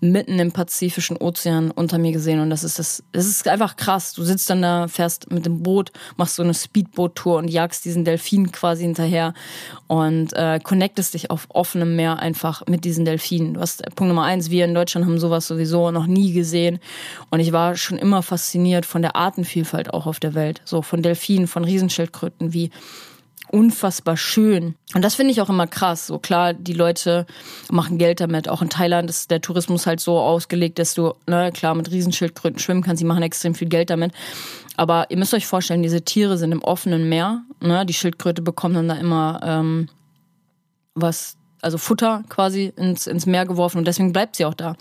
mitten 0.00 0.38
im 0.40 0.50
Pazifischen 0.50 1.16
Ozean 1.16 1.70
unter 1.70 1.98
mir 1.98 2.10
gesehen 2.10 2.40
und 2.40 2.50
das 2.50 2.64
ist 2.64 2.78
das 2.78 3.04
das 3.12 3.26
ist 3.26 3.46
einfach 3.46 3.76
krass. 3.76 4.14
Du 4.14 4.24
sitzt 4.24 4.50
dann 4.50 4.62
da, 4.62 4.88
fährst 4.88 5.30
mit 5.30 5.46
dem 5.46 5.62
Boot, 5.62 5.92
machst 6.16 6.36
so 6.36 6.42
eine 6.42 6.54
Speedboot-Tour 6.54 7.38
und 7.38 7.48
jagst 7.48 7.84
diesen 7.84 8.04
Delfin 8.04 8.50
quasi 8.50 8.82
hinterher 8.82 9.32
und 9.86 10.32
äh, 10.32 10.58
connectest 10.62 11.14
dich 11.14 11.30
auf 11.30 11.46
offenem 11.50 11.94
Meer 11.94 12.18
einfach 12.18 12.66
mit 12.66 12.84
diesen 12.84 13.04
Delfinen. 13.04 13.54
Du 13.54 13.60
hast 13.60 13.82
Punkt 13.94 14.08
Nummer 14.08 14.24
eins, 14.24 14.50
wir 14.50 14.64
in 14.64 14.74
Deutschland 14.74 15.06
haben 15.06 15.20
sowas 15.20 15.46
sowieso 15.46 15.92
noch 15.92 16.06
nie 16.06 16.32
gesehen 16.32 16.80
und 17.30 17.38
ich 17.38 17.52
war 17.52 17.76
schon 17.76 17.96
immer 17.96 18.22
fasziniert 18.22 18.86
von 18.86 19.02
der 19.02 19.14
Artenvielfalt 19.14 19.94
auch 19.94 20.06
auf 20.06 20.18
der 20.18 20.34
Welt, 20.34 20.62
so 20.64 20.82
von 20.82 21.02
Delfinen, 21.02 21.46
von 21.46 21.64
Riesenschildkröten, 21.64 22.52
wie 22.52 22.70
unfassbar 23.50 24.16
schön. 24.16 24.74
Und 24.94 25.02
das 25.02 25.14
finde 25.14 25.32
ich 25.32 25.40
auch 25.40 25.48
immer 25.48 25.66
krass. 25.66 26.06
So 26.06 26.18
klar, 26.18 26.54
die 26.54 26.72
Leute 26.72 27.26
machen 27.70 27.98
Geld 27.98 28.20
damit. 28.20 28.48
Auch 28.48 28.62
in 28.62 28.70
Thailand 28.70 29.10
ist 29.10 29.30
der 29.30 29.40
Tourismus 29.40 29.86
halt 29.86 30.00
so 30.00 30.18
ausgelegt, 30.18 30.78
dass 30.78 30.94
du, 30.94 31.14
ne, 31.26 31.52
klar, 31.52 31.74
mit 31.74 31.90
Riesenschildkröten 31.90 32.58
schwimmen 32.58 32.82
kannst. 32.82 33.00
Die 33.00 33.06
machen 33.06 33.22
extrem 33.22 33.54
viel 33.54 33.68
Geld 33.68 33.90
damit. 33.90 34.12
Aber 34.76 35.10
ihr 35.10 35.16
müsst 35.16 35.34
euch 35.34 35.46
vorstellen, 35.46 35.82
diese 35.82 36.02
Tiere 36.02 36.38
sind 36.38 36.52
im 36.52 36.62
offenen 36.62 37.08
Meer. 37.08 37.42
Ne? 37.60 37.84
Die 37.84 37.94
Schildkröte 37.94 38.42
bekommt 38.42 38.76
dann 38.76 38.88
da 38.88 38.94
immer 38.94 39.40
ähm, 39.42 39.88
was 40.94 41.38
also 41.60 41.78
Futter 41.78 42.22
quasi 42.28 42.72
ins, 42.76 43.06
ins 43.06 43.26
Meer 43.26 43.46
geworfen 43.46 43.78
und 43.78 43.86
deswegen 43.86 44.12
bleibt 44.12 44.36
sie 44.36 44.44
auch 44.44 44.54
da. 44.54 44.76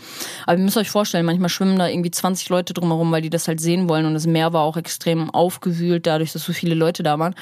Aber 0.46 0.58
ihr 0.58 0.64
müsst 0.64 0.78
euch 0.78 0.90
vorstellen, 0.90 1.26
manchmal 1.26 1.50
schwimmen 1.50 1.80
da 1.80 1.88
irgendwie 1.88 2.12
20 2.12 2.50
Leute 2.50 2.74
drumherum, 2.74 3.12
weil 3.12 3.22
die 3.22 3.30
das 3.30 3.48
halt 3.48 3.60
sehen 3.60 3.90
wollen 3.90 4.06
und 4.06 4.14
das 4.14 4.28
Meer 4.28 4.54
war 4.54 4.62
auch 4.62 4.78
extrem 4.78 5.30
aufgewühlt, 5.30 6.06
dadurch, 6.06 6.34
dass 6.34 6.44
so 6.44 6.54
viele 6.54 6.76
Leute 6.76 7.04
da 7.04 7.18
waren. 7.20 7.36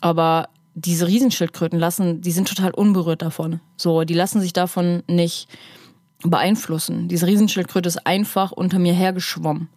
Aber 0.00 0.48
diese 0.74 1.06
Riesenschildkröten 1.06 1.78
lassen, 1.78 2.20
die 2.20 2.32
sind 2.32 2.48
total 2.48 2.72
unberührt 2.72 3.22
davon. 3.22 3.60
So, 3.76 4.04
die 4.04 4.14
lassen 4.14 4.40
sich 4.40 4.52
davon 4.52 5.02
nicht 5.06 5.48
beeinflussen. 6.22 7.08
Diese 7.08 7.26
Riesenschildkröte 7.26 7.88
ist 7.88 8.06
einfach 8.06 8.52
unter 8.52 8.78
mir 8.78 8.92
hergeschwommen. 8.92 9.68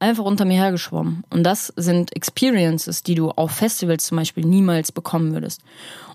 Einfach 0.00 0.24
unter 0.24 0.46
mir 0.46 0.56
hergeschwommen. 0.56 1.24
Und 1.28 1.44
das 1.44 1.72
sind 1.76 2.16
Experiences, 2.16 3.02
die 3.02 3.14
du 3.14 3.30
auf 3.30 3.50
Festivals 3.50 4.06
zum 4.06 4.16
Beispiel 4.16 4.46
niemals 4.46 4.92
bekommen 4.92 5.34
würdest. 5.34 5.60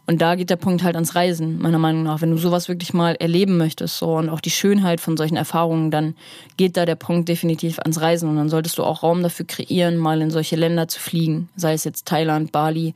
Und 0.08 0.22
da 0.22 0.34
geht 0.34 0.50
der 0.50 0.56
Punkt 0.56 0.84
halt 0.84 0.96
ans 0.96 1.14
Reisen, 1.14 1.60
meiner 1.60 1.78
Meinung 1.78 2.02
nach. 2.02 2.22
Wenn 2.22 2.32
du 2.32 2.38
sowas 2.38 2.68
wirklich 2.68 2.94
mal 2.94 3.16
erleben 3.16 3.58
möchtest, 3.58 3.98
so 3.98 4.16
und 4.16 4.30
auch 4.30 4.42
die 4.42 4.50
Schönheit 4.50 5.02
von 5.02 5.18
solchen 5.18 5.36
Erfahrungen, 5.36 5.92
dann 5.92 6.16
geht 6.58 6.78
da 6.78 6.86
der 6.86 6.96
Punkt 6.96 7.30
definitiv 7.30 7.78
ans 7.78 8.02
Reisen. 8.02 8.28
Und 8.28 8.38
dann 8.38 8.50
solltest 8.50 8.80
du 8.80 8.84
auch 8.84 9.04
Raum 9.04 9.22
dafür 9.22 9.46
kreieren, 9.46 9.98
mal 9.98 10.20
in 10.20 10.32
solche 10.32 10.56
Länder 10.56 10.88
zu 10.88 11.00
fliegen. 11.00 11.50
Sei 11.56 11.74
es 11.74 11.84
jetzt 11.84 12.08
Thailand, 12.08 12.52
Bali, 12.52 12.96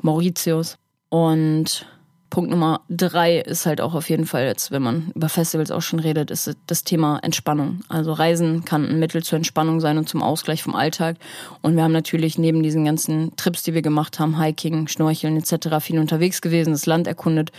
Mauritius. 0.00 0.78
Und 1.10 1.86
Punkt 2.32 2.50
Nummer 2.50 2.80
drei 2.88 3.40
ist 3.40 3.66
halt 3.66 3.82
auch 3.82 3.92
auf 3.94 4.08
jeden 4.08 4.24
Fall 4.24 4.46
jetzt, 4.46 4.70
wenn 4.70 4.80
man 4.80 5.12
über 5.14 5.28
Festivals 5.28 5.70
auch 5.70 5.82
schon 5.82 5.98
redet, 5.98 6.30
ist 6.30 6.56
das 6.66 6.82
Thema 6.82 7.18
Entspannung. 7.18 7.80
Also 7.90 8.14
Reisen 8.14 8.64
kann 8.64 8.88
ein 8.88 8.98
Mittel 8.98 9.22
zur 9.22 9.36
Entspannung 9.36 9.80
sein 9.80 9.98
und 9.98 10.08
zum 10.08 10.22
Ausgleich 10.22 10.62
vom 10.62 10.74
Alltag. 10.74 11.18
Und 11.60 11.76
wir 11.76 11.82
haben 11.82 11.92
natürlich 11.92 12.38
neben 12.38 12.62
diesen 12.62 12.86
ganzen 12.86 13.36
Trips, 13.36 13.64
die 13.64 13.74
wir 13.74 13.82
gemacht 13.82 14.18
haben, 14.18 14.40
Hiking, 14.40 14.88
Schnorcheln 14.88 15.36
etc., 15.36 15.84
viel 15.84 15.98
unterwegs 15.98 16.40
gewesen, 16.40 16.70
das 16.70 16.86
Land 16.86 17.06
erkundet, 17.06 17.52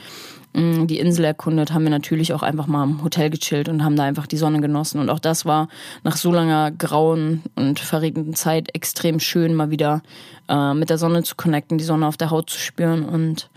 mm, 0.53 0.87
die 0.87 0.97
Insel 0.97 1.25
erkundet, 1.25 1.71
haben 1.71 1.83
wir 1.83 1.91
natürlich 1.91 2.33
auch 2.33 2.41
einfach 2.41 2.65
mal 2.65 2.83
im 2.83 3.03
Hotel 3.03 3.29
gechillt 3.29 3.69
und 3.69 3.83
haben 3.83 3.95
da 3.95 4.05
einfach 4.05 4.25
die 4.25 4.37
Sonne 4.37 4.59
genossen. 4.59 4.99
Und 4.99 5.11
auch 5.11 5.19
das 5.19 5.45
war 5.45 5.67
nach 6.03 6.17
so 6.17 6.31
langer 6.31 6.71
grauen 6.71 7.43
und 7.53 7.79
verregneten 7.79 8.33
Zeit 8.33 8.73
extrem 8.73 9.19
schön, 9.19 9.53
mal 9.53 9.69
wieder 9.69 10.01
äh, 10.49 10.73
mit 10.73 10.89
der 10.89 10.97
Sonne 10.97 11.21
zu 11.21 11.35
connecten, 11.35 11.77
die 11.77 11.83
Sonne 11.83 12.07
auf 12.07 12.17
der 12.17 12.31
Haut 12.31 12.49
zu 12.49 12.57
spüren 12.57 13.05
und 13.05 13.51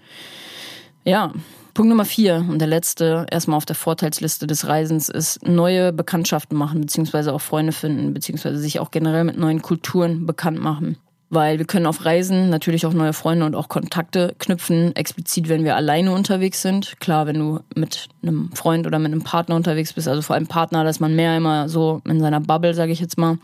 ja, 1.07 1.33
Punkt 1.73 1.91
Nummer 1.91 2.05
vier 2.05 2.45
und 2.49 2.59
der 2.59 2.69
letzte, 2.69 3.27
erstmal 3.31 3.57
auf 3.57 3.67
der 3.67 3.77
Vorteilsliste 3.77 4.47
des 4.47 4.67
Reisens, 4.67 5.09
ist 5.09 5.47
neue 5.47 5.93
Bekanntschaften 5.93 6.57
machen, 6.57 6.81
beziehungsweise 6.81 7.33
auch 7.33 7.41
Freunde 7.41 7.73
finden, 7.73 8.13
beziehungsweise 8.13 8.59
sich 8.59 8.81
auch 8.81 8.91
generell 8.91 9.25
mit 9.25 9.39
neuen 9.39 9.63
Kulturen 9.63 10.27
bekannt 10.27 10.59
machen. 10.59 10.97
Weil 11.29 11.59
wir 11.59 11.67
können 11.67 11.87
auf 11.87 12.05
Reisen 12.05 12.51
natürlich 12.51 12.87
auch 12.87 12.93
neue 12.93 13.13
Freunde 13.13 13.47
und 13.47 13.57
auch 13.57 13.69
Kontakte 13.69 14.35
knüpfen, 14.39 14.95
explizit, 14.95 15.49
wenn 15.49 15.65
wir 15.65 15.75
alleine 15.75 16.13
unterwegs 16.13 16.63
sind. 16.63 17.01
Klar, 17.01 17.27
wenn 17.27 17.39
du 17.39 17.61
mit 17.75 18.09
einem 18.23 18.53
Freund 18.53 18.87
oder 18.87 19.01
mit 19.01 19.11
einem 19.11 19.25
Partner 19.25 19.57
unterwegs 19.57 19.93
bist, 19.93 20.07
also 20.07 20.23
vor 20.23 20.35
allem 20.37 20.47
Partner, 20.47 20.85
da 20.85 20.91
ist 20.91 21.01
man 21.01 21.17
mehr 21.17 21.37
immer 21.37 21.69
so 21.69 22.01
in 22.05 22.21
seiner 22.21 22.41
Bubble, 22.41 22.75
sage 22.75 22.93
ich 22.93 23.01
jetzt 23.01 23.19
mal. 23.19 23.39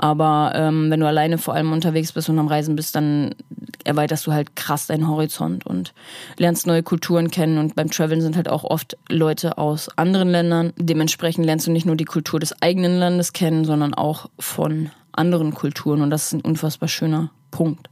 Aber 0.00 0.52
ähm, 0.54 0.90
wenn 0.90 1.00
du 1.00 1.08
alleine 1.08 1.38
vor 1.38 1.54
allem 1.54 1.72
unterwegs 1.72 2.12
bist 2.12 2.28
und 2.28 2.38
am 2.38 2.46
Reisen 2.46 2.76
bist, 2.76 2.94
dann 2.94 3.34
erweiterst 3.82 4.28
du 4.28 4.32
halt 4.32 4.54
krass 4.54 4.86
deinen 4.86 5.08
Horizont 5.08 5.66
und 5.66 5.92
lernst 6.36 6.68
neue 6.68 6.84
Kulturen 6.84 7.32
kennen. 7.32 7.58
Und 7.58 7.74
beim 7.74 7.90
Traveln 7.90 8.20
sind 8.20 8.36
halt 8.36 8.48
auch 8.48 8.62
oft 8.62 8.96
Leute 9.08 9.58
aus 9.58 9.88
anderen 9.96 10.28
Ländern. 10.28 10.72
Dementsprechend 10.76 11.44
lernst 11.44 11.66
du 11.66 11.72
nicht 11.72 11.84
nur 11.84 11.96
die 11.96 12.04
Kultur 12.04 12.38
des 12.38 12.62
eigenen 12.62 12.96
Landes 12.98 13.32
kennen, 13.32 13.64
sondern 13.64 13.92
auch 13.92 14.26
von 14.38 14.90
anderen 15.18 15.54
Kulturen. 15.54 16.00
Und 16.00 16.10
das 16.10 16.26
ist 16.26 16.32
ein 16.32 16.40
unfassbar 16.40 16.88
schöner 16.88 17.30
Punkt. 17.50 17.90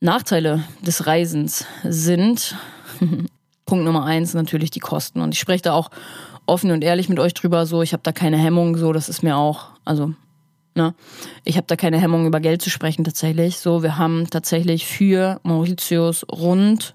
Nachteile 0.00 0.64
des 0.80 1.06
Reisens 1.06 1.66
sind 1.82 2.56
Punkt 3.66 3.84
Nummer 3.84 4.04
eins 4.04 4.34
natürlich 4.34 4.70
die 4.70 4.80
Kosten. 4.80 5.20
Und 5.20 5.34
ich 5.34 5.40
spreche 5.40 5.62
da 5.62 5.72
auch 5.72 5.90
offen 6.46 6.70
und 6.70 6.84
ehrlich 6.84 7.08
mit 7.08 7.18
euch 7.18 7.34
drüber. 7.34 7.66
So, 7.66 7.82
ich 7.82 7.92
habe 7.92 8.02
da 8.02 8.12
keine 8.12 8.38
Hemmung. 8.38 8.76
So, 8.76 8.92
das 8.92 9.08
ist 9.08 9.22
mir 9.22 9.36
auch, 9.36 9.70
also 9.84 10.14
Ne? 10.74 10.94
Ich 11.44 11.56
habe 11.56 11.66
da 11.68 11.76
keine 11.76 12.00
Hemmung, 12.00 12.26
über 12.26 12.40
Geld 12.40 12.60
zu 12.60 12.68
sprechen 12.68 13.04
tatsächlich. 13.04 13.58
So, 13.58 13.82
wir 13.82 13.96
haben 13.96 14.28
tatsächlich 14.28 14.86
für 14.86 15.40
Mauritius 15.44 16.26
rund 16.28 16.94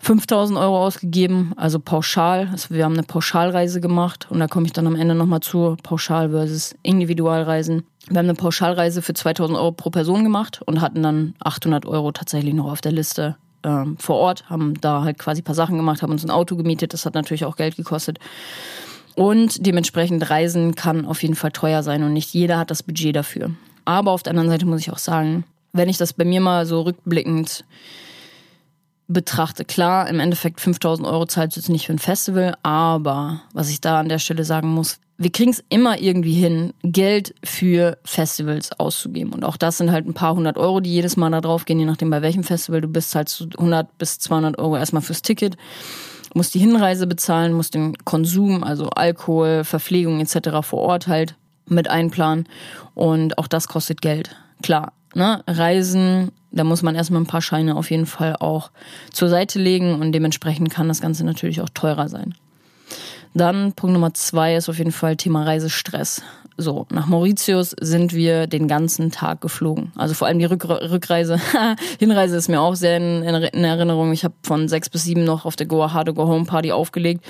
5000 0.00 0.58
Euro 0.58 0.82
ausgegeben, 0.84 1.52
also 1.56 1.78
pauschal. 1.78 2.48
Also 2.50 2.74
wir 2.74 2.84
haben 2.84 2.94
eine 2.94 3.02
Pauschalreise 3.02 3.80
gemacht 3.80 4.26
und 4.30 4.40
da 4.40 4.48
komme 4.48 4.66
ich 4.66 4.72
dann 4.72 4.86
am 4.86 4.96
Ende 4.96 5.14
nochmal 5.14 5.40
zu, 5.40 5.76
Pauschal 5.82 6.30
versus 6.30 6.74
Individualreisen. 6.82 7.84
Wir 8.08 8.18
haben 8.18 8.26
eine 8.26 8.34
Pauschalreise 8.34 9.02
für 9.02 9.12
2000 9.12 9.58
Euro 9.58 9.72
pro 9.72 9.90
Person 9.90 10.24
gemacht 10.24 10.62
und 10.64 10.80
hatten 10.80 11.02
dann 11.02 11.34
800 11.40 11.84
Euro 11.84 12.12
tatsächlich 12.12 12.54
noch 12.54 12.72
auf 12.72 12.80
der 12.80 12.92
Liste 12.92 13.36
ähm, 13.62 13.98
vor 13.98 14.16
Ort, 14.16 14.48
haben 14.48 14.80
da 14.80 15.02
halt 15.02 15.18
quasi 15.18 15.42
ein 15.42 15.44
paar 15.44 15.54
Sachen 15.54 15.76
gemacht, 15.76 16.02
haben 16.02 16.12
uns 16.12 16.24
ein 16.24 16.30
Auto 16.30 16.56
gemietet, 16.56 16.94
das 16.94 17.04
hat 17.04 17.14
natürlich 17.14 17.44
auch 17.44 17.56
Geld 17.56 17.76
gekostet. 17.76 18.18
Und 19.16 19.66
dementsprechend 19.66 20.30
Reisen 20.30 20.74
kann 20.74 21.04
auf 21.04 21.22
jeden 21.22 21.34
Fall 21.34 21.52
teuer 21.52 21.82
sein 21.82 22.02
und 22.02 22.14
nicht 22.14 22.32
jeder 22.32 22.58
hat 22.58 22.70
das 22.70 22.82
Budget 22.82 23.14
dafür. 23.14 23.50
Aber 23.84 24.12
auf 24.12 24.22
der 24.22 24.30
anderen 24.30 24.48
Seite 24.48 24.64
muss 24.64 24.80
ich 24.80 24.90
auch 24.90 24.98
sagen, 24.98 25.44
wenn 25.74 25.90
ich 25.90 25.98
das 25.98 26.14
bei 26.14 26.24
mir 26.24 26.40
mal 26.40 26.64
so 26.64 26.80
rückblickend 26.80 27.64
betrachte, 29.12 29.64
klar, 29.64 30.08
im 30.08 30.20
Endeffekt 30.20 30.60
5000 30.60 31.06
Euro 31.06 31.26
zahlt 31.26 31.56
jetzt 31.56 31.68
nicht 31.68 31.86
für 31.86 31.92
ein 31.92 31.98
Festival, 31.98 32.56
aber 32.62 33.42
was 33.52 33.70
ich 33.70 33.80
da 33.80 33.98
an 33.98 34.08
der 34.08 34.18
Stelle 34.18 34.44
sagen 34.44 34.68
muss, 34.68 34.98
wir 35.18 35.30
kriegen 35.30 35.50
es 35.50 35.62
immer 35.68 36.00
irgendwie 36.00 36.32
hin, 36.32 36.72
Geld 36.82 37.34
für 37.44 37.98
Festivals 38.04 38.72
auszugeben. 38.78 39.34
Und 39.34 39.44
auch 39.44 39.58
das 39.58 39.76
sind 39.76 39.92
halt 39.92 40.06
ein 40.06 40.14
paar 40.14 40.34
hundert 40.34 40.56
Euro, 40.56 40.80
die 40.80 40.92
jedes 40.92 41.18
Mal 41.18 41.30
da 41.30 41.42
drauf 41.42 41.66
gehen, 41.66 41.78
je 41.78 41.84
nachdem 41.84 42.08
bei 42.08 42.22
welchem 42.22 42.42
Festival 42.42 42.80
du 42.80 42.88
bist, 42.88 43.14
halt 43.14 43.46
100 43.58 43.98
bis 43.98 44.18
200 44.18 44.58
Euro 44.58 44.76
erstmal 44.76 45.02
fürs 45.02 45.20
Ticket 45.22 45.56
musst 46.34 46.54
die 46.54 46.60
Hinreise 46.60 47.06
bezahlen, 47.06 47.52
musst 47.52 47.74
den 47.74 47.96
Konsum, 48.04 48.62
also 48.62 48.88
Alkohol, 48.90 49.64
Verpflegung 49.64 50.20
etc. 50.20 50.62
vor 50.62 50.80
Ort 50.80 51.06
halt 51.06 51.34
mit 51.66 51.88
einplanen. 51.88 52.48
Und 52.94 53.38
auch 53.38 53.46
das 53.46 53.68
kostet 53.68 54.00
Geld. 54.00 54.36
Klar, 54.62 54.92
ne? 55.14 55.42
Reisen, 55.46 56.32
da 56.50 56.64
muss 56.64 56.82
man 56.82 56.94
erstmal 56.94 57.20
ein 57.20 57.26
paar 57.26 57.42
Scheine 57.42 57.76
auf 57.76 57.90
jeden 57.90 58.06
Fall 58.06 58.36
auch 58.36 58.70
zur 59.12 59.28
Seite 59.28 59.58
legen 59.58 60.00
und 60.00 60.12
dementsprechend 60.12 60.70
kann 60.70 60.88
das 60.88 61.00
Ganze 61.00 61.24
natürlich 61.24 61.60
auch 61.60 61.68
teurer 61.68 62.08
sein. 62.08 62.34
Dann 63.34 63.72
Punkt 63.74 63.94
Nummer 63.94 64.12
zwei 64.14 64.56
ist 64.56 64.68
auf 64.68 64.78
jeden 64.78 64.92
Fall 64.92 65.16
Thema 65.16 65.44
Reisestress. 65.44 66.22
So, 66.56 66.86
nach 66.90 67.06
Mauritius 67.06 67.74
sind 67.80 68.12
wir 68.12 68.46
den 68.46 68.68
ganzen 68.68 69.10
Tag 69.10 69.40
geflogen. 69.40 69.92
Also 69.96 70.14
vor 70.14 70.26
allem 70.26 70.38
die 70.38 70.44
Rück 70.44 70.68
Rückreise. 70.68 71.40
Hinreise 71.98 72.36
ist 72.36 72.48
mir 72.48 72.60
auch 72.60 72.74
sehr 72.74 72.98
in, 72.98 73.22
in 73.22 73.64
Erinnerung. 73.64 74.12
Ich 74.12 74.24
habe 74.24 74.34
von 74.42 74.68
sechs 74.68 74.90
bis 74.90 75.04
sieben 75.04 75.24
noch 75.24 75.46
auf 75.46 75.56
der 75.56 75.66
Goa 75.66 75.94
Hard 75.94 76.14
Go 76.14 76.26
Home 76.26 76.44
Party 76.44 76.72
aufgelegt. 76.72 77.24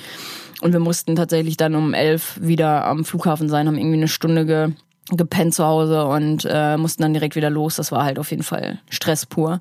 Und 0.63 0.73
wir 0.73 0.81
mussten 0.81 1.15
tatsächlich 1.15 1.57
dann 1.57 1.75
um 1.77 1.95
elf 1.95 2.41
wieder 2.41 2.85
am 2.87 3.05
Flughafen 3.05 3.49
sein, 3.49 3.69
haben 3.69 3.79
irgendwie 3.79 3.99
eine 3.99 4.09
Stunde 4.09 4.47
ge 4.47 4.71
gepennt 5.17 5.55
zu 5.55 5.65
Hause 5.65 6.07
und 6.07 6.47
äh, 6.49 6.77
mussten 6.77 7.03
dann 7.03 7.13
direkt 7.13 7.37
wieder 7.37 7.51
los. 7.51 7.77
Das 7.77 7.93
war 7.93 8.05
halt 8.05 8.19
auf 8.19 8.31
jeden 8.31 8.43
Fall 8.43 8.79
Stress 8.89 9.27
pur. 9.27 9.61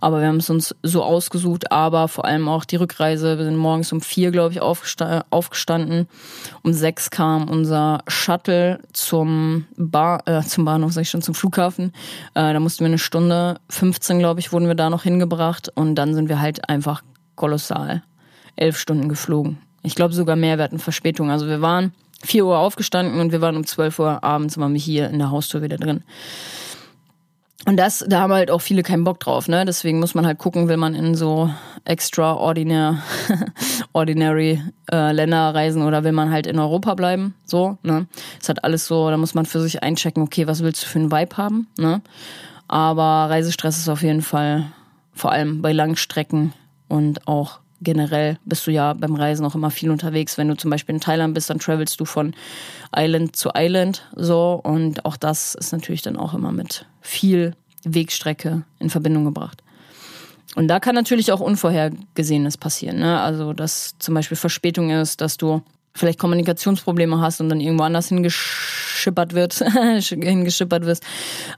Aber 0.00 0.20
wir 0.20 0.28
haben 0.28 0.36
es 0.36 0.50
uns 0.50 0.74
so 0.82 1.02
ausgesucht, 1.02 1.72
aber 1.72 2.08
vor 2.08 2.24
allem 2.24 2.48
auch 2.48 2.64
die 2.64 2.76
Rückreise. 2.76 3.38
Wir 3.38 3.44
sind 3.44 3.56
morgens 3.56 3.92
um 3.92 4.00
vier, 4.00 4.30
glaube 4.30 4.52
ich, 4.52 4.60
aufgesta 4.60 5.24
aufgestanden. 5.30 6.08
Um 6.62 6.72
sechs 6.72 7.10
kam 7.10 7.48
unser 7.48 8.02
Shuttle 8.06 8.80
zum 8.92 9.66
Bar, 9.76 10.22
äh, 10.26 10.42
zum 10.42 10.64
Bahnhof, 10.64 10.92
sag 10.92 11.02
ich 11.02 11.10
schon, 11.10 11.22
zum 11.22 11.34
Flughafen. 11.34 11.92
Äh, 12.34 12.52
da 12.52 12.60
mussten 12.60 12.80
wir 12.80 12.86
eine 12.86 12.98
Stunde, 12.98 13.58
15, 13.68 14.18
glaube 14.18 14.40
ich, 14.40 14.52
wurden 14.52 14.68
wir 14.68 14.74
da 14.74 14.90
noch 14.90 15.02
hingebracht 15.02 15.70
und 15.74 15.94
dann 15.94 16.14
sind 16.14 16.28
wir 16.28 16.40
halt 16.40 16.68
einfach 16.68 17.02
kolossal 17.34 18.02
elf 18.56 18.78
Stunden 18.78 19.08
geflogen. 19.08 19.58
Ich 19.82 19.94
glaube 19.94 20.14
sogar 20.14 20.34
mehr, 20.34 20.58
wir 20.58 20.64
hatten 20.64 20.80
Verspätung. 20.80 21.30
Also 21.30 21.46
wir 21.46 21.60
waren 21.60 21.92
4 22.22 22.46
Uhr 22.46 22.58
aufgestanden 22.58 23.20
und 23.20 23.32
wir 23.32 23.40
waren 23.40 23.56
um 23.56 23.66
12 23.66 23.98
Uhr 23.98 24.24
abends 24.24 24.58
waren 24.58 24.72
wir 24.72 24.80
hier 24.80 25.10
in 25.10 25.18
der 25.18 25.30
Haustür 25.30 25.62
wieder 25.62 25.76
drin. 25.76 26.02
Und 27.66 27.76
das, 27.78 28.04
da 28.06 28.20
haben 28.20 28.32
halt 28.32 28.50
auch 28.50 28.60
viele 28.60 28.84
keinen 28.84 29.02
Bock 29.02 29.18
drauf, 29.18 29.48
ne? 29.48 29.64
Deswegen 29.64 29.98
muss 29.98 30.14
man 30.14 30.24
halt 30.24 30.38
gucken, 30.38 30.68
will 30.68 30.76
man 30.76 30.94
in 30.94 31.16
so 31.16 31.50
extraordinary 31.84 32.96
ordinary 33.92 34.62
äh, 34.92 35.10
Länder 35.10 35.52
reisen 35.52 35.82
oder 35.82 36.04
will 36.04 36.12
man 36.12 36.30
halt 36.30 36.46
in 36.46 36.60
Europa 36.60 36.94
bleiben, 36.94 37.34
so, 37.44 37.76
ne? 37.82 38.06
Es 38.40 38.48
hat 38.48 38.62
alles 38.62 38.86
so, 38.86 39.10
da 39.10 39.16
muss 39.16 39.34
man 39.34 39.46
für 39.46 39.60
sich 39.60 39.82
einchecken, 39.82 40.22
okay, 40.22 40.46
was 40.46 40.62
willst 40.62 40.84
du 40.84 40.86
für 40.86 41.00
einen 41.00 41.10
Vibe 41.10 41.36
haben, 41.36 41.66
ne? 41.76 42.02
Aber 42.68 43.30
Reisestress 43.30 43.78
ist 43.78 43.88
auf 43.88 44.02
jeden 44.02 44.22
Fall 44.22 44.66
vor 45.12 45.32
allem 45.32 45.60
bei 45.60 45.72
Langstrecken 45.72 46.52
und 46.88 47.26
auch 47.26 47.58
generell 47.80 48.38
bist 48.44 48.66
du 48.66 48.70
ja 48.70 48.92
beim 48.92 49.14
Reisen 49.14 49.44
auch 49.44 49.54
immer 49.54 49.70
viel 49.70 49.90
unterwegs. 49.90 50.38
Wenn 50.38 50.48
du 50.48 50.56
zum 50.56 50.70
Beispiel 50.70 50.94
in 50.94 51.00
Thailand 51.00 51.34
bist, 51.34 51.50
dann 51.50 51.58
travelst 51.58 52.00
du 52.00 52.04
von 52.04 52.34
Island 52.94 53.36
zu 53.36 53.50
Island 53.54 54.08
so 54.14 54.60
und 54.62 55.04
auch 55.04 55.16
das 55.16 55.54
ist 55.54 55.72
natürlich 55.72 56.02
dann 56.02 56.16
auch 56.16 56.34
immer 56.34 56.52
mit 56.52 56.86
viel 57.00 57.54
Wegstrecke 57.84 58.62
in 58.78 58.90
Verbindung 58.90 59.24
gebracht. 59.24 59.62
Und 60.54 60.68
da 60.68 60.80
kann 60.80 60.94
natürlich 60.94 61.32
auch 61.32 61.40
Unvorhergesehenes 61.40 62.56
passieren. 62.56 62.98
Ne? 62.98 63.20
Also, 63.20 63.52
dass 63.52 63.94
zum 63.98 64.14
Beispiel 64.14 64.38
Verspätung 64.38 64.90
ist, 64.90 65.20
dass 65.20 65.36
du 65.36 65.62
vielleicht 65.96 66.18
Kommunikationsprobleme 66.18 67.20
hast 67.20 67.40
und 67.40 67.48
dann 67.48 67.60
irgendwo 67.60 67.84
anders 67.84 68.08
hingeschippert 68.08 69.34
wird, 69.34 69.54
hingeschippert 69.98 70.86
wirst. 70.86 71.04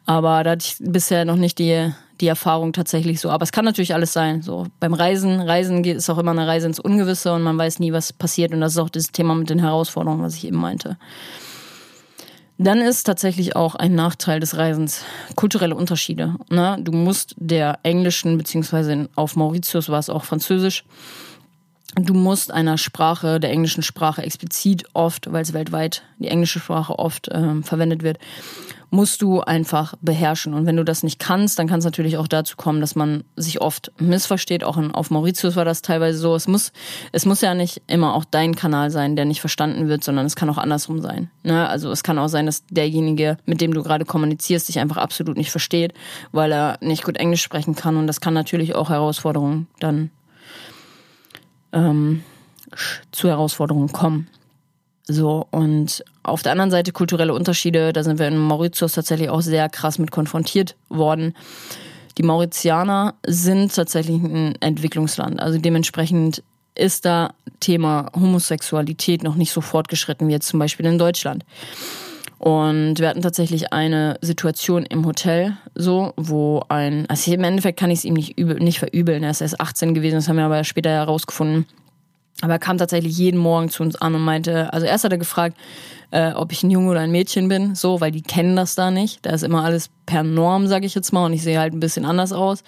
Aber 0.07 0.44
da 0.44 0.53
hatte 0.53 0.66
ich 0.66 0.77
bisher 0.81 1.24
noch 1.24 1.37
nicht 1.37 1.59
die 1.59 1.92
die 2.20 2.27
Erfahrung 2.27 2.72
tatsächlich 2.72 3.20
so. 3.20 3.31
Aber 3.31 3.42
es 3.42 3.53
kann 3.53 3.64
natürlich 3.64 3.94
alles 3.94 4.12
sein. 4.12 4.42
So 4.42 4.66
beim 4.81 4.94
Reisen, 4.94 5.40
Reisen 5.40 5.85
ist 5.85 6.11
auch 6.11 6.18
immer 6.18 6.33
eine 6.33 6.46
Reise 6.46 6.66
ins 6.66 6.81
Ungewisse 6.81 7.33
und 7.33 7.42
man 7.42 7.59
weiß 7.59 7.79
nie, 7.79 7.92
was 7.92 8.12
passiert. 8.12 8.53
Und 8.53 8.61
das 8.61 8.72
ist 8.72 8.79
auch 8.79 8.90
das 8.90 9.09
Thema 9.09 9.35
mit 9.35 9.51
den 9.51 9.59
Herausforderungen, 9.59 10.22
was 10.22 10.35
ich 10.35 10.46
eben 10.46 10.59
meinte. 10.59 10.96
Dann 12.61 12.81
ist 12.81 13.05
tatsächlich 13.05 13.55
auch 13.55 13.77
ein 13.77 13.94
Nachteil 13.94 14.40
des 14.40 14.57
Reisens 14.57 15.05
kulturelle 15.37 15.77
Unterschiede. 15.77 16.35
Ne? 16.51 16.77
Du 16.81 16.90
musst 16.90 17.37
der 17.38 17.79
englischen, 17.85 18.37
beziehungsweise 18.37 19.09
auf 19.14 19.37
Mauritius 19.37 19.88
war 19.88 20.01
es 20.01 20.11
auch 20.11 20.24
Französisch, 20.24 20.85
du 22.00 22.14
musst 22.14 22.52
einer 22.52 22.78
Sprache, 22.78 23.40
der 23.40 23.50
englischen 23.50 23.82
Sprache 23.82 24.22
explizit 24.22 24.84
oft, 24.92 25.32
weil 25.32 25.42
es 25.42 25.52
weltweit 25.52 26.02
die 26.18 26.28
englische 26.28 26.61
Sprache 26.61 26.98
oft 26.98 27.28
äh, 27.28 27.62
verwendet 27.62 28.02
wird, 28.02 28.18
musst 28.90 29.20
du 29.22 29.40
einfach 29.40 29.94
beherrschen. 30.00 30.54
Und 30.54 30.66
wenn 30.66 30.76
du 30.76 30.84
das 30.84 31.02
nicht 31.02 31.18
kannst, 31.18 31.58
dann 31.58 31.66
kann 31.66 31.78
es 31.78 31.84
natürlich 31.84 32.16
auch 32.16 32.28
dazu 32.28 32.56
kommen, 32.56 32.80
dass 32.80 32.94
man 32.94 33.24
sich 33.37 33.61
oft 33.61 33.92
missversteht. 33.98 34.64
Auch 34.64 34.76
in, 34.76 34.92
auf 34.92 35.11
Mauritius 35.11 35.56
war 35.56 35.64
das 35.64 35.82
teilweise 35.82 36.18
so. 36.18 36.34
Es 36.34 36.48
muss, 36.48 36.72
es 37.12 37.26
muss 37.26 37.40
ja 37.40 37.54
nicht 37.54 37.82
immer 37.87 38.14
auch 38.14 38.24
dein 38.24 38.54
Kanal 38.54 38.90
sein, 38.90 39.16
der 39.16 39.24
nicht 39.24 39.40
verstanden 39.40 39.88
wird, 39.88 40.04
sondern 40.04 40.26
es 40.26 40.37
kann 40.37 40.48
auch 40.50 40.58
andersrum 40.58 41.00
sein. 41.00 41.30
Ne? 41.42 41.68
Also 41.68 41.90
es 41.90 42.02
kann 42.02 42.18
auch 42.18 42.28
sein, 42.28 42.46
dass 42.46 42.64
derjenige, 42.66 43.37
mit 43.44 43.61
dem 43.61 43.74
du 43.74 43.82
gerade 43.82 44.04
kommunizierst, 44.04 44.68
dich 44.68 44.78
einfach 44.78 44.96
absolut 44.96 45.37
nicht 45.37 45.50
versteht, 45.50 45.92
weil 46.32 46.52
er 46.52 46.78
nicht 46.80 47.04
gut 47.04 47.18
Englisch 47.18 47.42
sprechen 47.42 47.74
kann. 47.74 47.96
Und 47.96 48.06
das 48.06 48.20
kann 48.20 48.34
natürlich 48.34 48.74
auch 48.74 48.88
Herausforderungen 48.88 49.66
dann 49.80 50.11
ähm, 51.72 52.22
zu 53.12 53.28
Herausforderungen 53.28 53.92
kommen. 53.92 54.28
So, 55.04 55.46
und 55.50 56.04
auf 56.22 56.42
der 56.42 56.52
anderen 56.52 56.70
Seite 56.70 56.92
kulturelle 56.92 57.33
Unterschiede, 57.33 57.94
da 57.94 58.04
sind 58.04 58.18
wir 58.18 58.28
in 58.28 58.37
Mauritius 58.37 58.92
tatsächlich 58.92 59.31
auch 59.31 59.40
sehr 59.40 59.68
krass 59.70 59.98
mit 59.98 60.11
konfrontiert 60.11 60.76
worden. 60.90 61.35
Die 62.18 62.22
Mauritianer 62.22 63.14
sind 63.26 63.74
tatsächlich 63.74 64.22
ein 64.22 64.54
Entwicklungsland. 64.61 65.40
Also 65.40 65.59
dementsprechend 65.59 66.42
ist 66.74 67.07
da 67.07 67.33
Thema 67.61 68.11
Homosexualität 68.14 69.22
noch 69.22 69.35
nicht 69.35 69.52
so 69.52 69.61
fortgeschritten 69.61 70.28
wie 70.28 70.33
jetzt 70.33 70.48
zum 70.48 70.59
Beispiel 70.59 70.87
in 70.87 70.98
Deutschland. 70.98 71.44
Und 72.38 73.01
wir 73.01 73.09
hatten 73.09 73.22
tatsächlich 73.22 73.72
eine 73.72 74.16
Situation 74.20 74.87
im 74.87 75.05
Hotel, 75.05 75.57
so, 75.74 76.12
wo 76.16 76.62
ein, 76.68 77.05
also 77.09 77.33
im 77.33 77.42
Endeffekt 77.42 77.81
kann 77.81 77.90
ich 77.90 78.01
es 78.01 78.05
ihm 78.05 78.14
nicht, 78.14 78.38
übel, 78.38 78.57
nicht 78.61 78.79
verübeln. 78.79 79.24
Er 79.24 79.31
ist 79.31 79.40
erst 79.40 79.61
18 79.61 79.92
gewesen, 79.92 80.16
das 80.16 80.29
haben 80.29 80.37
wir 80.37 80.44
aber 80.44 80.62
später 80.62 80.90
herausgefunden. 80.90 81.66
Aber 82.40 82.53
er 82.53 82.59
kam 82.61 82.79
tatsächlich 82.79 83.18
jeden 83.18 83.38
Morgen 83.38 83.68
zu 83.68 83.83
uns 83.83 83.96
an 83.96 84.14
und 84.14 84.20
meinte, 84.20 84.72
also 84.72 84.87
erst 84.87 85.03
hat 85.03 85.11
er 85.11 85.18
gefragt, 85.18 85.57
äh, 86.12 86.33
ob 86.33 86.53
ich 86.53 86.62
ein 86.62 86.70
Junge 86.70 86.90
oder 86.90 87.01
ein 87.01 87.11
Mädchen 87.11 87.48
bin, 87.48 87.74
so, 87.74 88.01
weil 88.01 88.12
die 88.12 88.22
kennen 88.22 88.55
das 88.55 88.77
da 88.77 88.92
nicht. 88.92 89.27
Da 89.27 89.31
ist 89.31 89.42
immer 89.42 89.64
alles 89.64 89.90
per 90.07 90.22
Norm, 90.22 90.68
sag 90.68 90.85
ich 90.85 90.94
jetzt 90.94 91.12
mal, 91.12 91.27
und 91.27 91.33
ich 91.33 91.42
sehe 91.42 91.59
halt 91.59 91.72
ein 91.72 91.81
bisschen 91.81 92.05
anders 92.05 92.33
aus. 92.33 92.62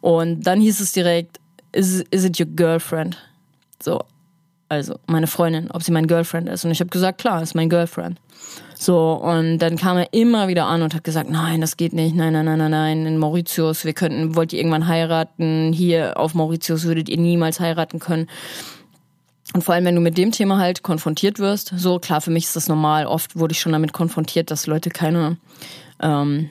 Und 0.00 0.46
dann 0.46 0.60
hieß 0.60 0.80
es 0.80 0.92
direkt, 0.92 1.40
is, 1.72 2.04
is 2.12 2.24
it 2.24 2.38
your 2.38 2.46
girlfriend? 2.46 3.18
So. 3.82 4.00
also 4.68 4.94
meine 5.06 5.26
Freundin, 5.26 5.70
ob 5.72 5.82
sie 5.82 5.90
mein 5.90 6.06
Girlfriend 6.06 6.48
ist. 6.48 6.64
Und 6.64 6.70
ich 6.70 6.80
habe 6.80 6.90
gesagt, 6.90 7.18
klar, 7.18 7.42
ist 7.42 7.54
mein 7.54 7.68
Girlfriend. 7.68 8.18
So, 8.74 9.12
und 9.12 9.58
dann 9.58 9.76
kam 9.76 9.98
er 9.98 10.12
immer 10.12 10.48
wieder 10.48 10.64
an 10.64 10.80
und 10.80 10.94
hat 10.94 11.04
gesagt, 11.04 11.28
nein, 11.28 11.60
das 11.60 11.76
geht 11.76 11.92
nicht, 11.92 12.16
nein, 12.16 12.32
nein, 12.32 12.46
nein, 12.46 12.58
nein, 12.58 12.70
nein, 12.70 13.06
in 13.06 13.18
Mauritius, 13.18 13.84
wir 13.84 13.92
könnten, 13.92 14.36
wollt 14.36 14.54
ihr 14.54 14.58
irgendwann 14.58 14.86
heiraten, 14.86 15.72
hier 15.74 16.18
auf 16.18 16.32
Mauritius 16.32 16.84
würdet 16.84 17.10
ihr 17.10 17.18
niemals 17.18 17.60
heiraten 17.60 17.98
können. 17.98 18.26
Und 19.52 19.64
vor 19.64 19.74
allem, 19.74 19.84
wenn 19.84 19.96
du 19.96 20.00
mit 20.00 20.16
dem 20.16 20.30
Thema 20.30 20.58
halt 20.58 20.82
konfrontiert 20.82 21.38
wirst, 21.38 21.74
so 21.76 21.98
klar, 21.98 22.20
für 22.20 22.30
mich 22.30 22.44
ist 22.44 22.56
das 22.56 22.68
normal. 22.68 23.06
Oft 23.06 23.36
wurde 23.36 23.52
ich 23.52 23.60
schon 23.60 23.72
damit 23.72 23.92
konfrontiert, 23.92 24.50
dass 24.50 24.66
Leute 24.66 24.90
keine, 24.90 25.36
ähm, 26.00 26.50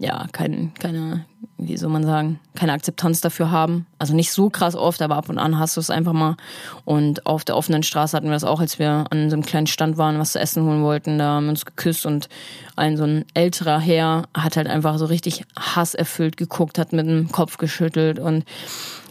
ja, 0.00 0.26
kein, 0.32 0.72
keine, 0.80 1.26
wie 1.58 1.76
soll 1.76 1.90
man 1.90 2.04
sagen, 2.04 2.40
keine 2.54 2.72
Akzeptanz 2.72 3.20
dafür 3.20 3.50
haben. 3.50 3.84
Also 3.98 4.14
nicht 4.14 4.32
so 4.32 4.48
krass 4.48 4.74
oft, 4.74 5.02
aber 5.02 5.16
ab 5.16 5.28
und 5.28 5.38
an 5.38 5.58
hast 5.58 5.76
du 5.76 5.80
es 5.80 5.90
einfach 5.90 6.14
mal. 6.14 6.38
Und 6.86 7.26
auf 7.26 7.44
der 7.44 7.54
offenen 7.54 7.82
Straße 7.82 8.16
hatten 8.16 8.28
wir 8.28 8.32
das 8.32 8.44
auch, 8.44 8.60
als 8.60 8.78
wir 8.78 9.04
an 9.10 9.28
so 9.28 9.34
einem 9.34 9.44
kleinen 9.44 9.66
Stand 9.66 9.98
waren, 9.98 10.18
was 10.18 10.32
zu 10.32 10.40
essen 10.40 10.64
holen 10.64 10.82
wollten. 10.82 11.18
Da 11.18 11.26
haben 11.26 11.44
wir 11.44 11.50
uns 11.50 11.66
geküsst 11.66 12.06
und 12.06 12.30
ein 12.76 12.96
so 12.96 13.04
ein 13.04 13.26
älterer 13.34 13.78
Herr 13.78 14.26
hat 14.34 14.56
halt 14.56 14.68
einfach 14.68 14.96
so 14.96 15.04
richtig 15.04 15.44
hasserfüllt 15.54 16.38
geguckt, 16.38 16.78
hat 16.78 16.94
mit 16.94 17.06
dem 17.06 17.30
Kopf 17.30 17.58
geschüttelt. 17.58 18.18
Und 18.18 18.46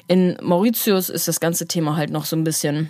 in 0.08 0.38
Mauritius 0.42 1.10
ist 1.10 1.28
das 1.28 1.40
ganze 1.40 1.68
Thema 1.68 1.98
halt 1.98 2.10
noch 2.10 2.26
so 2.26 2.36
ein 2.36 2.44
bisschen 2.44 2.90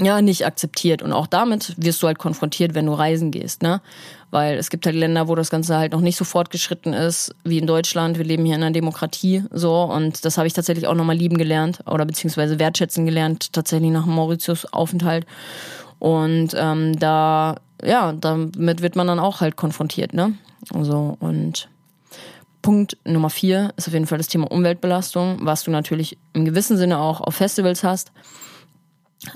ja, 0.00 0.22
nicht 0.22 0.46
akzeptiert. 0.46 1.02
Und 1.02 1.12
auch 1.12 1.26
damit 1.26 1.74
wirst 1.76 2.02
du 2.02 2.06
halt 2.06 2.18
konfrontiert, 2.18 2.74
wenn 2.74 2.86
du 2.86 2.92
reisen 2.92 3.30
gehst, 3.30 3.62
ne? 3.62 3.80
Weil 4.30 4.58
es 4.58 4.68
gibt 4.68 4.84
halt 4.84 4.94
Länder, 4.94 5.26
wo 5.26 5.34
das 5.34 5.48
Ganze 5.48 5.78
halt 5.78 5.92
noch 5.92 6.00
nicht 6.00 6.16
so 6.16 6.24
fortgeschritten 6.24 6.92
ist, 6.92 7.34
wie 7.44 7.58
in 7.58 7.66
Deutschland. 7.66 8.18
Wir 8.18 8.24
leben 8.24 8.44
hier 8.44 8.56
in 8.56 8.62
einer 8.62 8.72
Demokratie, 8.72 9.42
so. 9.50 9.82
Und 9.82 10.24
das 10.24 10.36
habe 10.36 10.46
ich 10.46 10.52
tatsächlich 10.52 10.86
auch 10.86 10.94
nochmal 10.94 11.16
lieben 11.16 11.38
gelernt 11.38 11.80
oder 11.86 12.04
beziehungsweise 12.04 12.58
wertschätzen 12.58 13.06
gelernt, 13.06 13.52
tatsächlich 13.52 13.90
nach 13.90 14.06
Mauritius-Aufenthalt. 14.06 15.26
Und 15.98 16.50
ähm, 16.54 16.98
da, 16.98 17.56
ja, 17.82 18.12
damit 18.12 18.82
wird 18.82 18.96
man 18.96 19.06
dann 19.06 19.18
auch 19.18 19.40
halt 19.40 19.56
konfrontiert, 19.56 20.12
ne? 20.12 20.34
So, 20.82 21.16
und 21.20 21.68
Punkt 22.60 22.98
Nummer 23.04 23.30
vier 23.30 23.72
ist 23.76 23.88
auf 23.88 23.94
jeden 23.94 24.06
Fall 24.06 24.18
das 24.18 24.28
Thema 24.28 24.50
Umweltbelastung, 24.50 25.38
was 25.40 25.64
du 25.64 25.70
natürlich 25.70 26.18
im 26.34 26.44
gewissen 26.44 26.76
Sinne 26.76 26.98
auch 26.98 27.20
auf 27.20 27.36
Festivals 27.36 27.82
hast. 27.82 28.12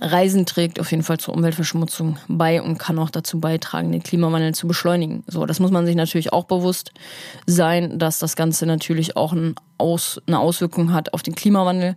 Reisen 0.01 0.47
trägt 0.47 0.79
auf 0.79 0.93
jeden 0.93 1.03
Fall 1.03 1.19
zur 1.19 1.35
Umweltverschmutzung 1.35 2.17
bei 2.29 2.63
und 2.63 2.79
kann 2.79 2.99
auch 3.01 3.11
dazu 3.11 3.41
beitragen, 3.41 3.91
den 3.91 4.03
Klimawandel 4.03 4.55
zu 4.55 4.69
beschleunigen. 4.69 5.25
So, 5.27 5.45
das 5.45 5.59
muss 5.59 5.73
man 5.73 5.87
sich 5.87 5.97
natürlich 5.97 6.33
auch 6.33 6.45
bewusst 6.45 6.93
sein, 7.47 7.99
dass 7.99 8.21
das 8.21 8.37
Ganze 8.37 8.65
natürlich 8.67 9.17
auch 9.17 9.33
ein 9.33 9.57
Aus, 9.79 10.21
eine 10.29 10.39
Auswirkung 10.39 10.93
hat 10.93 11.13
auf 11.13 11.23
den 11.23 11.35
Klimawandel. 11.35 11.97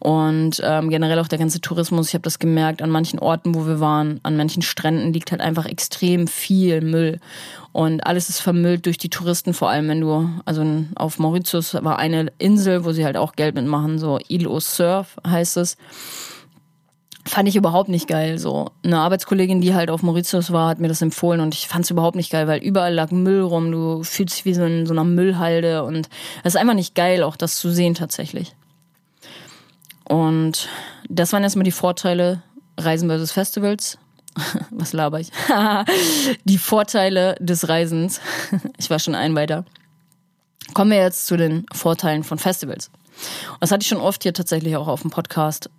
Und 0.00 0.60
ähm, 0.64 0.90
generell 0.90 1.20
auch 1.20 1.28
der 1.28 1.38
ganze 1.38 1.60
Tourismus. 1.60 2.08
Ich 2.08 2.14
habe 2.14 2.22
das 2.22 2.40
gemerkt, 2.40 2.82
an 2.82 2.90
manchen 2.90 3.20
Orten, 3.20 3.54
wo 3.54 3.68
wir 3.68 3.78
waren, 3.78 4.18
an 4.24 4.36
manchen 4.36 4.62
Stränden 4.62 5.12
liegt 5.12 5.30
halt 5.30 5.40
einfach 5.40 5.66
extrem 5.66 6.26
viel 6.26 6.80
Müll. 6.80 7.20
Und 7.70 8.04
alles 8.04 8.28
ist 8.28 8.40
vermüllt 8.40 8.84
durch 8.86 8.98
die 8.98 9.10
Touristen, 9.10 9.54
vor 9.54 9.70
allem 9.70 9.86
wenn 9.86 10.00
du, 10.00 10.28
also 10.44 10.66
auf 10.96 11.20
Mauritius 11.20 11.74
war 11.74 12.00
eine 12.00 12.32
Insel, 12.38 12.84
wo 12.84 12.90
sie 12.90 13.04
halt 13.04 13.16
auch 13.16 13.34
Geld 13.36 13.54
mitmachen, 13.54 14.00
so 14.00 14.18
au 14.18 14.60
Surf 14.60 15.16
heißt 15.24 15.56
es 15.58 15.76
fand 17.24 17.48
ich 17.48 17.56
überhaupt 17.56 17.88
nicht 17.88 18.08
geil. 18.08 18.38
So 18.38 18.70
eine 18.84 18.98
Arbeitskollegin, 18.98 19.60
die 19.60 19.74
halt 19.74 19.90
auf 19.90 20.02
Mauritius 20.02 20.52
war, 20.52 20.68
hat 20.68 20.80
mir 20.80 20.88
das 20.88 21.02
empfohlen 21.02 21.40
und 21.40 21.54
ich 21.54 21.68
fand 21.68 21.84
es 21.84 21.90
überhaupt 21.90 22.16
nicht 22.16 22.30
geil, 22.30 22.48
weil 22.48 22.62
überall 22.62 22.94
lag 22.94 23.10
Müll 23.10 23.42
rum. 23.42 23.70
Du 23.70 24.02
fühlst 24.02 24.36
dich 24.36 24.44
wie 24.44 24.54
so 24.54 24.64
in 24.64 24.86
so 24.86 24.92
einer 24.92 25.04
Müllhalde 25.04 25.84
und 25.84 26.08
es 26.42 26.54
ist 26.54 26.60
einfach 26.60 26.74
nicht 26.74 26.94
geil, 26.94 27.22
auch 27.22 27.36
das 27.36 27.56
zu 27.56 27.70
sehen 27.70 27.94
tatsächlich. 27.94 28.54
Und 30.04 30.68
das 31.08 31.32
waren 31.32 31.42
erstmal 31.42 31.64
die 31.64 31.70
Vorteile 31.70 32.42
Reisen 32.78 33.08
versus 33.08 33.32
Festivals. 33.32 33.98
Was 34.70 34.92
laber 34.92 35.20
ich? 35.20 35.30
die 36.44 36.58
Vorteile 36.58 37.36
des 37.38 37.68
Reisens. 37.68 38.20
ich 38.78 38.90
war 38.90 38.98
schon 38.98 39.14
ein 39.14 39.34
weiter. 39.34 39.64
Kommen 40.74 40.90
wir 40.90 40.98
jetzt 40.98 41.26
zu 41.26 41.36
den 41.36 41.66
Vorteilen 41.72 42.24
von 42.24 42.38
Festivals. 42.38 42.90
Das 43.60 43.70
hatte 43.70 43.82
ich 43.82 43.88
schon 43.88 44.00
oft 44.00 44.22
hier 44.22 44.32
tatsächlich 44.32 44.76
auch 44.76 44.88
auf 44.88 45.02
dem 45.02 45.10
Podcast 45.10 45.70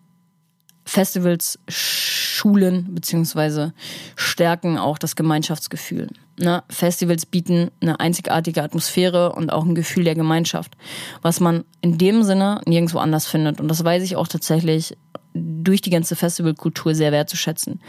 Festivals 0.85 1.59
schulen 1.67 2.93
bzw. 2.93 3.71
stärken 4.15 4.77
auch 4.77 4.97
das 4.97 5.15
Gemeinschaftsgefühl. 5.15 6.09
Ne? 6.37 6.63
Festivals 6.69 7.25
bieten 7.25 7.71
eine 7.81 7.99
einzigartige 7.99 8.63
Atmosphäre 8.63 9.33
und 9.33 9.51
auch 9.51 9.63
ein 9.63 9.75
Gefühl 9.75 10.03
der 10.03 10.15
Gemeinschaft, 10.15 10.75
was 11.21 11.39
man 11.39 11.63
in 11.81 11.97
dem 11.97 12.23
Sinne 12.23 12.61
nirgendwo 12.65 12.97
anders 12.97 13.27
findet. 13.27 13.61
Und 13.61 13.67
das 13.67 13.83
weiß 13.83 14.03
ich 14.03 14.15
auch 14.15 14.27
tatsächlich 14.27 14.97
durch 15.33 15.81
die 15.81 15.89
ganze 15.89 16.15
Festivalkultur 16.15 16.95
sehr 16.95 17.11
wertzuschätzen. 17.11 17.81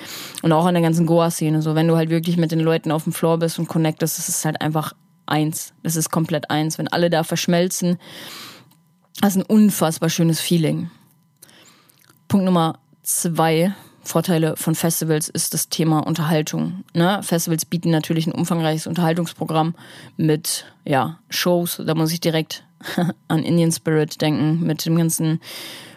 Und 0.43 0.53
auch 0.53 0.67
an 0.67 0.75
der 0.75 0.83
ganzen 0.83 1.07
Goa-Szene. 1.07 1.63
So, 1.63 1.75
wenn 1.75 1.89
du 1.89 1.97
halt 1.97 2.11
wirklich 2.11 2.37
mit 2.37 2.53
den 2.53 2.61
Leuten 2.61 2.91
auf 2.91 3.05
dem 3.05 3.13
Floor 3.13 3.39
bist 3.39 3.59
und 3.59 3.69
connectest, 3.69 4.19
das 4.19 4.29
ist 4.29 4.45
halt 4.45 4.61
einfach 4.61 4.93
eins. 5.27 5.75
Das 5.83 5.97
ist 5.97 6.11
komplett 6.11 6.51
eins. 6.51 6.79
Wenn 6.79 6.89
alle 6.89 7.11
da 7.11 7.25
verschmelzen, 7.25 7.99
das 9.21 9.37
ist 9.37 9.43
ein 9.43 9.47
unfassbar 9.47 10.11
schönes 10.11 10.41
Feeling. 10.41 10.91
Punkt 12.29 12.45
Nummer 12.45 12.79
zwei 13.05 13.73
Vorteile 14.03 14.57
von 14.57 14.75
Festivals 14.75 15.29
ist 15.29 15.55
das 15.55 15.69
Thema 15.69 16.01
Unterhaltung. 16.01 16.85
Ne? 16.93 17.21
Festivals 17.23 17.65
bieten 17.65 17.91
natürlich 17.91 18.27
ein 18.27 18.33
umfangreiches 18.33 18.87
Unterhaltungsprogramm 18.87 19.75
mit 20.17 20.67
ja, 20.85 21.19
Shows. 21.31 21.81
Da 21.85 21.95
muss 21.95 22.13
ich 22.13 22.21
direkt 22.21 22.65
an 23.29 23.43
Indian 23.43 23.73
Spirit 23.73 24.21
denken, 24.21 24.61
mit 24.67 24.85
dem 24.85 24.97
ganzen 24.97 25.41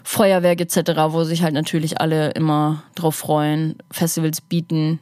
Feuerwerk 0.03 0.61
etc., 0.61 0.91
wo 1.09 1.23
sich 1.25 1.43
halt 1.43 1.53
natürlich 1.53 1.99
alle 1.99 2.31
immer 2.31 2.83
drauf 2.95 3.15
freuen. 3.15 3.75
Festivals 3.91 4.39
bieten 4.39 4.99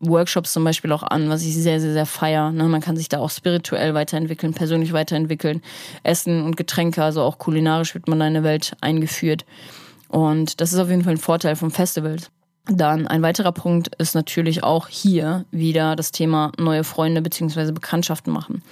Workshops 0.00 0.52
zum 0.52 0.64
Beispiel 0.64 0.90
auch 0.92 1.02
an, 1.02 1.28
was 1.28 1.42
ich 1.42 1.54
sehr, 1.54 1.80
sehr, 1.80 1.92
sehr 1.92 2.06
feier. 2.06 2.50
Ne? 2.50 2.64
Man 2.64 2.80
kann 2.80 2.96
sich 2.96 3.08
da 3.08 3.18
auch 3.18 3.30
spirituell 3.30 3.94
weiterentwickeln, 3.94 4.54
persönlich 4.54 4.92
weiterentwickeln. 4.92 5.62
Essen 6.02 6.42
und 6.42 6.56
Getränke, 6.56 7.04
also 7.04 7.22
auch 7.22 7.38
kulinarisch 7.38 7.94
wird 7.94 8.08
man 8.08 8.18
in 8.18 8.22
eine 8.22 8.42
Welt 8.42 8.74
eingeführt. 8.80 9.44
Und 10.12 10.60
das 10.60 10.74
ist 10.74 10.78
auf 10.78 10.90
jeden 10.90 11.02
Fall 11.02 11.14
ein 11.14 11.18
Vorteil 11.18 11.56
vom 11.56 11.70
Festival. 11.70 12.18
Dann 12.66 13.08
ein 13.08 13.22
weiterer 13.22 13.50
Punkt 13.50 13.92
ist 13.96 14.14
natürlich 14.14 14.62
auch 14.62 14.86
hier 14.86 15.46
wieder 15.50 15.96
das 15.96 16.12
Thema 16.12 16.52
neue 16.58 16.84
Freunde 16.84 17.22
beziehungsweise 17.22 17.72
Bekanntschaften 17.72 18.30
machen. 18.30 18.62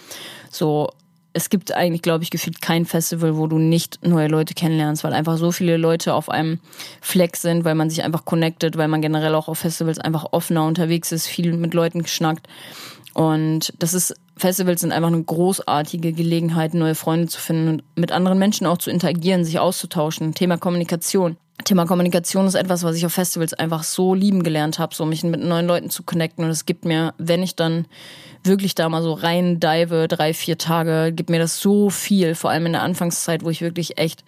So, 0.50 0.90
es 1.33 1.48
gibt 1.48 1.74
eigentlich, 1.74 2.03
glaube 2.03 2.24
ich, 2.24 2.31
gefühlt 2.31 2.61
kein 2.61 2.85
Festival, 2.85 3.37
wo 3.38 3.46
du 3.46 3.59
nicht 3.59 4.07
neue 4.07 4.29
Leute 4.29 4.53
kennenlernst, 4.53 5.03
weil 5.03 5.14
einfach 5.14 5.38
so 5.38 5.50
viele 5.50 5.79
Leute 5.79 6.12
auf 6.12 6.29
einem 6.29 6.61
Fleck 7.00 7.37
sind, 7.37 7.64
weil 7.64 7.74
man 7.74 7.88
sich 7.88 8.05
einfach 8.05 8.26
connectet, 8.26 8.76
weil 8.76 8.88
man 8.88 9.00
generell 9.00 9.35
auch 9.35 9.48
auf 9.48 9.61
Festivals 9.61 9.98
einfach 9.98 10.26
offener 10.33 10.66
unterwegs 10.66 11.11
ist, 11.11 11.26
viel 11.26 11.57
mit 11.57 11.72
Leuten 11.72 12.03
geschnackt. 12.03 12.48
Und 13.20 13.74
das 13.78 13.92
ist, 13.92 14.14
Festivals 14.38 14.80
sind 14.80 14.92
einfach 14.92 15.09
eine 15.09 15.22
großartige 15.22 16.14
Gelegenheit, 16.14 16.72
neue 16.72 16.94
Freunde 16.94 17.28
zu 17.28 17.38
finden 17.38 17.68
und 17.68 17.83
mit 17.94 18.12
anderen 18.12 18.38
Menschen 18.38 18.66
auch 18.66 18.78
zu 18.78 18.88
interagieren, 18.88 19.44
sich 19.44 19.59
auszutauschen. 19.59 20.33
Thema 20.33 20.56
Kommunikation. 20.56 21.37
Thema 21.64 21.87
Kommunikation 21.87 22.46
ist 22.46 22.55
etwas, 22.55 22.83
was 22.83 22.96
ich 22.96 23.07
auf 23.07 23.12
Festivals 23.12 23.55
einfach 23.55 23.83
so 23.83 24.14
lieben 24.14 24.42
gelernt 24.42 24.79
habe, 24.79 24.94
so 24.94 25.05
mich 25.05 25.23
mit 25.23 25.42
neuen 25.42 25.66
Leuten 25.66 25.90
zu 25.90 26.03
connecten. 26.03 26.44
Und 26.44 26.51
es 26.51 26.66
gibt 26.66 26.85
mir, 26.85 27.14
wenn 27.18 27.42
ich 27.42 27.57
dann 27.57 27.87
wirklich 28.42 28.75
da 28.75 28.88
mal 28.88 29.03
so 29.03 29.12
rein 29.12 29.61
dive, 29.61 30.09
drei, 30.09 30.33
vier 30.33 30.57
Tage, 30.57 31.12
gibt 31.12 31.31
mir 31.31 31.38
das 31.38 31.61
so 31.61 31.90
viel, 31.90 32.35
vor 32.35 32.51
allem 32.51 32.66
in 32.66 32.73
der 32.73 32.83
Anfangszeit, 32.83 33.44
wo 33.44 33.51
ich 33.51 33.61
wirklich 33.61 33.99
echt 33.99 34.25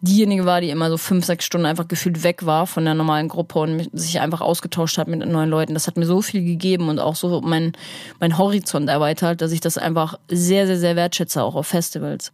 diejenige 0.00 0.46
war, 0.46 0.60
die 0.60 0.70
immer 0.70 0.88
so 0.88 0.96
fünf, 0.96 1.24
sechs 1.24 1.44
Stunden 1.44 1.66
einfach 1.66 1.88
gefühlt 1.88 2.22
weg 2.22 2.46
war 2.46 2.66
von 2.66 2.84
der 2.84 2.94
normalen 2.94 3.28
Gruppe 3.28 3.58
und 3.58 3.90
sich 3.92 4.20
einfach 4.20 4.40
ausgetauscht 4.40 4.98
hat 4.98 5.08
mit 5.08 5.26
neuen 5.26 5.50
Leuten. 5.50 5.74
Das 5.74 5.86
hat 5.86 5.96
mir 5.96 6.06
so 6.06 6.22
viel 6.22 6.44
gegeben 6.44 6.88
und 6.88 6.98
auch 6.98 7.16
so 7.16 7.40
mein, 7.40 7.72
mein 8.20 8.38
Horizont 8.38 8.88
erweitert, 8.88 9.40
dass 9.40 9.52
ich 9.52 9.60
das 9.60 9.78
einfach 9.78 10.18
sehr, 10.28 10.66
sehr, 10.66 10.78
sehr 10.78 10.96
wertschätze, 10.96 11.42
auch 11.42 11.56
auf 11.56 11.66
Festivals. 11.66 12.32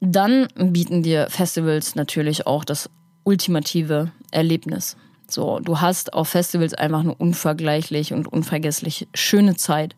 Dann 0.00 0.48
bieten 0.54 1.02
dir 1.02 1.28
Festivals 1.30 1.94
natürlich 1.94 2.46
auch 2.46 2.64
das 2.64 2.90
ultimative 3.24 4.12
Erlebnis. 4.30 4.96
So, 5.26 5.58
du 5.58 5.80
hast 5.80 6.12
auf 6.12 6.28
Festivals 6.28 6.74
einfach 6.74 7.00
eine 7.00 7.14
unvergleichlich 7.14 8.12
und 8.12 8.30
unvergesslich 8.30 9.08
schöne 9.14 9.56
Zeit, 9.56 9.96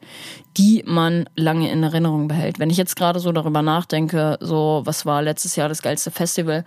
die 0.56 0.84
man 0.86 1.28
lange 1.34 1.70
in 1.70 1.82
Erinnerung 1.82 2.28
behält. 2.28 2.58
Wenn 2.58 2.70
ich 2.70 2.76
jetzt 2.76 2.96
gerade 2.96 3.18
so 3.18 3.32
darüber 3.32 3.60
nachdenke, 3.60 4.38
so 4.40 4.82
was 4.84 5.04
war 5.04 5.22
letztes 5.22 5.56
Jahr 5.56 5.68
das 5.68 5.82
geilste 5.82 6.10
Festival, 6.10 6.64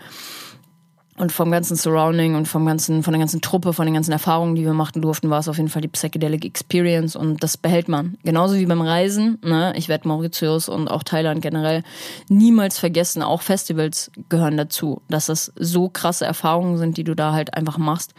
und 1.20 1.34
vom 1.34 1.52
ganzen 1.52 1.76
Surrounding 1.76 2.36
und 2.36 2.48
vom 2.48 2.66
ganzen, 2.66 3.04
von 3.04 3.12
der 3.12 3.20
ganzen 3.20 3.42
Truppe, 3.42 3.74
von 3.74 3.86
den 3.86 3.94
ganzen 3.94 4.14
Erfahrungen, 4.14 4.56
die 4.56 4.64
wir 4.64 4.74
machen 4.74 5.02
durften, 5.02 5.30
war 5.30 5.40
es 5.40 5.50
auf 5.50 5.58
jeden 5.58 5.68
Fall 5.68 5.82
die 5.82 5.90
Psychedelic 5.90 6.46
Experience 6.46 7.18
und 7.18 7.44
das 7.44 7.58
behält 7.58 7.90
man. 7.90 8.18
Genauso 8.24 8.56
wie 8.56 8.66
beim 8.66 8.82
Reisen, 8.82 9.38
ne? 9.44 9.74
Ich 9.76 9.90
werde 9.90 10.08
Mauritius 10.08 10.70
und 10.70 10.88
auch 10.88 11.04
Thailand 11.04 11.42
generell 11.42 11.84
niemals 12.30 12.80
vergessen, 12.80 13.22
auch 13.22 13.42
Festivals 13.42 14.12
gehören 14.30 14.56
dazu, 14.56 15.02
dass 15.10 15.26
das 15.26 15.52
so 15.58 15.90
krasse 15.90 16.26
Erfahrungen 16.26 16.78
sind, 16.78 16.96
die 16.96 17.04
du 17.04 17.16
da 17.16 17.34
halt 17.34 17.54
einfach 17.54 17.78
machst. 17.78 18.14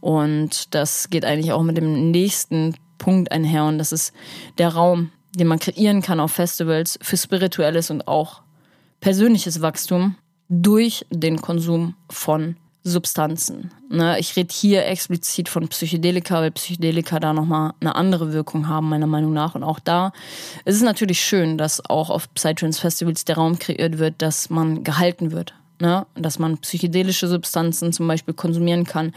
Und 0.00 0.74
das 0.74 1.10
geht 1.10 1.26
eigentlich 1.26 1.52
auch 1.52 1.62
mit 1.62 1.76
dem 1.76 2.10
nächsten 2.10 2.74
Punkt 2.96 3.32
einher 3.32 3.66
und 3.66 3.76
das 3.76 3.92
ist 3.92 4.14
der 4.56 4.70
Raum, 4.70 5.10
den 5.34 5.46
man 5.46 5.58
kreieren 5.58 6.00
kann 6.00 6.20
auf 6.20 6.32
Festivals 6.32 6.98
für 7.02 7.18
spirituelles 7.18 7.90
und 7.90 8.08
auch 8.08 8.40
persönliches 9.00 9.60
Wachstum 9.60 10.16
durch 10.48 11.06
den 11.10 11.40
Konsum 11.40 11.94
von 12.10 12.56
Substanzen. 12.86 13.72
Ne? 13.90 14.16
Ich 14.20 14.36
rede 14.36 14.54
hier 14.54 14.86
explizit 14.86 15.48
von 15.48 15.66
Psychedelika, 15.66 16.40
weil 16.40 16.52
Psychedelika 16.52 17.18
da 17.18 17.32
nochmal 17.32 17.72
eine 17.80 17.96
andere 17.96 18.32
Wirkung 18.32 18.68
haben, 18.68 18.88
meiner 18.88 19.08
Meinung 19.08 19.32
nach. 19.32 19.56
Und 19.56 19.64
auch 19.64 19.80
da 19.80 20.12
ist 20.64 20.76
es 20.76 20.82
natürlich 20.82 21.20
schön, 21.20 21.58
dass 21.58 21.84
auch 21.90 22.10
auf 22.10 22.32
Psytrance-Festivals 22.32 23.24
der 23.24 23.36
Raum 23.36 23.58
kreiert 23.58 23.98
wird, 23.98 24.22
dass 24.22 24.50
man 24.50 24.84
gehalten 24.84 25.32
wird. 25.32 25.54
Ne? 25.80 26.06
Dass 26.14 26.38
man 26.38 26.58
psychedelische 26.58 27.26
Substanzen 27.26 27.92
zum 27.92 28.06
Beispiel 28.06 28.34
konsumieren 28.34 28.84
kann, 28.84 29.12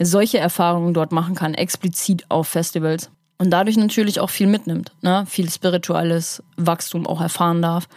solche 0.00 0.38
Erfahrungen 0.38 0.94
dort 0.94 1.12
machen 1.12 1.34
kann, 1.34 1.52
explizit 1.52 2.24
auf 2.30 2.48
Festivals 2.48 3.10
und 3.42 3.50
dadurch 3.50 3.76
natürlich 3.76 4.20
auch 4.20 4.30
viel 4.30 4.46
mitnimmt, 4.46 4.92
ne? 5.00 5.24
viel 5.26 5.50
spirituelles 5.50 6.44
Wachstum 6.56 7.08
auch 7.08 7.20
erfahren 7.20 7.60
darf. 7.60 7.88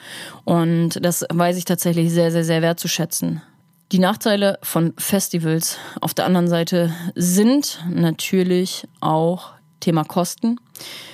Und 0.44 0.98
das 1.06 1.24
weiß 1.32 1.56
ich 1.58 1.66
tatsächlich 1.66 2.12
sehr, 2.12 2.32
sehr, 2.32 2.44
sehr 2.44 2.64
wertzuschätzen. 2.64 3.44
Die 3.92 4.00
Nachteile 4.00 4.58
von 4.64 4.94
Festivals 4.98 5.78
auf 6.02 6.16
der 6.16 6.26
anderen 6.26 6.48
Seite 6.48 6.92
sind 7.14 7.80
natürlich 7.88 8.88
auch 9.02 9.52
Thema 9.82 10.04
Kosten. 10.04 10.60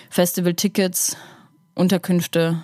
Festivaltickets, 0.09 1.17
Unterkünfte, 1.75 2.63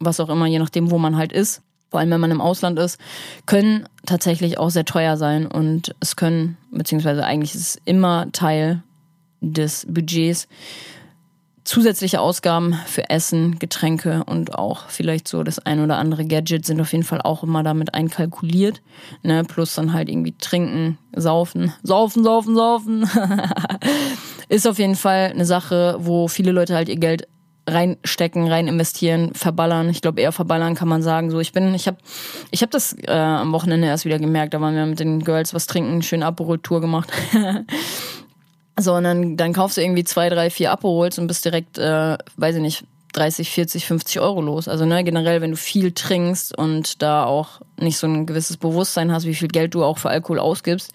was 0.00 0.18
auch 0.18 0.28
immer, 0.28 0.46
je 0.46 0.58
nachdem, 0.58 0.90
wo 0.90 0.98
man 0.98 1.16
halt 1.16 1.32
ist, 1.32 1.62
vor 1.88 2.00
allem 2.00 2.10
wenn 2.10 2.20
man 2.20 2.32
im 2.32 2.40
Ausland 2.40 2.80
ist, 2.80 2.98
können 3.46 3.88
tatsächlich 4.06 4.58
auch 4.58 4.70
sehr 4.70 4.84
teuer 4.84 5.16
sein 5.16 5.46
und 5.46 5.94
es 6.00 6.16
können, 6.16 6.56
beziehungsweise 6.72 7.24
eigentlich 7.24 7.54
ist 7.54 7.60
es 7.60 7.82
immer 7.84 8.26
Teil 8.32 8.82
des 9.40 9.86
Budgets, 9.88 10.48
zusätzliche 11.66 12.20
Ausgaben 12.20 12.74
für 12.86 13.10
Essen, 13.10 13.58
Getränke 13.58 14.22
und 14.24 14.54
auch 14.54 14.88
vielleicht 14.88 15.26
so 15.26 15.42
das 15.42 15.58
ein 15.58 15.80
oder 15.80 15.98
andere 15.98 16.24
Gadget 16.24 16.64
sind 16.64 16.80
auf 16.80 16.92
jeden 16.92 17.04
Fall 17.04 17.20
auch 17.20 17.42
immer 17.42 17.62
damit 17.62 17.92
einkalkuliert. 17.92 18.80
Ne? 19.22 19.42
Plus 19.44 19.74
dann 19.74 19.92
halt 19.92 20.08
irgendwie 20.08 20.36
trinken, 20.38 20.96
saufen, 21.14 21.72
saufen, 21.82 22.22
saufen, 22.22 22.54
saufen. 22.54 23.10
Ist 24.48 24.68
auf 24.68 24.78
jeden 24.78 24.94
Fall 24.94 25.32
eine 25.34 25.44
Sache, 25.44 25.96
wo 25.98 26.28
viele 26.28 26.52
Leute 26.52 26.74
halt 26.74 26.88
ihr 26.88 26.96
Geld 26.96 27.26
reinstecken, 27.68 28.46
rein 28.46 28.68
investieren, 28.68 29.34
verballern. 29.34 29.90
Ich 29.90 30.00
glaube 30.00 30.20
eher 30.20 30.30
verballern 30.30 30.76
kann 30.76 30.86
man 30.86 31.02
sagen. 31.02 31.30
So, 31.30 31.40
ich 31.40 31.52
bin, 31.52 31.74
ich 31.74 31.88
habe, 31.88 31.96
ich 32.52 32.62
habe 32.62 32.70
das 32.70 32.96
äh, 33.08 33.10
am 33.10 33.50
Wochenende 33.50 33.88
erst 33.88 34.04
wieder 34.04 34.20
gemerkt. 34.20 34.54
Da 34.54 34.60
waren 34.60 34.76
wir 34.76 34.86
mit 34.86 35.00
den 35.00 35.24
Girls 35.24 35.52
was 35.52 35.66
trinken, 35.66 36.00
schön 36.02 36.22
Aperol-Tour 36.22 36.80
gemacht. 36.80 37.10
So, 38.78 38.94
und 38.94 39.04
dann, 39.04 39.36
dann 39.36 39.52
kaufst 39.52 39.76
du 39.76 39.82
irgendwie 39.82 40.04
zwei, 40.04 40.28
drei, 40.28 40.50
vier 40.50 40.70
Aperols 40.70 41.18
und 41.18 41.26
bist 41.26 41.44
direkt, 41.44 41.78
äh, 41.78 42.18
weiß 42.36 42.56
ich 42.56 42.62
nicht, 42.62 42.84
30, 43.16 43.50
40, 43.50 43.86
50 43.86 44.20
Euro 44.20 44.42
los. 44.42 44.68
Also 44.68 44.84
ne, 44.84 45.02
generell, 45.02 45.40
wenn 45.40 45.52
du 45.52 45.56
viel 45.56 45.92
trinkst 45.92 46.56
und 46.56 47.00
da 47.00 47.24
auch 47.24 47.62
nicht 47.80 47.96
so 47.96 48.06
ein 48.06 48.26
gewisses 48.26 48.58
Bewusstsein 48.58 49.10
hast, 49.10 49.24
wie 49.24 49.34
viel 49.34 49.48
Geld 49.48 49.74
du 49.74 49.84
auch 49.84 49.96
für 49.96 50.10
Alkohol 50.10 50.38
ausgibst, 50.38 50.92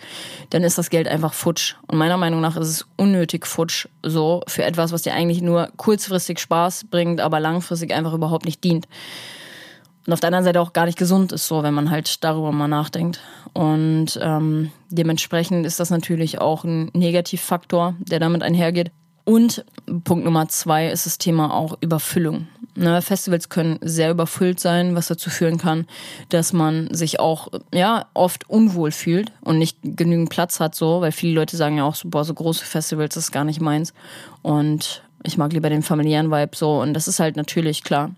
dann 0.52 0.64
ist 0.64 0.78
das 0.78 0.92
Geld 0.92 1.08
einfach 1.08 1.34
futsch. 1.34 1.76
Und 1.88 1.98
meiner 1.98 2.18
Meinung 2.18 2.40
nach 2.40 2.58
ist 2.58 2.68
es 2.68 2.86
unnötig 2.96 3.48
futsch 3.48 3.88
so 4.04 4.44
für 4.48 4.64
etwas, 4.64 4.92
was 4.92 5.02
dir 5.02 5.14
eigentlich 5.14 5.42
nur 5.42 5.70
kurzfristig 5.78 6.40
Spaß 6.40 6.86
bringt, 6.92 7.22
aber 7.22 7.40
langfristig 7.40 7.92
einfach 7.92 8.14
überhaupt 8.14 8.46
nicht 8.46 8.64
dient. 8.64 8.88
Und 10.06 10.14
auf 10.14 10.20
der 10.20 10.28
anderen 10.28 10.46
Seite 10.46 10.62
auch 10.62 10.74
gar 10.74 10.86
nicht 10.86 10.98
gesund 10.98 11.32
ist, 11.32 11.48
so 11.48 11.62
wenn 11.64 11.74
man 11.74 11.92
halt 11.92 12.24
darüber 12.24 12.52
mal 12.52 12.68
nachdenkt. 12.68 13.20
Und 13.54 14.20
ähm, 14.22 14.72
dementsprechend 14.90 15.66
ist 15.66 15.80
das 15.80 15.90
natürlich 15.90 16.40
auch 16.40 16.64
ein 16.64 16.90
Negativfaktor, 16.94 17.96
der 18.00 18.20
damit 18.20 18.42
einhergeht. 18.42 18.92
Und 19.24 19.64
Punkt 20.04 20.26
Nummer 20.26 20.48
zwei 20.50 20.90
ist 20.90 21.06
das 21.06 21.18
Thema 21.18 21.54
auch 21.54 21.78
Überfüllung. 21.82 22.48
Ne, 22.74 23.02
Festivals 23.02 23.50
können 23.50 23.80
sehr 23.82 24.12
überfüllt 24.12 24.60
sein, 24.60 24.96
was 24.96 25.08
dazu 25.08 25.30
führen 25.30 25.58
kann, 25.58 25.86
dass 26.30 26.54
man 26.54 26.92
sich 26.94 27.20
auch 27.20 27.50
ja 27.74 28.06
oft 28.14 28.50
unwohl 28.50 28.92
fühlt 28.92 29.32
und 29.42 29.58
nicht 29.58 29.78
genügend 29.84 30.30
Platz 30.30 30.62
hat, 30.62 30.74
so, 30.74 31.02
weil 31.02 31.12
viele 31.12 31.34
Leute 31.34 31.58
sagen 31.58 31.78
ja 31.78 31.84
auch 31.84 31.96
so, 31.96 32.08
boah, 32.08 32.24
so 32.24 32.34
große 32.34 32.66
Festivals 32.66 33.18
ist 33.18 33.32
gar 33.32 33.44
nicht 33.44 33.60
meins. 33.60 33.94
Und 34.42 35.04
ich 35.24 35.38
mag 35.38 35.52
lieber 35.54 35.70
den 35.70 35.84
familiären 35.84 36.32
Vibe 36.32 36.56
so. 36.56 36.82
Und 36.82 36.94
das 36.94 37.08
ist 37.08 37.20
halt 37.20 37.36
natürlich 37.36 37.84
klar. 37.84 38.12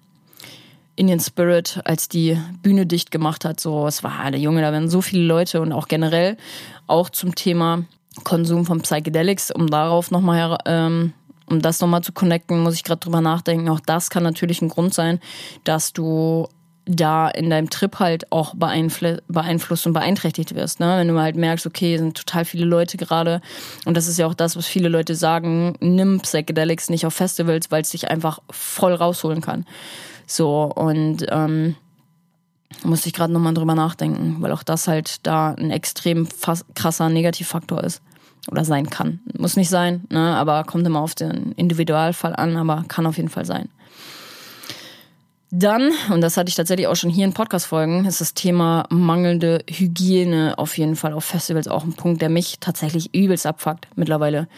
Indian 0.95 1.19
Spirit, 1.19 1.81
als 1.85 2.07
die 2.07 2.37
Bühne 2.61 2.85
dicht 2.85 3.11
gemacht 3.11 3.45
hat, 3.45 3.59
so, 3.59 3.87
es 3.87 4.03
war 4.03 4.29
der 4.29 4.39
Junge, 4.39 4.61
da 4.61 4.71
waren 4.71 4.89
so 4.89 5.01
viele 5.01 5.23
Leute 5.23 5.61
und 5.61 5.71
auch 5.71 5.87
generell 5.87 6.37
auch 6.87 7.09
zum 7.09 7.33
Thema 7.35 7.85
Konsum 8.23 8.65
von 8.65 8.81
Psychedelics, 8.81 9.51
um 9.51 9.69
darauf 9.69 10.11
nochmal, 10.11 10.57
ähm, 10.65 11.13
um 11.49 11.61
das 11.61 11.79
nochmal 11.79 12.03
zu 12.03 12.11
connecten, 12.11 12.59
muss 12.61 12.75
ich 12.75 12.83
gerade 12.83 12.99
drüber 12.99 13.21
nachdenken. 13.21 13.69
Auch 13.69 13.79
das 13.79 14.09
kann 14.09 14.23
natürlich 14.23 14.61
ein 14.61 14.69
Grund 14.69 14.93
sein, 14.93 15.19
dass 15.63 15.93
du 15.93 16.47
da 16.85 17.29
in 17.29 17.49
deinem 17.49 17.69
Trip 17.69 17.97
halt 17.99 18.31
auch 18.31 18.55
beeinflusst 18.55 19.87
und 19.87 19.93
beeinträchtigt 19.93 20.53
wirst. 20.53 20.79
Ne? 20.79 20.97
Wenn 20.97 21.07
du 21.07 21.19
halt 21.19 21.35
merkst, 21.35 21.65
okay, 21.65 21.97
sind 21.97 22.17
total 22.17 22.45
viele 22.45 22.65
Leute 22.65 22.97
gerade 22.97 23.41
und 23.85 23.95
das 23.95 24.07
ist 24.07 24.19
ja 24.19 24.27
auch 24.27 24.33
das, 24.33 24.57
was 24.57 24.65
viele 24.65 24.89
Leute 24.89 25.15
sagen, 25.15 25.75
nimm 25.79 26.19
Psychedelics 26.19 26.89
nicht 26.89 27.05
auf 27.05 27.13
Festivals, 27.13 27.71
weil 27.71 27.81
es 27.81 27.91
dich 27.91 28.09
einfach 28.09 28.39
voll 28.49 28.93
rausholen 28.93 29.41
kann. 29.41 29.65
So, 30.27 30.63
und 30.63 31.25
ähm, 31.29 31.75
musste 32.83 33.07
ich 33.07 33.13
gerade 33.13 33.33
nochmal 33.33 33.53
drüber 33.53 33.75
nachdenken, 33.75 34.37
weil 34.39 34.51
auch 34.51 34.63
das 34.63 34.87
halt 34.87 35.25
da 35.25 35.53
ein 35.53 35.71
extrem 35.71 36.27
krasser 36.75 37.09
Negativfaktor 37.09 37.83
ist. 37.83 38.01
Oder 38.51 38.65
sein 38.65 38.89
kann. 38.89 39.21
Muss 39.37 39.55
nicht 39.55 39.69
sein, 39.69 40.03
ne? 40.09 40.35
aber 40.35 40.65
kommt 40.65 40.85
immer 40.85 40.99
auf 40.99 41.15
den 41.15 41.53
Individualfall 41.53 42.35
an, 42.35 42.57
aber 42.57 42.83
kann 42.89 43.05
auf 43.05 43.15
jeden 43.15 43.29
Fall 43.29 43.45
sein. 43.45 43.69
Dann, 45.49 45.91
und 46.11 46.19
das 46.19 46.35
hatte 46.35 46.49
ich 46.49 46.55
tatsächlich 46.55 46.87
auch 46.87 46.95
schon 46.95 47.11
hier 47.11 47.23
in 47.23 47.33
Podcast-Folgen, 47.33 48.05
ist 48.05 48.19
das 48.19 48.33
Thema 48.33 48.85
mangelnde 48.89 49.63
Hygiene 49.69 50.55
auf 50.57 50.77
jeden 50.77 50.97
Fall 50.97 51.13
auf 51.13 51.23
Festivals 51.23 51.69
auch 51.69 51.83
ein 51.85 51.93
Punkt, 51.93 52.21
der 52.21 52.29
mich 52.29 52.59
tatsächlich 52.59 53.13
übelst 53.15 53.45
abfuckt 53.45 53.87
mittlerweile. 53.95 54.49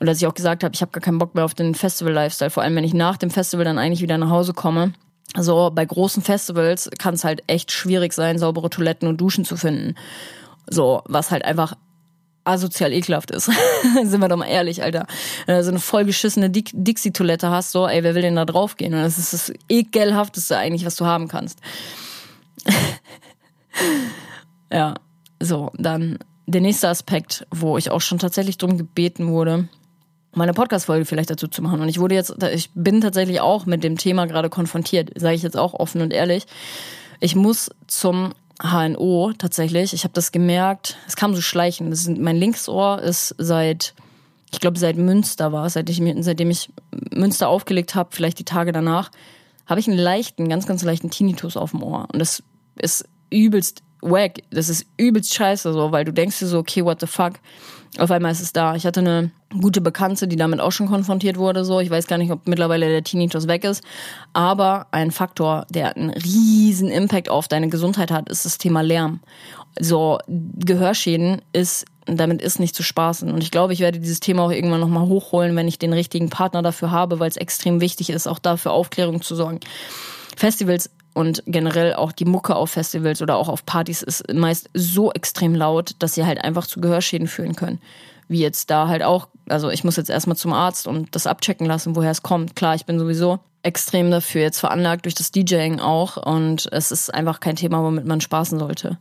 Und 0.00 0.06
dass 0.06 0.16
ich 0.16 0.26
auch 0.26 0.34
gesagt 0.34 0.64
habe, 0.64 0.74
ich 0.74 0.80
habe 0.80 0.90
gar 0.90 1.02
keinen 1.02 1.18
Bock 1.18 1.36
mehr 1.36 1.44
auf 1.44 1.54
den 1.54 1.76
Festival-Lifestyle, 1.76 2.50
vor 2.50 2.64
allem 2.64 2.74
wenn 2.74 2.84
ich 2.84 2.94
nach 2.94 3.18
dem 3.18 3.30
Festival 3.30 3.64
dann 3.64 3.78
eigentlich 3.78 4.00
wieder 4.00 4.18
nach 4.18 4.30
Hause 4.30 4.52
komme 4.52 4.94
so, 5.36 5.70
bei 5.72 5.84
großen 5.84 6.22
Festivals 6.22 6.88
kann 6.98 7.14
es 7.14 7.24
halt 7.24 7.42
echt 7.46 7.70
schwierig 7.70 8.12
sein, 8.12 8.38
saubere 8.38 8.70
Toiletten 8.70 9.08
und 9.08 9.20
Duschen 9.20 9.44
zu 9.44 9.56
finden. 9.56 9.94
So, 10.68 11.02
was 11.06 11.30
halt 11.30 11.44
einfach 11.44 11.74
asozial 12.44 12.92
ekelhaft 12.92 13.30
ist. 13.30 13.50
Sind 14.04 14.20
wir 14.20 14.28
doch 14.28 14.36
mal 14.36 14.46
ehrlich, 14.46 14.82
Alter. 14.82 15.06
Wenn 15.46 15.56
du 15.56 15.64
so 15.64 15.70
eine 15.70 15.80
vollgeschissene 15.80 16.50
Dixie-Toilette 16.50 17.50
hast, 17.50 17.72
so, 17.72 17.86
ey, 17.86 18.02
wer 18.02 18.14
will 18.14 18.22
denn 18.22 18.36
da 18.36 18.46
drauf 18.46 18.76
gehen? 18.76 18.94
Und 18.94 19.02
das 19.02 19.18
ist 19.18 19.34
das 19.34 19.52
ekelhafteste 19.68 20.56
eigentlich, 20.56 20.86
was 20.86 20.96
du 20.96 21.04
haben 21.04 21.28
kannst. 21.28 21.60
ja, 24.72 24.94
so, 25.40 25.70
dann 25.74 26.18
der 26.46 26.62
nächste 26.62 26.88
Aspekt, 26.88 27.46
wo 27.50 27.76
ich 27.76 27.90
auch 27.90 28.00
schon 28.00 28.18
tatsächlich 28.18 28.56
drum 28.56 28.78
gebeten 28.78 29.28
wurde, 29.28 29.68
meine 30.34 30.52
Podcast-Folge 30.52 31.04
vielleicht 31.04 31.30
dazu 31.30 31.48
zu 31.48 31.62
machen. 31.62 31.80
Und 31.80 31.88
ich 31.88 31.98
wurde 31.98 32.14
jetzt, 32.14 32.34
ich 32.52 32.70
bin 32.74 33.00
tatsächlich 33.00 33.40
auch 33.40 33.66
mit 33.66 33.82
dem 33.84 33.96
Thema 33.96 34.26
gerade 34.26 34.50
konfrontiert, 34.50 35.10
sage 35.16 35.34
ich 35.34 35.42
jetzt 35.42 35.56
auch 35.56 35.74
offen 35.74 36.00
und 36.00 36.12
ehrlich. 36.12 36.46
Ich 37.20 37.34
muss 37.34 37.70
zum 37.86 38.32
HNO 38.62 39.32
tatsächlich. 39.38 39.92
Ich 39.92 40.04
habe 40.04 40.14
das 40.14 40.32
gemerkt. 40.32 40.96
Es 41.06 41.16
kam 41.16 41.34
so 41.34 41.40
schleichend. 41.40 41.92
Das 41.92 42.00
ist, 42.00 42.18
mein 42.18 42.36
Linksohr 42.36 43.00
ist 43.02 43.34
seit, 43.38 43.94
ich 44.52 44.60
glaube 44.60 44.78
seit 44.78 44.96
Münster 44.96 45.52
war, 45.52 45.68
seit 45.70 45.88
ich, 45.90 46.02
seitdem 46.20 46.50
ich 46.50 46.70
Münster 47.12 47.48
aufgelegt 47.48 47.94
habe, 47.94 48.10
vielleicht 48.12 48.38
die 48.38 48.44
Tage 48.44 48.72
danach, 48.72 49.10
habe 49.66 49.80
ich 49.80 49.88
einen 49.88 49.98
leichten, 49.98 50.48
ganz, 50.48 50.66
ganz 50.66 50.82
leichten 50.82 51.10
Tinnitus 51.10 51.56
auf 51.56 51.72
dem 51.72 51.82
Ohr. 51.82 52.08
Und 52.12 52.18
das 52.18 52.42
ist 52.76 53.04
übelst 53.30 53.82
wack. 54.00 54.42
Das 54.50 54.68
ist 54.68 54.86
übelst 54.96 55.34
scheiße 55.34 55.72
so, 55.72 55.92
weil 55.92 56.04
du 56.04 56.12
denkst 56.12 56.38
dir 56.38 56.46
so, 56.46 56.58
okay, 56.58 56.84
what 56.84 57.00
the 57.00 57.06
fuck. 57.06 57.34
Auf 57.98 58.10
einmal 58.10 58.32
ist 58.32 58.40
es 58.40 58.52
da. 58.52 58.74
Ich 58.74 58.84
hatte 58.86 59.00
eine 59.00 59.30
gute 59.60 59.80
Bekannte, 59.80 60.28
die 60.28 60.36
damit 60.36 60.60
auch 60.60 60.72
schon 60.72 60.88
konfrontiert 60.88 61.38
wurde. 61.38 61.64
So, 61.64 61.80
ich 61.80 61.90
weiß 61.90 62.06
gar 62.06 62.18
nicht, 62.18 62.30
ob 62.30 62.46
mittlerweile 62.46 62.88
der 62.88 63.02
Tinnitus 63.02 63.48
weg 63.48 63.64
ist, 63.64 63.82
aber 64.32 64.86
ein 64.90 65.10
Faktor, 65.10 65.66
der 65.70 65.96
einen 65.96 66.10
riesen 66.10 66.90
Impact 66.90 67.28
auf 67.28 67.48
deine 67.48 67.68
Gesundheit 67.68 68.10
hat, 68.10 68.28
ist 68.28 68.44
das 68.44 68.58
Thema 68.58 68.82
Lärm. 68.82 69.20
So 69.80 70.18
Gehörschäden 70.28 71.42
ist 71.52 71.86
damit 72.10 72.40
ist 72.40 72.58
nicht 72.58 72.74
zu 72.74 72.82
spaßen. 72.82 73.30
Und 73.30 73.42
ich 73.42 73.50
glaube, 73.50 73.72
ich 73.72 73.80
werde 73.80 74.00
dieses 74.00 74.20
Thema 74.20 74.44
auch 74.44 74.50
irgendwann 74.50 74.80
nochmal 74.80 75.06
hochholen, 75.06 75.54
wenn 75.56 75.68
ich 75.68 75.78
den 75.78 75.92
richtigen 75.92 76.30
Partner 76.30 76.62
dafür 76.62 76.90
habe, 76.90 77.20
weil 77.20 77.28
es 77.28 77.36
extrem 77.36 77.80
wichtig 77.80 78.10
ist, 78.10 78.26
auch 78.26 78.38
dafür 78.38 78.72
Aufklärung 78.72 79.20
zu 79.20 79.34
sorgen. 79.34 79.60
Festivals 80.36 80.90
und 81.18 81.42
generell 81.48 81.94
auch 81.94 82.12
die 82.12 82.24
Mucke 82.24 82.54
auf 82.54 82.70
Festivals 82.70 83.20
oder 83.20 83.34
auch 83.34 83.48
auf 83.48 83.66
Partys 83.66 84.02
ist 84.02 84.32
meist 84.32 84.70
so 84.72 85.10
extrem 85.10 85.52
laut, 85.52 85.96
dass 85.98 86.14
sie 86.14 86.24
halt 86.24 86.44
einfach 86.44 86.64
zu 86.64 86.80
Gehörschäden 86.80 87.26
führen 87.26 87.56
können. 87.56 87.80
Wie 88.28 88.38
jetzt 88.38 88.70
da 88.70 88.86
halt 88.86 89.02
auch, 89.02 89.26
also 89.48 89.68
ich 89.68 89.82
muss 89.82 89.96
jetzt 89.96 90.10
erstmal 90.10 90.36
zum 90.36 90.52
Arzt 90.52 90.86
und 90.86 91.16
das 91.16 91.26
abchecken 91.26 91.66
lassen, 91.66 91.96
woher 91.96 92.12
es 92.12 92.22
kommt. 92.22 92.54
Klar, 92.54 92.76
ich 92.76 92.86
bin 92.86 93.00
sowieso 93.00 93.40
extrem 93.64 94.12
dafür 94.12 94.42
jetzt 94.42 94.60
veranlagt 94.60 95.06
durch 95.06 95.16
das 95.16 95.32
DJing 95.32 95.80
auch 95.80 96.18
und 96.24 96.68
es 96.70 96.92
ist 96.92 97.12
einfach 97.12 97.40
kein 97.40 97.56
Thema, 97.56 97.82
womit 97.82 98.06
man 98.06 98.20
spaßen 98.20 98.56
sollte. 98.56 98.96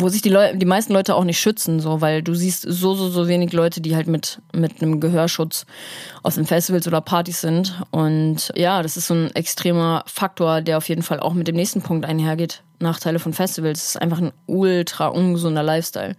Wo 0.00 0.08
sich 0.08 0.22
die 0.22 0.28
Leute, 0.28 0.56
die 0.56 0.66
meisten 0.66 0.92
Leute 0.92 1.14
auch 1.14 1.24
nicht 1.24 1.38
schützen, 1.38 1.80
so, 1.80 2.00
weil 2.00 2.22
du 2.22 2.34
siehst 2.34 2.62
so, 2.62 2.94
so, 2.94 3.08
so 3.08 3.28
wenig 3.28 3.52
Leute, 3.52 3.80
die 3.80 3.94
halt 3.96 4.06
mit, 4.06 4.40
mit 4.52 4.82
einem 4.82 5.00
Gehörschutz 5.00 5.66
auf 6.22 6.34
den 6.34 6.46
Festivals 6.46 6.86
oder 6.86 7.00
Partys 7.00 7.40
sind. 7.40 7.80
Und 7.90 8.52
ja, 8.56 8.82
das 8.82 8.96
ist 8.96 9.06
so 9.06 9.14
ein 9.14 9.34
extremer 9.34 10.04
Faktor, 10.06 10.60
der 10.60 10.78
auf 10.78 10.88
jeden 10.88 11.02
Fall 11.02 11.20
auch 11.20 11.34
mit 11.34 11.48
dem 11.48 11.56
nächsten 11.56 11.82
Punkt 11.82 12.06
einhergeht. 12.06 12.62
Nachteile 12.78 13.18
von 13.18 13.32
Festivals. 13.32 13.82
Es 13.82 13.88
ist 13.90 14.02
einfach 14.02 14.20
ein 14.20 14.32
ultra 14.46 15.08
ungesunder 15.08 15.62
Lifestyle. 15.62 16.16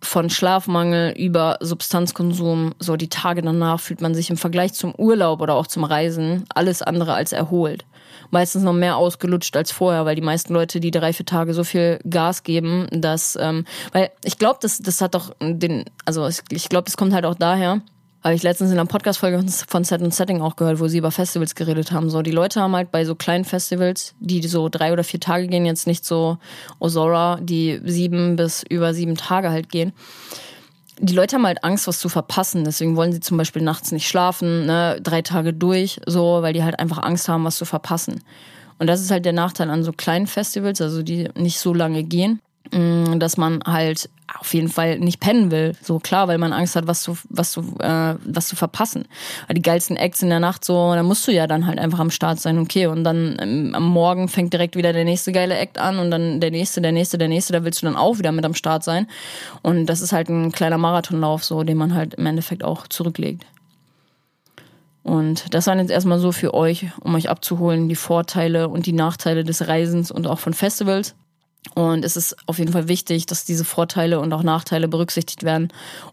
Von 0.00 0.30
Schlafmangel 0.30 1.12
über 1.16 1.58
Substanzkonsum, 1.60 2.74
so 2.80 2.96
die 2.96 3.08
Tage 3.08 3.42
danach 3.42 3.78
fühlt 3.78 4.00
man 4.00 4.14
sich 4.14 4.30
im 4.30 4.36
Vergleich 4.36 4.72
zum 4.72 4.94
Urlaub 4.96 5.40
oder 5.40 5.54
auch 5.54 5.68
zum 5.68 5.84
Reisen 5.84 6.44
alles 6.54 6.82
andere 6.82 7.14
als 7.14 7.32
erholt 7.32 7.84
meistens 8.32 8.62
noch 8.64 8.72
mehr 8.72 8.96
ausgelutscht 8.96 9.56
als 9.56 9.70
vorher, 9.70 10.04
weil 10.04 10.16
die 10.16 10.22
meisten 10.22 10.52
Leute 10.54 10.80
die 10.80 10.90
drei, 10.90 11.12
vier 11.12 11.26
Tage 11.26 11.54
so 11.54 11.62
viel 11.62 12.00
Gas 12.08 12.42
geben, 12.42 12.88
dass, 12.90 13.38
ähm, 13.40 13.64
weil 13.92 14.10
ich 14.24 14.38
glaube, 14.38 14.58
das, 14.60 14.78
das 14.78 15.00
hat 15.00 15.14
doch 15.14 15.34
den, 15.40 15.84
also 16.04 16.28
ich 16.50 16.68
glaube, 16.68 16.86
das 16.86 16.96
kommt 16.96 17.12
halt 17.12 17.26
auch 17.26 17.36
daher, 17.36 17.82
habe 18.24 18.34
ich 18.34 18.42
letztens 18.42 18.70
in 18.70 18.78
einer 18.78 18.86
Podcast-Folge 18.86 19.44
von 19.68 19.84
Set 19.84 20.00
und 20.00 20.14
Setting 20.14 20.40
auch 20.40 20.56
gehört, 20.56 20.80
wo 20.80 20.88
sie 20.88 20.98
über 20.98 21.10
Festivals 21.10 21.54
geredet 21.54 21.92
haben. 21.92 22.08
So, 22.08 22.22
die 22.22 22.30
Leute 22.30 22.60
haben 22.60 22.74
halt 22.74 22.92
bei 22.92 23.04
so 23.04 23.14
kleinen 23.14 23.44
Festivals, 23.44 24.14
die 24.20 24.46
so 24.46 24.68
drei 24.68 24.92
oder 24.92 25.04
vier 25.04 25.20
Tage 25.20 25.48
gehen, 25.48 25.66
jetzt 25.66 25.86
nicht 25.86 26.04
so 26.04 26.38
Osora, 26.78 27.38
die 27.40 27.80
sieben 27.84 28.36
bis 28.36 28.64
über 28.68 28.94
sieben 28.94 29.16
Tage 29.16 29.50
halt 29.50 29.70
gehen 29.70 29.92
die 31.02 31.14
Leute 31.14 31.36
haben 31.36 31.46
halt 31.46 31.64
Angst, 31.64 31.88
was 31.88 31.98
zu 31.98 32.08
verpassen. 32.08 32.64
Deswegen 32.64 32.96
wollen 32.96 33.12
sie 33.12 33.20
zum 33.20 33.36
Beispiel 33.36 33.62
nachts 33.62 33.90
nicht 33.90 34.08
schlafen, 34.08 34.66
ne, 34.66 34.98
drei 35.02 35.20
Tage 35.20 35.52
durch, 35.52 36.00
so, 36.06 36.42
weil 36.42 36.52
die 36.52 36.62
halt 36.62 36.78
einfach 36.78 37.02
Angst 37.02 37.28
haben, 37.28 37.44
was 37.44 37.56
zu 37.56 37.64
verpassen. 37.64 38.22
Und 38.78 38.86
das 38.86 39.00
ist 39.00 39.10
halt 39.10 39.24
der 39.24 39.32
Nachteil 39.32 39.68
an 39.68 39.82
so 39.82 39.92
kleinen 39.92 40.28
Festivals, 40.28 40.80
also 40.80 41.02
die 41.02 41.28
nicht 41.34 41.58
so 41.58 41.74
lange 41.74 42.04
gehen. 42.04 42.40
Mm, 42.70 43.18
dass 43.18 43.36
man 43.36 43.60
halt 43.66 44.08
auf 44.38 44.54
jeden 44.54 44.68
Fall 44.68 44.98
nicht 44.98 45.20
pennen 45.20 45.50
will. 45.50 45.74
So 45.82 45.98
klar, 45.98 46.28
weil 46.28 46.38
man 46.38 46.52
Angst 46.52 46.74
hat, 46.74 46.86
was 46.86 47.02
zu, 47.02 47.18
was 47.28 47.52
zu, 47.52 47.60
äh, 47.80 48.14
was 48.24 48.48
zu 48.48 48.56
verpassen. 48.56 49.06
Weil 49.46 49.54
die 49.54 49.62
geilsten 49.62 49.96
Acts 49.96 50.22
in 50.22 50.30
der 50.30 50.40
Nacht 50.40 50.64
so, 50.64 50.94
da 50.94 51.02
musst 51.02 51.26
du 51.26 51.32
ja 51.32 51.46
dann 51.46 51.66
halt 51.66 51.78
einfach 51.78 51.98
am 51.98 52.10
Start 52.10 52.40
sein, 52.40 52.58
okay. 52.58 52.86
Und 52.86 53.04
dann 53.04 53.36
ähm, 53.40 53.74
am 53.74 53.86
Morgen 53.86 54.28
fängt 54.28 54.52
direkt 54.52 54.76
wieder 54.76 54.92
der 54.92 55.04
nächste 55.04 55.32
geile 55.32 55.58
Act 55.58 55.76
an 55.78 55.98
und 55.98 56.10
dann 56.10 56.40
der 56.40 56.50
nächste, 56.50 56.80
der 56.80 56.92
nächste, 56.92 57.18
der 57.18 57.28
nächste, 57.28 57.52
da 57.52 57.64
willst 57.64 57.82
du 57.82 57.86
dann 57.86 57.96
auch 57.96 58.18
wieder 58.18 58.32
mit 58.32 58.44
am 58.44 58.54
Start 58.54 58.84
sein. 58.84 59.06
Und 59.60 59.86
das 59.86 60.00
ist 60.00 60.12
halt 60.12 60.30
ein 60.30 60.52
kleiner 60.52 60.78
Marathonlauf, 60.78 61.44
so, 61.44 61.64
den 61.64 61.76
man 61.76 61.94
halt 61.94 62.14
im 62.14 62.24
Endeffekt 62.24 62.64
auch 62.64 62.86
zurücklegt. 62.86 63.44
Und 65.02 65.52
das 65.52 65.66
waren 65.66 65.78
jetzt 65.78 65.90
erstmal 65.90 66.20
so 66.20 66.32
für 66.32 66.54
euch, 66.54 66.86
um 67.00 67.14
euch 67.16 67.28
abzuholen, 67.28 67.88
die 67.88 67.96
Vorteile 67.96 68.68
und 68.68 68.86
die 68.86 68.92
Nachteile 68.92 69.44
des 69.44 69.66
Reisens 69.66 70.10
und 70.10 70.26
auch 70.26 70.38
von 70.38 70.54
Festivals. 70.54 71.16
Und 71.74 72.04
es 72.04 72.16
ist 72.16 72.36
auf 72.46 72.58
jeden 72.58 72.72
Fall 72.72 72.88
wichtig, 72.88 73.26
dass 73.26 73.44
diese 73.44 73.64
Vorteile 73.64 74.20
und 74.20 74.32
auch 74.32 74.42
Nachteile 74.42 74.88
berücksichtigt 74.88 75.44
werden, 75.44 75.68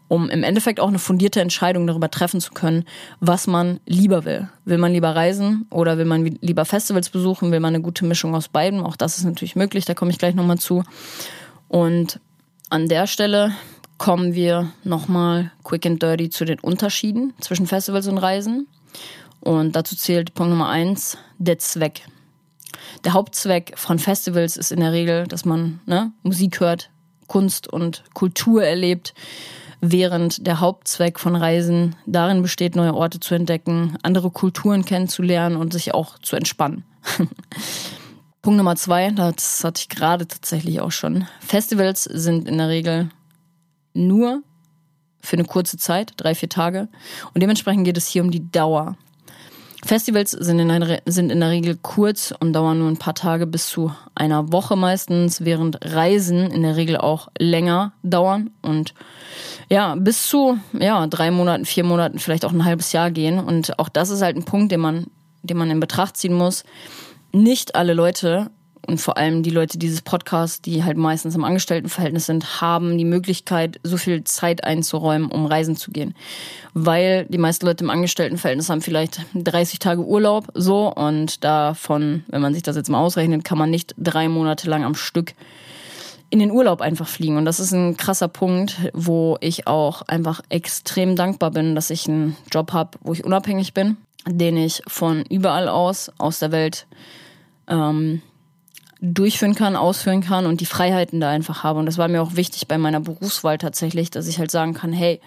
um 0.08 0.30
im 0.30 0.44
Endeffekt 0.44 0.78
auch 0.78 0.88
eine 0.88 1.00
fundierte 1.00 1.40
Entscheidung 1.40 1.86
darüber 1.86 2.10
treffen 2.10 2.40
zu 2.40 2.52
können, 2.52 2.84
was 3.18 3.46
man 3.46 3.80
lieber 3.84 4.24
will. 4.24 4.48
Will 4.64 4.78
man 4.78 4.92
lieber 4.92 5.14
reisen 5.14 5.66
oder 5.70 5.98
will 5.98 6.04
man 6.04 6.24
lieber 6.40 6.64
Festivals 6.64 7.10
besuchen? 7.10 7.50
Will 7.50 7.60
man 7.60 7.74
eine 7.74 7.82
gute 7.82 8.04
Mischung 8.04 8.34
aus 8.34 8.48
beiden? 8.48 8.80
Auch 8.80 8.96
das 8.96 9.18
ist 9.18 9.24
natürlich 9.24 9.56
möglich, 9.56 9.84
da 9.84 9.94
komme 9.94 10.12
ich 10.12 10.18
gleich 10.18 10.34
nochmal 10.34 10.58
zu. 10.58 10.84
Und 11.68 12.20
an 12.70 12.88
der 12.88 13.06
Stelle 13.08 13.52
kommen 13.98 14.34
wir 14.34 14.72
nochmal 14.84 15.50
quick 15.64 15.84
and 15.84 16.02
dirty 16.02 16.30
zu 16.30 16.44
den 16.44 16.60
Unterschieden 16.60 17.34
zwischen 17.40 17.66
Festivals 17.66 18.06
und 18.06 18.18
Reisen. 18.18 18.66
Und 19.40 19.74
dazu 19.74 19.96
zählt 19.96 20.32
Punkt 20.34 20.50
Nummer 20.50 20.68
eins, 20.68 21.18
der 21.38 21.58
Zweck. 21.58 22.02
Der 23.04 23.12
Hauptzweck 23.12 23.72
von 23.76 23.98
Festivals 23.98 24.56
ist 24.56 24.72
in 24.72 24.80
der 24.80 24.92
Regel, 24.92 25.26
dass 25.26 25.44
man 25.44 25.80
ne, 25.86 26.12
Musik 26.22 26.60
hört, 26.60 26.90
Kunst 27.26 27.68
und 27.68 28.04
Kultur 28.14 28.64
erlebt, 28.64 29.14
während 29.80 30.46
der 30.46 30.60
Hauptzweck 30.60 31.18
von 31.18 31.36
Reisen 31.36 31.96
darin 32.06 32.42
besteht, 32.42 32.76
neue 32.76 32.94
Orte 32.94 33.20
zu 33.20 33.34
entdecken, 33.34 33.96
andere 34.02 34.30
Kulturen 34.30 34.84
kennenzulernen 34.84 35.56
und 35.56 35.72
sich 35.72 35.94
auch 35.94 36.18
zu 36.18 36.36
entspannen. 36.36 36.84
Punkt 38.42 38.56
Nummer 38.56 38.76
zwei, 38.76 39.10
das 39.10 39.62
hatte 39.64 39.80
ich 39.80 39.88
gerade 39.88 40.26
tatsächlich 40.26 40.80
auch 40.80 40.92
schon. 40.92 41.26
Festivals 41.40 42.04
sind 42.04 42.48
in 42.48 42.58
der 42.58 42.68
Regel 42.68 43.10
nur 43.92 44.42
für 45.22 45.36
eine 45.36 45.44
kurze 45.44 45.76
Zeit, 45.76 46.14
drei, 46.16 46.34
vier 46.34 46.48
Tage. 46.48 46.88
Und 47.34 47.42
dementsprechend 47.42 47.84
geht 47.84 47.96
es 47.96 48.06
hier 48.06 48.22
um 48.22 48.30
die 48.30 48.50
Dauer. 48.50 48.96
Festivals 49.84 50.32
sind 50.32 50.58
in, 50.58 50.68
der, 50.68 51.02
sind 51.06 51.32
in 51.32 51.40
der 51.40 51.50
Regel 51.50 51.78
kurz 51.80 52.34
und 52.38 52.52
dauern 52.52 52.78
nur 52.78 52.88
ein 52.88 52.98
paar 52.98 53.14
Tage 53.14 53.46
bis 53.46 53.68
zu 53.68 53.92
einer 54.14 54.52
Woche 54.52 54.76
meistens, 54.76 55.44
während 55.44 55.78
Reisen 55.82 56.50
in 56.50 56.62
der 56.62 56.76
Regel 56.76 56.98
auch 56.98 57.28
länger 57.38 57.92
dauern 58.02 58.50
und 58.62 58.94
ja, 59.70 59.94
bis 59.94 60.26
zu 60.26 60.58
ja, 60.72 61.06
drei 61.06 61.30
Monaten, 61.30 61.64
vier 61.64 61.84
Monaten, 61.84 62.18
vielleicht 62.18 62.44
auch 62.44 62.52
ein 62.52 62.64
halbes 62.64 62.92
Jahr 62.92 63.10
gehen. 63.10 63.38
Und 63.38 63.78
auch 63.78 63.88
das 63.88 64.10
ist 64.10 64.20
halt 64.20 64.36
ein 64.36 64.44
Punkt, 64.44 64.72
den 64.72 64.80
man, 64.80 65.06
den 65.42 65.56
man 65.56 65.70
in 65.70 65.78
Betracht 65.78 66.16
ziehen 66.16 66.34
muss. 66.34 66.64
Nicht 67.32 67.76
alle 67.76 67.94
Leute 67.94 68.50
und 68.86 69.00
vor 69.00 69.16
allem 69.16 69.42
die 69.42 69.50
Leute 69.50 69.78
dieses 69.78 70.02
Podcasts, 70.02 70.60
die 70.62 70.84
halt 70.84 70.96
meistens 70.96 71.34
im 71.34 71.44
Angestelltenverhältnis 71.44 72.26
sind, 72.26 72.60
haben 72.60 72.96
die 72.98 73.04
Möglichkeit, 73.04 73.78
so 73.82 73.96
viel 73.96 74.24
Zeit 74.24 74.64
einzuräumen, 74.64 75.30
um 75.30 75.46
reisen 75.46 75.76
zu 75.76 75.90
gehen. 75.90 76.14
Weil 76.74 77.26
die 77.26 77.38
meisten 77.38 77.66
Leute 77.66 77.84
im 77.84 77.90
Angestelltenverhältnis 77.90 78.70
haben 78.70 78.80
vielleicht 78.80 79.20
30 79.34 79.78
Tage 79.78 80.04
Urlaub, 80.04 80.48
so, 80.54 80.92
und 80.92 81.44
davon, 81.44 82.24
wenn 82.28 82.42
man 82.42 82.54
sich 82.54 82.62
das 82.62 82.76
jetzt 82.76 82.88
mal 82.88 83.00
ausrechnet, 83.00 83.44
kann 83.44 83.58
man 83.58 83.70
nicht 83.70 83.94
drei 83.98 84.28
Monate 84.28 84.68
lang 84.68 84.84
am 84.84 84.94
Stück 84.94 85.34
in 86.30 86.38
den 86.38 86.52
Urlaub 86.52 86.80
einfach 86.80 87.08
fliegen. 87.08 87.36
Und 87.36 87.44
das 87.44 87.60
ist 87.60 87.72
ein 87.72 87.96
krasser 87.96 88.28
Punkt, 88.28 88.76
wo 88.94 89.36
ich 89.40 89.66
auch 89.66 90.02
einfach 90.02 90.40
extrem 90.48 91.16
dankbar 91.16 91.50
bin, 91.50 91.74
dass 91.74 91.90
ich 91.90 92.08
einen 92.08 92.36
Job 92.50 92.72
habe, 92.72 92.98
wo 93.02 93.12
ich 93.12 93.24
unabhängig 93.24 93.74
bin, 93.74 93.96
den 94.26 94.56
ich 94.56 94.82
von 94.86 95.24
überall 95.28 95.68
aus, 95.68 96.10
aus 96.18 96.38
der 96.38 96.52
Welt, 96.52 96.86
ähm, 97.68 98.22
durchführen 99.02 99.54
kann, 99.54 99.76
ausführen 99.76 100.20
kann 100.20 100.44
und 100.44 100.60
die 100.60 100.66
Freiheiten 100.66 101.20
da 101.20 101.30
einfach 101.30 101.64
habe. 101.64 101.78
Und 101.78 101.86
das 101.86 101.96
war 101.96 102.08
mir 102.08 102.22
auch 102.22 102.36
wichtig 102.36 102.68
bei 102.68 102.76
meiner 102.76 103.00
Berufswahl 103.00 103.56
tatsächlich, 103.56 104.10
dass 104.10 104.26
ich 104.26 104.38
halt 104.38 104.50
sagen 104.50 104.74
kann, 104.74 104.92
hey, 104.92 105.20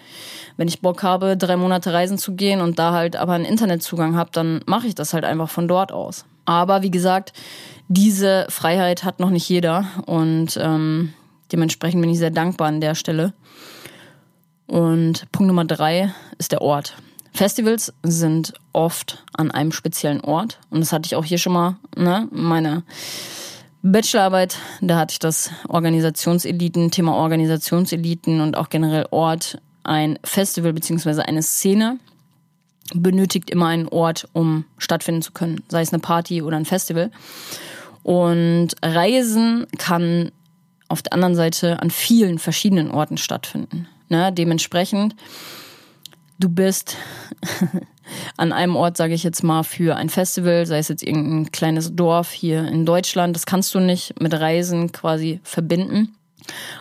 wenn 0.58 0.68
ich 0.68 0.82
Bock 0.82 1.02
habe, 1.02 1.36
drei 1.38 1.58
Monate 1.58 1.92
reisen 1.92 2.20
zu 2.20 2.34
gehen 2.36 2.62
und 2.62 2.78
da 2.78 2.94
halt 2.94 3.16
aber 3.16 3.34
einen 3.34 3.46
Internetzugang 3.46 4.16
habe, 4.16 4.30
dann 4.32 4.62
mache 4.68 4.88
ich 4.88 4.94
das 4.94 5.14
halt 5.14 5.26
einfach 5.26 5.50
von 5.50 5.68
dort 5.68 5.92
aus. 5.92 6.26
Aber 6.46 6.84
wie 6.84 6.92
gesagt, 6.92 7.34
diese 7.88 8.46
Freiheit 8.50 9.04
hat 9.04 9.20
noch 9.20 9.32
nicht 9.32 9.50
jeder 9.50 9.86
und 10.06 10.58
ähm, 10.62 11.14
dementsprechend 11.52 12.02
bin 12.02 12.12
ich 12.12 12.20
sehr 12.20 12.32
dankbar 12.32 12.68
an 12.68 12.82
der 12.82 12.96
Stelle. 12.96 13.34
Und 14.68 15.32
Punkt 15.32 15.48
Nummer 15.48 15.66
drei 15.66 16.14
ist 16.38 16.52
der 16.52 16.62
Ort. 16.62 16.96
Festivals 17.32 17.92
sind 18.04 18.54
oft 18.72 19.24
an 19.34 19.50
einem 19.50 19.72
speziellen 19.72 20.22
Ort 20.22 20.60
und 20.70 20.82
das 20.82 20.94
hatte 20.94 21.08
ich 21.08 21.16
auch 21.16 21.26
hier 21.26 21.40
schon 21.40 21.54
mal, 21.54 21.78
ne, 21.96 22.28
meine 22.32 22.84
Bachelorarbeit, 23.86 24.58
da 24.80 24.98
hatte 24.98 25.12
ich 25.12 25.20
das 25.20 25.52
Organisationseliten, 25.68 26.90
Thema 26.90 27.16
Organisationseliten 27.16 28.40
und 28.40 28.56
auch 28.56 28.70
generell 28.70 29.08
Ort, 29.12 29.60
ein 29.84 30.18
Festival 30.24 30.72
beziehungsweise 30.72 31.28
eine 31.28 31.44
Szene 31.44 32.00
benötigt 32.94 33.50
immer 33.50 33.68
einen 33.68 33.90
Ort, 33.90 34.30
um 34.32 34.64
stattfinden 34.78 35.22
zu 35.22 35.34
können, 35.34 35.64
sei 35.68 35.82
es 35.82 35.92
eine 35.92 36.00
Party 36.00 36.42
oder 36.42 36.56
ein 36.56 36.66
Festival. 36.66 37.12
Und 38.04 38.70
Reisen 38.82 39.68
kann 39.78 40.32
auf 40.88 41.02
der 41.02 41.14
anderen 41.14 41.36
Seite 41.36 41.82
an 41.82 41.92
vielen 41.92 42.40
verschiedenen 42.40 42.90
Orten 42.90 43.18
stattfinden. 43.18 43.88
Ne? 44.08 44.32
Dementsprechend, 44.32 45.16
du 46.40 46.48
bist 46.48 46.96
an 48.38 48.52
einem 48.52 48.76
Ort, 48.76 48.98
sage 48.98 49.14
ich 49.14 49.24
jetzt 49.24 49.44
mal, 49.44 49.64
für 49.64 49.96
ein 49.96 50.10
Festival, 50.10 50.66
sei 50.66 50.80
es 50.80 50.88
jetzt 50.88 51.04
irgendein 51.04 51.52
kleines 51.52 51.96
Dorf 51.96 52.32
hier 52.32 52.68
in 52.68 52.86
Deutschland. 52.86 53.36
Das 53.36 53.46
kannst 53.46 53.74
du 53.76 53.80
nicht 53.80 54.20
mit 54.22 54.34
Reisen 54.34 54.92
quasi 54.92 55.40
verbinden. 55.44 56.16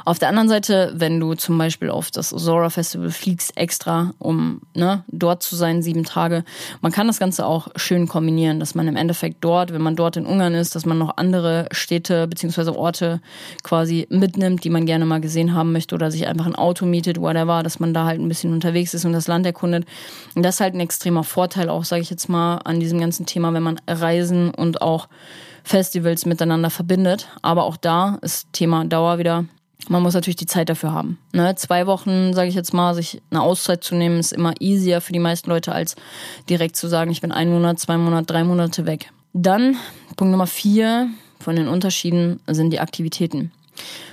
Auf 0.04 0.18
der 0.18 0.28
anderen 0.28 0.48
Seite, 0.48 0.92
wenn 0.94 1.20
du 1.20 1.34
zum 1.34 1.58
Beispiel 1.58 1.90
auf 1.90 2.10
das 2.10 2.30
Zora 2.30 2.70
Festival 2.70 3.10
fliegst 3.10 3.56
extra, 3.56 4.12
um 4.18 4.60
ne, 4.74 5.04
dort 5.08 5.42
zu 5.42 5.56
sein, 5.56 5.82
sieben 5.82 6.04
Tage, 6.04 6.44
man 6.80 6.92
kann 6.92 7.06
das 7.06 7.18
Ganze 7.18 7.46
auch 7.46 7.68
schön 7.76 8.08
kombinieren, 8.08 8.60
dass 8.60 8.74
man 8.74 8.88
im 8.88 8.96
Endeffekt 8.96 9.38
dort, 9.40 9.72
wenn 9.72 9.82
man 9.82 9.96
dort 9.96 10.16
in 10.16 10.26
Ungarn 10.26 10.54
ist, 10.54 10.74
dass 10.74 10.86
man 10.86 10.98
noch 10.98 11.16
andere 11.16 11.66
Städte 11.72 12.26
beziehungsweise 12.26 12.76
Orte 12.76 13.20
quasi 13.62 14.06
mitnimmt, 14.10 14.64
die 14.64 14.70
man 14.70 14.86
gerne 14.86 15.06
mal 15.06 15.20
gesehen 15.20 15.54
haben 15.54 15.72
möchte 15.72 15.94
oder 15.94 16.10
sich 16.10 16.26
einfach 16.26 16.46
ein 16.46 16.56
Auto 16.56 16.86
mietet, 16.86 17.20
whatever, 17.20 17.62
dass 17.62 17.80
man 17.80 17.94
da 17.94 18.04
halt 18.04 18.20
ein 18.20 18.28
bisschen 18.28 18.52
unterwegs 18.52 18.94
ist 18.94 19.04
und 19.04 19.12
das 19.12 19.28
Land 19.28 19.46
erkundet. 19.46 19.84
Und 20.34 20.42
das 20.42 20.56
ist 20.56 20.60
halt 20.60 20.74
ein 20.74 20.80
extremer 20.80 21.24
Vorteil 21.24 21.68
auch, 21.68 21.84
sage 21.84 22.02
ich 22.02 22.10
jetzt 22.10 22.28
mal, 22.28 22.58
an 22.58 22.80
diesem 22.80 23.00
ganzen 23.00 23.26
Thema, 23.26 23.52
wenn 23.52 23.62
man 23.62 23.80
Reisen 23.86 24.50
und 24.50 24.82
auch 24.82 25.08
Festivals 25.64 26.26
miteinander 26.26 26.70
verbindet. 26.70 27.28
Aber 27.42 27.64
auch 27.64 27.76
da 27.76 28.18
ist 28.22 28.52
Thema 28.52 28.84
Dauer 28.84 29.18
wieder. 29.18 29.44
Man 29.88 30.02
muss 30.02 30.14
natürlich 30.14 30.36
die 30.36 30.46
Zeit 30.46 30.68
dafür 30.68 30.92
haben. 30.92 31.18
Ne? 31.32 31.54
Zwei 31.56 31.86
Wochen, 31.86 32.34
sage 32.34 32.48
ich 32.48 32.54
jetzt 32.54 32.72
mal, 32.72 32.94
sich 32.94 33.20
eine 33.30 33.42
Auszeit 33.42 33.82
zu 33.82 33.94
nehmen, 33.94 34.20
ist 34.20 34.32
immer 34.32 34.54
easier 34.60 35.00
für 35.00 35.12
die 35.12 35.18
meisten 35.18 35.50
Leute, 35.50 35.72
als 35.72 35.96
direkt 36.48 36.76
zu 36.76 36.86
sagen, 36.86 37.10
ich 37.10 37.20
bin 37.20 37.32
ein 37.32 37.50
Monat, 37.50 37.80
zwei 37.80 37.96
Monate, 37.96 38.26
drei 38.26 38.44
Monate 38.44 38.86
weg. 38.86 39.10
Dann 39.32 39.76
Punkt 40.16 40.30
Nummer 40.30 40.46
vier 40.46 41.08
von 41.40 41.56
den 41.56 41.68
Unterschieden 41.68 42.40
sind 42.46 42.70
die 42.70 42.80
Aktivitäten. 42.80 43.50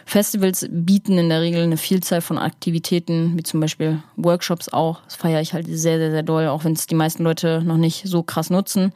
Festivals 0.05 0.67
bieten 0.69 1.17
in 1.17 1.29
der 1.29 1.41
Regel 1.41 1.63
eine 1.63 1.77
Vielzahl 1.77 2.21
von 2.21 2.37
Aktivitäten, 2.37 3.37
wie 3.37 3.43
zum 3.43 3.59
Beispiel 3.59 4.01
Workshops 4.15 4.69
auch. 4.69 5.01
Das 5.05 5.15
feiere 5.15 5.41
ich 5.41 5.53
halt 5.53 5.67
sehr, 5.67 5.97
sehr, 5.99 6.11
sehr 6.11 6.23
doll, 6.23 6.47
auch 6.47 6.63
wenn 6.63 6.73
es 6.73 6.87
die 6.87 6.95
meisten 6.95 7.23
Leute 7.23 7.61
noch 7.63 7.77
nicht 7.77 8.07
so 8.07 8.23
krass 8.23 8.49
nutzen. 8.49 8.93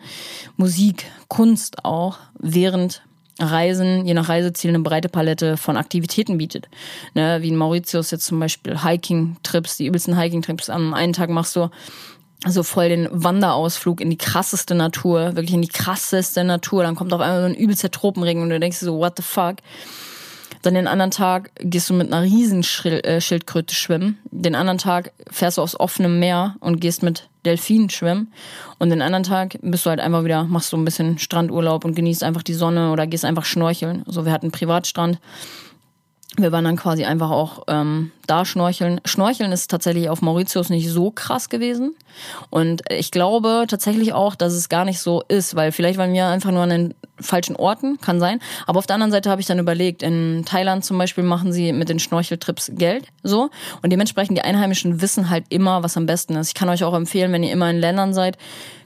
Musik, 0.58 1.06
Kunst 1.28 1.86
auch, 1.86 2.18
während 2.40 3.04
Reisen, 3.40 4.06
je 4.06 4.14
nach 4.14 4.30
Reiseziel, 4.30 4.70
eine 4.70 4.80
breite 4.80 5.10
Palette 5.10 5.58
von 5.58 5.78
Aktivitäten 5.78 6.38
bietet. 6.38 6.68
Ne, 7.14 7.42
wie 7.42 7.50
in 7.50 7.58
Mauritius 7.58 8.12
jetzt 8.12 8.26
zum 8.26 8.40
Beispiel 8.40 8.84
Hiking-Trips, 8.84 9.78
die 9.78 9.88
übelsten 9.88 10.18
Hiking-Trips. 10.18 10.70
Am 10.70 10.94
einen 10.94 11.14
Tag 11.14 11.30
machst 11.30 11.56
du 11.56 11.70
so 12.46 12.64
voll 12.64 12.90
den 12.90 13.08
Wanderausflug 13.12 14.02
in 14.02 14.10
die 14.10 14.18
krasseste 14.18 14.76
Natur, 14.76 15.36
wirklich 15.36 15.54
in 15.54 15.62
die 15.62 15.68
krasseste 15.68 16.44
Natur. 16.44 16.84
Dann 16.84 16.96
kommt 16.96 17.14
auf 17.14 17.22
einmal 17.22 17.42
so 17.42 17.46
ein 17.48 17.56
übelster 17.56 17.90
Tropenregen 17.90 18.42
und 18.44 18.50
du 18.50 18.60
denkst 18.60 18.78
so, 18.78 18.98
what 18.98 19.14
the 19.18 19.24
fuck? 19.24 19.58
Dann 20.64 20.76
den 20.76 20.88
anderen 20.88 21.12
Tag 21.12 21.52
gehst 21.60 21.90
du 21.90 21.94
mit 21.94 22.12
einer 22.12 22.24
Riesenschildkröte 22.24 23.76
schwimmen. 23.76 24.18
Den 24.32 24.56
anderen 24.56 24.78
Tag 24.78 25.12
fährst 25.30 25.58
du 25.58 25.62
aufs 25.62 25.78
offene 25.78 26.08
Meer 26.08 26.56
und 26.62 26.80
gehst 26.80 27.04
mit 27.04 27.28
Delfinen 27.46 27.90
schwimmen. 27.90 28.32
Und 28.80 28.90
den 28.90 29.02
anderen 29.02 29.24
Tag 29.24 29.58
bist 29.62 29.86
du 29.86 29.90
halt 29.90 30.00
einfach 30.00 30.24
wieder, 30.24 30.46
machst 30.46 30.72
du 30.72 30.78
ein 30.78 30.86
bisschen 30.86 31.20
Strandurlaub 31.20 31.84
und 31.84 31.96
genießt 31.96 32.24
einfach 32.24 32.44
die 32.44 32.54
Sonne 32.54 32.92
oder 32.92 33.08
gehst 33.08 33.26
einfach 33.26 33.44
schnorcheln. 33.44 34.04
So, 34.08 34.24
wir 34.24 34.32
hatten 34.32 34.46
einen 34.46 34.52
Privatstrand 34.54 35.20
wir 36.38 36.52
waren 36.52 36.64
dann 36.64 36.78
quasi 36.78 37.06
einfach 37.06 37.30
auch 37.30 37.64
ähm, 37.68 38.12
da 38.26 38.44
schnorcheln. 38.44 39.02
Schnorcheln 39.06 39.52
ist 39.52 39.70
tatsächlich 39.70 40.10
auf 40.10 40.22
Mauritius 40.22 40.70
nicht 40.70 40.90
so 40.90 41.12
krass 41.12 41.50
gewesen. 41.50 41.96
Und 42.50 42.82
ich 42.90 43.12
glaube 43.12 43.66
tatsächlich 43.68 44.14
auch, 44.14 44.34
dass 44.36 44.54
es 44.54 44.70
gar 44.70 44.84
nicht 44.84 45.00
so 45.00 45.22
ist, 45.28 45.56
weil 45.56 45.72
vielleicht 45.72 46.00
waren 46.00 46.14
wir 46.14 46.26
einfach 46.26 46.52
nur 46.52 46.62
an 46.62 46.70
den 46.70 46.94
falschen 47.20 47.56
Orten, 47.56 48.00
kann 48.02 48.20
sein. 48.20 48.40
Aber 48.66 48.80
auf 48.80 48.88
der 48.88 48.96
anderen 48.96 49.12
Seite 49.12 49.30
habe 49.30 49.42
ich 49.42 49.48
dann 49.48 49.60
überlegt, 49.60 50.02
in 50.02 50.44
Thailand 50.46 50.84
zum 50.84 50.98
Beispiel 50.98 51.24
machen 51.24 51.54
sie 51.54 51.72
mit 51.72 51.90
den 51.90 52.00
Schnorcheltrips 52.00 52.72
Geld, 52.74 53.06
so. 53.22 53.50
Und 53.84 53.92
dementsprechend 53.92 54.38
die 54.38 54.44
Einheimischen 54.44 55.02
wissen 55.02 55.30
halt 55.30 55.46
immer, 55.50 55.84
was 55.84 55.98
am 55.98 56.08
besten 56.08 56.36
ist. 56.36 56.50
Ich 56.50 56.54
kann 56.56 56.70
euch 56.70 56.84
auch 56.84 56.96
empfehlen, 56.96 57.32
wenn 57.32 57.44
ihr 57.44 57.52
immer 57.52 57.70
in 57.70 57.80
Ländern 57.80 58.14
seid, 58.14 58.38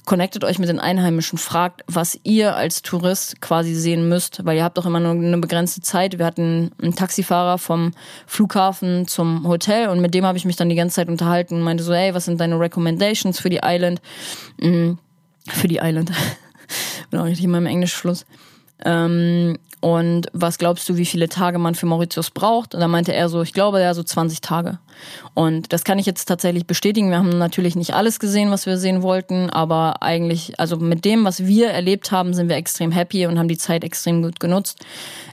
connectet 0.07 0.45
euch 0.45 0.57
mit 0.57 0.69
den 0.69 0.79
Einheimischen, 0.79 1.37
fragt, 1.37 1.83
was 1.85 2.17
ihr 2.23 2.55
als 2.55 2.81
Tourist 2.81 3.41
quasi 3.41 3.75
sehen 3.75 4.07
müsst, 4.07 4.45
weil 4.45 4.55
ihr 4.55 4.63
habt 4.63 4.77
doch 4.77 4.85
immer 4.85 5.01
nur 5.01 5.11
eine 5.11 5.37
begrenzte 5.37 5.81
Zeit. 5.81 6.17
Wir 6.17 6.25
hatten 6.25 6.71
einen 6.81 6.95
Taxifahrer 6.95 7.57
vom 7.57 7.91
Flughafen 8.25 9.05
zum 9.05 9.45
Hotel 9.45 9.89
und 9.89 9.99
mit 9.99 10.13
dem 10.13 10.25
habe 10.25 10.37
ich 10.37 10.45
mich 10.45 10.55
dann 10.55 10.69
die 10.69 10.75
ganze 10.75 10.95
Zeit 10.95 11.09
unterhalten 11.09 11.55
und 11.55 11.61
meinte 11.61 11.83
so, 11.83 11.93
hey, 11.93 12.13
was 12.13 12.23
sind 12.23 12.39
deine 12.39 12.57
Recommendations 12.57 13.37
für 13.37 13.49
die 13.49 13.59
Island? 13.61 14.01
Mhm. 14.61 14.97
Für 15.49 15.67
die 15.67 15.79
Island. 15.83 16.13
Bin 17.11 17.19
auch 17.19 17.25
richtig 17.25 17.43
in 17.43 17.51
meinem 17.51 17.67
Englischfluss. 17.67 18.25
Ähm, 18.85 19.57
und 19.79 20.27
was 20.33 20.57
glaubst 20.57 20.89
du, 20.89 20.97
wie 20.97 21.05
viele 21.05 21.29
Tage 21.29 21.59
man 21.59 21.75
für 21.75 21.85
Mauritius 21.85 22.31
braucht? 22.31 22.73
Und 22.73 22.81
da 22.81 22.87
meinte 22.87 23.13
er 23.13 23.29
so, 23.29 23.43
ich 23.43 23.53
glaube 23.53 23.79
ja 23.79 23.93
so 23.93 24.01
20 24.01 24.41
Tage. 24.41 24.79
Und 25.35 25.71
das 25.71 25.83
kann 25.83 25.99
ich 25.99 26.07
jetzt 26.07 26.25
tatsächlich 26.25 26.65
bestätigen. 26.65 27.11
Wir 27.11 27.19
haben 27.19 27.37
natürlich 27.37 27.75
nicht 27.75 27.93
alles 27.93 28.19
gesehen, 28.19 28.49
was 28.49 28.65
wir 28.65 28.77
sehen 28.77 29.03
wollten, 29.03 29.51
aber 29.51 30.01
eigentlich, 30.01 30.59
also 30.59 30.77
mit 30.77 31.05
dem, 31.05 31.25
was 31.25 31.45
wir 31.45 31.69
erlebt 31.69 32.11
haben, 32.11 32.33
sind 32.33 32.49
wir 32.49 32.55
extrem 32.55 32.91
happy 32.91 33.27
und 33.27 33.37
haben 33.37 33.47
die 33.47 33.57
Zeit 33.57 33.83
extrem 33.83 34.23
gut 34.23 34.39
genutzt. 34.39 34.83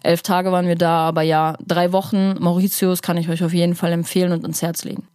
Elf 0.03 0.21
Tage 0.21 0.53
waren 0.53 0.67
wir 0.67 0.77
da, 0.77 1.09
aber 1.09 1.23
ja, 1.23 1.57
drei 1.67 1.93
Wochen 1.93 2.35
Mauritius 2.39 3.01
kann 3.01 3.17
ich 3.17 3.31
euch 3.31 3.43
auf 3.43 3.55
jeden 3.55 3.75
Fall 3.75 3.93
empfehlen 3.93 4.33
und 4.33 4.43
ans 4.43 4.61
Herz 4.61 4.85
legen. 4.85 5.09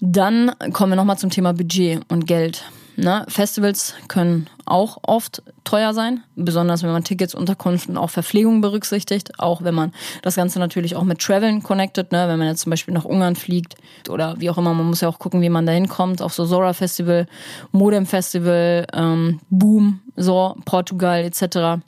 Dann 0.00 0.52
kommen 0.72 0.92
wir 0.92 0.96
nochmal 0.96 1.18
zum 1.18 1.30
Thema 1.30 1.52
Budget 1.52 2.00
und 2.10 2.26
Geld. 2.26 2.64
Ne? 2.96 3.24
Festivals 3.28 3.94
können 4.08 4.48
auch 4.66 4.98
oft 5.02 5.42
teuer 5.64 5.94
sein, 5.94 6.22
besonders 6.36 6.82
wenn 6.82 6.92
man 6.92 7.04
Tickets, 7.04 7.34
Unterkunft 7.34 7.88
und 7.88 7.96
auch 7.96 8.10
Verpflegung 8.10 8.60
berücksichtigt. 8.60 9.38
Auch 9.38 9.62
wenn 9.62 9.74
man 9.74 9.92
das 10.22 10.36
Ganze 10.36 10.58
natürlich 10.58 10.94
auch 10.94 11.02
mit 11.02 11.20
Traveln 11.20 11.62
connected, 11.62 12.12
ne? 12.12 12.28
wenn 12.28 12.38
man 12.38 12.48
jetzt 12.48 12.60
zum 12.60 12.70
Beispiel 12.70 12.94
nach 12.94 13.04
Ungarn 13.04 13.36
fliegt 13.36 13.76
oder 14.08 14.36
wie 14.38 14.50
auch 14.50 14.58
immer. 14.58 14.74
Man 14.74 14.86
muss 14.86 15.00
ja 15.00 15.08
auch 15.08 15.18
gucken, 15.18 15.42
wie 15.42 15.48
man 15.48 15.66
da 15.66 15.72
hinkommt. 15.72 16.22
Auf 16.22 16.34
so 16.34 16.46
Zora 16.46 16.72
Festival, 16.72 17.26
Modem 17.72 18.06
Festival, 18.06 18.86
ähm, 18.92 19.40
Boom, 19.50 20.00
so 20.16 20.56
Portugal 20.64 21.24
etc. 21.24 21.82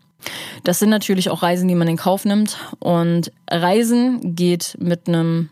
Das 0.65 0.79
sind 0.79 0.91
natürlich 0.91 1.31
auch 1.31 1.43
Reisen, 1.43 1.69
die 1.69 1.75
man 1.75 1.89
in 1.89 1.97
Kauf 1.97 2.25
nimmt. 2.25 2.59
Und 2.81 3.31
Reisen 3.49 4.35
geht 4.35 4.77
mit 4.81 5.07
einem 5.07 5.51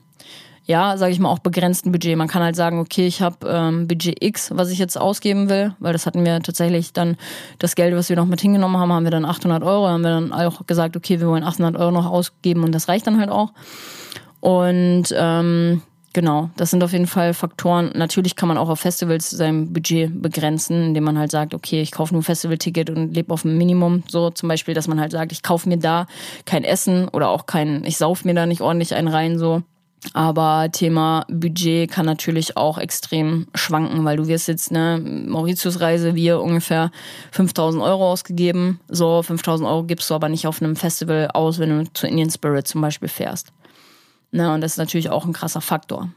ja, 0.67 0.97
sage 0.97 1.13
ich 1.13 1.19
mal, 1.19 1.29
auch 1.29 1.41
begrenzten 1.41 1.93
Budget. 1.93 2.17
Man 2.17 2.29
kann 2.29 2.43
halt 2.43 2.57
sagen, 2.57 2.79
okay, 2.81 3.07
ich 3.07 3.21
habe 3.21 3.47
ähm, 3.47 3.87
Budget 3.87 4.23
X, 4.25 4.51
was 4.55 4.71
ich 4.71 4.79
jetzt 4.79 4.99
ausgeben 4.99 5.51
will, 5.51 5.75
weil 5.79 5.93
das 5.93 6.07
hatten 6.07 6.25
wir 6.25 6.41
tatsächlich 6.41 6.93
dann, 6.93 7.17
das 7.59 7.75
Geld, 7.75 7.95
was 7.95 8.09
wir 8.09 8.17
noch 8.17 8.27
mit 8.27 8.41
hingenommen 8.41 8.79
haben, 8.79 8.93
haben 8.93 9.05
wir 9.05 9.11
dann 9.11 9.27
800 9.27 9.63
Euro, 9.63 9.89
haben 9.89 10.03
wir 10.03 10.11
dann 10.11 10.33
auch 10.33 10.67
gesagt, 10.67 10.97
okay, 10.97 11.21
wir 11.21 11.29
wollen 11.29 11.45
800 11.45 11.77
Euro 11.77 11.91
noch 11.91 12.07
ausgeben 12.07 12.65
und 12.65 12.73
das 12.73 12.89
reicht 12.89 13.07
dann 13.07 13.21
halt 13.21 13.31
auch. 13.31 13.53
Und 14.41 15.15
ähm, 15.17 15.83
genau, 16.15 16.49
das 16.57 16.71
sind 16.71 16.83
auf 16.83 16.93
jeden 16.93 17.07
Fall 17.07 17.35
Faktoren. 17.35 17.93
Natürlich 17.95 18.35
kann 18.35 18.49
man 18.49 18.57
auch 18.57 18.71
auf 18.71 18.81
Festivals 18.81 19.29
sein 19.29 19.71
Budget 19.73 20.23
begrenzen, 20.23 20.83
indem 20.83 21.05
man 21.05 21.19
halt 21.19 21.31
sagt, 21.31 21.53
okay, 21.53 21.83
ich 21.83 21.93
kaufe 21.93 22.15
nur 22.15 22.21
ein 22.21 22.25
Festivalticket 22.25 22.89
und 22.89 23.13
lebe 23.15 23.35
auf 23.35 23.45
ein 23.45 23.59
Minimum. 23.59 24.03
So 24.09 24.31
zum 24.31 24.49
Beispiel, 24.49 24.73
dass 24.73 24.89
man 24.89 24.99
halt 24.99 25.13
sagt, 25.13 25.33
ich 25.33 25.43
kaufe 25.43 25.69
mir 25.69 25.79
da 25.79 26.07
kein 26.47 26.65
Essen 26.65 27.09
oder 27.09 27.29
auch 27.29 27.45
kein, 27.45 27.85
ich 27.85 27.99
sauf 27.99 28.25
mir 28.25 28.35
da 28.35 28.47
nicht 28.47 28.63
ordentlich 28.63 28.95
einen 28.95 29.09
rein, 29.09 29.39
so. 29.39 29.63
Aber 30.13 30.69
Thema 30.71 31.25
Budget 31.29 31.91
kann 31.91 32.07
natürlich 32.07 32.57
auch 32.57 32.79
extrem 32.79 33.47
schwanken, 33.55 34.05
weil 34.05 34.17
du 34.17 34.27
wirst 34.27 34.49
jetzt 34.49 34.71
eine 34.71 34.99
Mauritius-Reise, 35.01 36.15
wir 36.15 36.41
ungefähr 36.41 36.91
5000 37.33 37.83
Euro 37.83 38.13
ausgegeben. 38.13 38.81
So, 38.89 39.23
5000 39.23 39.69
Euro 39.69 39.85
gibst 39.85 40.11
du 40.11 40.15
aber 40.15 40.29
nicht 40.29 40.47
auf 40.47 40.61
einem 40.61 40.77
Festival 40.77 41.31
aus, 41.33 41.59
wenn 41.59 41.71
du 41.71 41.93
zu 41.93 42.07
Indian 42.07 42.31
Spirit 42.31 42.69
zum 42.69 42.81
Beispiel 42.81 43.09
fährst. 43.09 43.53
Na, 44.31 44.55
und 44.55 44.61
das 44.61 44.73
ist 44.73 44.79
natürlich 44.79 45.11
auch 45.11 45.25
ein 45.25 45.33
krasser 45.33 45.61
Faktor. 45.61 46.11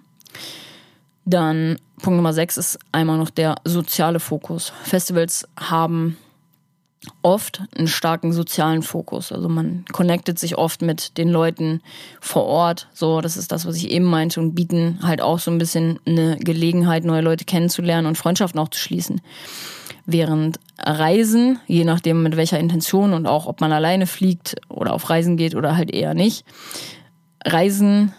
Dann 1.25 1.77
Punkt 2.01 2.17
Nummer 2.17 2.33
6 2.33 2.57
ist 2.57 2.79
einmal 2.91 3.17
noch 3.17 3.29
der 3.29 3.55
soziale 3.63 4.19
Fokus. 4.19 4.71
Festivals 4.83 5.47
haben 5.59 6.17
oft 7.22 7.62
einen 7.78 7.88
starken 7.88 8.34
sozialen 8.34 8.82
Fokus. 8.82 9.32
Also 9.32 9.50
man 9.50 9.86
connectet 9.91 10.39
sich 10.39 10.58
oft 10.58 10.82
mit 10.82 11.18
den 11.18 11.30
Leuten 11.30 11.82
vor 12.20 12.45
Ort. 12.45 12.88
So, 12.93 13.22
das 13.22 13.38
ist 13.38 13.52
das, 13.52 13.66
was 13.66 13.76
ich 13.78 13.91
eben 13.91 14.06
meinte 14.06 14.39
und 14.39 14.56
bieten 14.56 15.00
halt 15.04 15.22
auch 15.22 15.39
so 15.39 15.52
ein 15.52 15.58
bisschen 15.58 16.00
eine 16.06 16.38
Gelegenheit, 16.38 17.04
neue 17.04 17.22
Leute 17.22 17.45
kennenzulernen 17.45 18.08
und 18.08 18.18
Freundschaften 18.18 18.60
auch 18.60 18.70
zu 18.70 18.80
schließen. 18.80 19.22
Während 20.06 20.60
Reisen, 20.80 21.60
je 21.68 21.84
nachdem 21.84 22.24
mit 22.24 22.38
welcher 22.38 22.60
Intention 22.60 23.14
und 23.14 23.26
auch 23.26 23.45
ob 23.45 23.62
man 23.62 23.74
alleine 23.74 24.08
fliegt 24.08 24.56
oder 24.70 24.93
auf 24.93 25.10
Reisen 25.10 25.38
geht 25.38 25.56
oder 25.56 25.76
halt 25.76 25.91
eher 25.91 26.14
nicht, 26.14 26.45
Reisen 27.45 28.14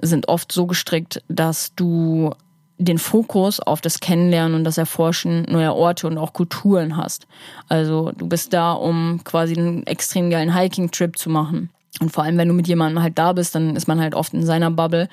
sind 0.00 0.28
oft 0.28 0.52
so 0.52 0.66
gestrickt, 0.66 1.22
dass 1.28 1.74
du 1.74 2.34
den 2.78 2.98
Fokus 2.98 3.60
auf 3.60 3.80
das 3.80 4.00
Kennenlernen 4.00 4.54
und 4.56 4.64
das 4.64 4.78
Erforschen 4.78 5.42
neuer 5.42 5.74
Orte 5.74 6.06
und 6.06 6.18
auch 6.18 6.32
Kulturen 6.32 6.96
hast. 6.96 7.26
Also 7.68 8.12
du 8.16 8.26
bist 8.26 8.52
da, 8.52 8.72
um 8.72 9.20
quasi 9.24 9.56
einen 9.56 9.86
extrem 9.86 10.30
geilen 10.30 10.54
Hiking-Trip 10.54 11.16
zu 11.16 11.30
machen. 11.30 11.70
Und 12.00 12.10
vor 12.10 12.24
allem, 12.24 12.36
wenn 12.38 12.48
du 12.48 12.54
mit 12.54 12.66
jemandem 12.66 13.02
halt 13.02 13.18
da 13.18 13.32
bist, 13.32 13.54
dann 13.54 13.76
ist 13.76 13.86
man 13.86 14.00
halt 14.00 14.16
oft 14.16 14.34
in 14.34 14.44
seiner 14.44 14.70
Bubble 14.72 15.08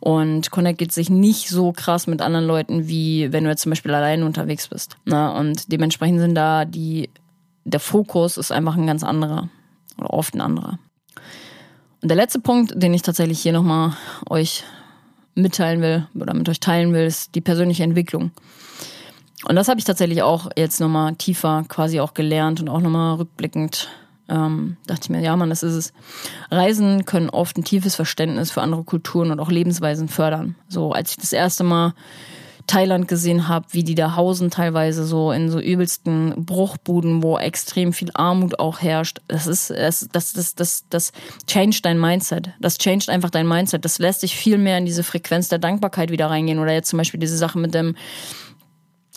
und 0.00 0.50
connectet 0.50 0.90
sich 0.90 1.10
nicht 1.10 1.48
so 1.50 1.72
krass 1.72 2.06
mit 2.06 2.22
anderen 2.22 2.46
Leuten, 2.46 2.88
wie 2.88 3.30
wenn 3.32 3.44
du 3.44 3.50
jetzt 3.50 3.62
zum 3.62 3.70
Beispiel 3.70 3.92
alleine 3.92 4.24
unterwegs 4.24 4.68
bist. 4.68 4.96
Na, 5.04 5.38
und 5.38 5.70
dementsprechend 5.70 6.20
sind 6.20 6.34
da 6.34 6.64
die, 6.64 7.10
der 7.64 7.80
Fokus 7.80 8.38
ist 8.38 8.50
einfach 8.50 8.76
ein 8.76 8.86
ganz 8.86 9.04
anderer 9.04 9.50
oder 9.98 10.10
oft 10.10 10.34
ein 10.34 10.40
anderer. 10.40 10.78
Und 12.00 12.08
der 12.08 12.16
letzte 12.16 12.40
Punkt, 12.40 12.72
den 12.74 12.94
ich 12.94 13.02
tatsächlich 13.02 13.40
hier 13.40 13.52
nochmal 13.52 13.92
euch 14.28 14.64
mitteilen 15.34 15.80
will 15.80 16.06
oder 16.14 16.34
mit 16.34 16.48
euch 16.48 16.60
teilen 16.60 16.92
will, 16.92 17.04
ist 17.04 17.34
die 17.34 17.40
persönliche 17.40 17.84
Entwicklung. 17.84 18.30
Und 19.44 19.56
das 19.56 19.68
habe 19.68 19.80
ich 19.80 19.84
tatsächlich 19.84 20.22
auch 20.22 20.50
jetzt 20.56 20.80
nochmal 20.80 21.16
tiefer 21.16 21.64
quasi 21.68 22.00
auch 22.00 22.14
gelernt 22.14 22.60
und 22.60 22.68
auch 22.68 22.80
nochmal 22.80 23.16
rückblickend 23.16 23.88
ähm, 24.28 24.76
dachte 24.86 25.02
ich 25.04 25.10
mir, 25.10 25.20
ja, 25.20 25.36
Mann, 25.36 25.50
das 25.50 25.62
ist 25.62 25.74
es. 25.74 25.92
Reisen 26.50 27.04
können 27.04 27.28
oft 27.28 27.58
ein 27.58 27.64
tiefes 27.64 27.96
Verständnis 27.96 28.50
für 28.50 28.62
andere 28.62 28.84
Kulturen 28.84 29.30
und 29.30 29.40
auch 29.40 29.50
Lebensweisen 29.50 30.08
fördern. 30.08 30.54
So, 30.68 30.92
als 30.92 31.10
ich 31.10 31.16
das 31.16 31.32
erste 31.32 31.64
Mal 31.64 31.94
Thailand 32.66 33.08
gesehen 33.08 33.48
habe, 33.48 33.66
wie 33.70 33.84
die 33.84 33.94
da 33.94 34.16
hausen 34.16 34.50
teilweise 34.50 35.04
so 35.04 35.32
in 35.32 35.50
so 35.50 35.60
übelsten 35.60 36.34
Bruchbuden, 36.44 37.22
wo 37.22 37.38
extrem 37.38 37.92
viel 37.92 38.10
Armut 38.14 38.58
auch 38.58 38.80
herrscht. 38.80 39.20
Das 39.28 39.46
ist 39.46 39.70
das 39.70 40.08
das 40.12 40.32
das 40.32 40.54
das, 40.54 40.84
das 40.88 41.12
changed 41.46 41.84
dein 41.84 42.00
Mindset. 42.00 42.50
Das 42.60 42.78
changed 42.78 43.08
einfach 43.08 43.30
dein 43.30 43.46
Mindset. 43.46 43.84
Das 43.84 43.98
lässt 43.98 44.22
dich 44.22 44.36
viel 44.36 44.58
mehr 44.58 44.78
in 44.78 44.86
diese 44.86 45.02
Frequenz 45.02 45.48
der 45.48 45.58
Dankbarkeit 45.58 46.10
wieder 46.10 46.26
reingehen 46.26 46.58
oder 46.58 46.72
jetzt 46.72 46.88
zum 46.88 46.98
Beispiel 46.98 47.20
diese 47.20 47.36
Sache 47.36 47.58
mit 47.58 47.74
dem 47.74 47.94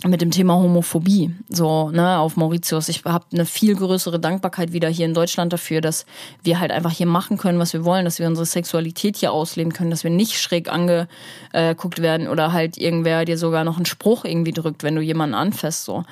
mit 0.03 0.21
dem 0.21 0.29
Thema 0.29 0.55
Homophobie, 0.55 1.33
so 1.49 1.89
ne, 1.89 2.19
auf 2.19 2.35
Mauritius. 2.35 2.89
Ich 2.89 3.05
habe 3.05 3.25
eine 3.31 3.45
viel 3.45 3.75
größere 3.75 4.19
Dankbarkeit 4.19 4.73
wieder 4.73 4.89
hier 4.89 5.05
in 5.05 5.13
Deutschland 5.13 5.53
dafür, 5.53 5.79
dass 5.79 6.05
wir 6.43 6.59
halt 6.59 6.71
einfach 6.71 6.91
hier 6.91 7.07
machen 7.07 7.37
können, 7.37 7.59
was 7.59 7.71
wir 7.71 7.85
wollen, 7.85 8.03
dass 8.03 8.19
wir 8.19 8.27
unsere 8.27 8.45
Sexualität 8.45 9.15
hier 9.15 9.31
ausleben 9.31 9.71
können, 9.71 9.91
dass 9.91 10.03
wir 10.03 10.11
nicht 10.11 10.39
schräg 10.39 10.69
angeguckt 10.69 12.01
werden 12.01 12.27
oder 12.27 12.51
halt 12.51 12.77
irgendwer 12.77 13.23
dir 13.23 13.37
sogar 13.37 13.63
noch 13.63 13.77
einen 13.77 13.85
Spruch 13.85 14.25
irgendwie 14.25 14.51
drückt, 14.51 14.83
wenn 14.83 14.95
du 14.95 15.01
jemanden 15.01 15.35
anfasst 15.35 15.85
so. 15.85 16.03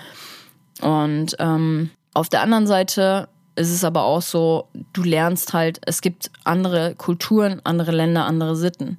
Und 0.81 1.35
ähm, 1.39 1.89
auf 2.13 2.29
der 2.29 2.41
anderen 2.41 2.67
Seite 2.67 3.27
ist 3.55 3.71
es 3.71 3.83
aber 3.83 4.03
auch 4.03 4.21
so, 4.21 4.69
du 4.93 5.03
lernst 5.03 5.53
halt, 5.53 5.79
es 5.85 6.01
gibt 6.01 6.31
andere 6.43 6.95
Kulturen, 6.95 7.61
andere 7.63 7.91
Länder, 7.91 8.25
andere 8.25 8.55
Sitten. 8.55 8.97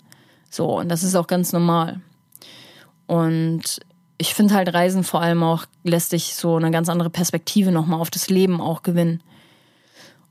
So, 0.50 0.78
und 0.78 0.88
das 0.88 1.02
ist 1.02 1.16
auch 1.16 1.26
ganz 1.26 1.52
normal. 1.52 2.00
Und 3.06 3.80
ich 4.24 4.32
finde 4.32 4.54
halt 4.54 4.72
Reisen 4.72 5.04
vor 5.04 5.20
allem 5.20 5.42
auch 5.42 5.66
lässt 5.82 6.12
dich 6.12 6.34
so 6.34 6.56
eine 6.56 6.70
ganz 6.70 6.88
andere 6.88 7.10
Perspektive 7.10 7.70
nochmal 7.70 8.00
auf 8.00 8.08
das 8.08 8.30
Leben 8.30 8.58
auch 8.58 8.82
gewinnen. 8.82 9.22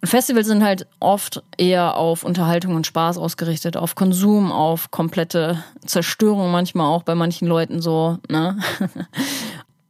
Und 0.01 0.07
Festivals 0.07 0.47
sind 0.47 0.63
halt 0.63 0.87
oft 0.99 1.43
eher 1.57 1.95
auf 1.95 2.23
Unterhaltung 2.23 2.73
und 2.73 2.87
Spaß 2.87 3.19
ausgerichtet, 3.19 3.77
auf 3.77 3.93
Konsum, 3.93 4.51
auf 4.51 4.89
komplette 4.89 5.63
Zerstörung 5.85 6.51
manchmal 6.51 6.87
auch 6.87 7.03
bei 7.03 7.13
manchen 7.13 7.47
Leuten 7.47 7.83
so, 7.83 8.17
ne? 8.29 8.57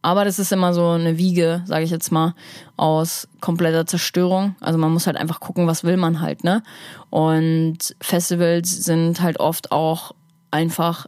Aber 0.02 0.26
das 0.26 0.38
ist 0.38 0.52
immer 0.52 0.74
so 0.74 0.86
eine 0.90 1.16
Wiege, 1.16 1.62
sage 1.64 1.84
ich 1.84 1.90
jetzt 1.90 2.12
mal, 2.12 2.34
aus 2.76 3.26
kompletter 3.40 3.86
Zerstörung. 3.86 4.54
Also 4.60 4.78
man 4.78 4.92
muss 4.92 5.06
halt 5.06 5.16
einfach 5.16 5.40
gucken, 5.40 5.66
was 5.66 5.82
will 5.82 5.96
man 5.96 6.20
halt, 6.20 6.44
ne? 6.44 6.62
Und 7.08 7.96
Festivals 8.02 8.84
sind 8.84 9.22
halt 9.22 9.40
oft 9.40 9.72
auch 9.72 10.12
einfach 10.50 11.06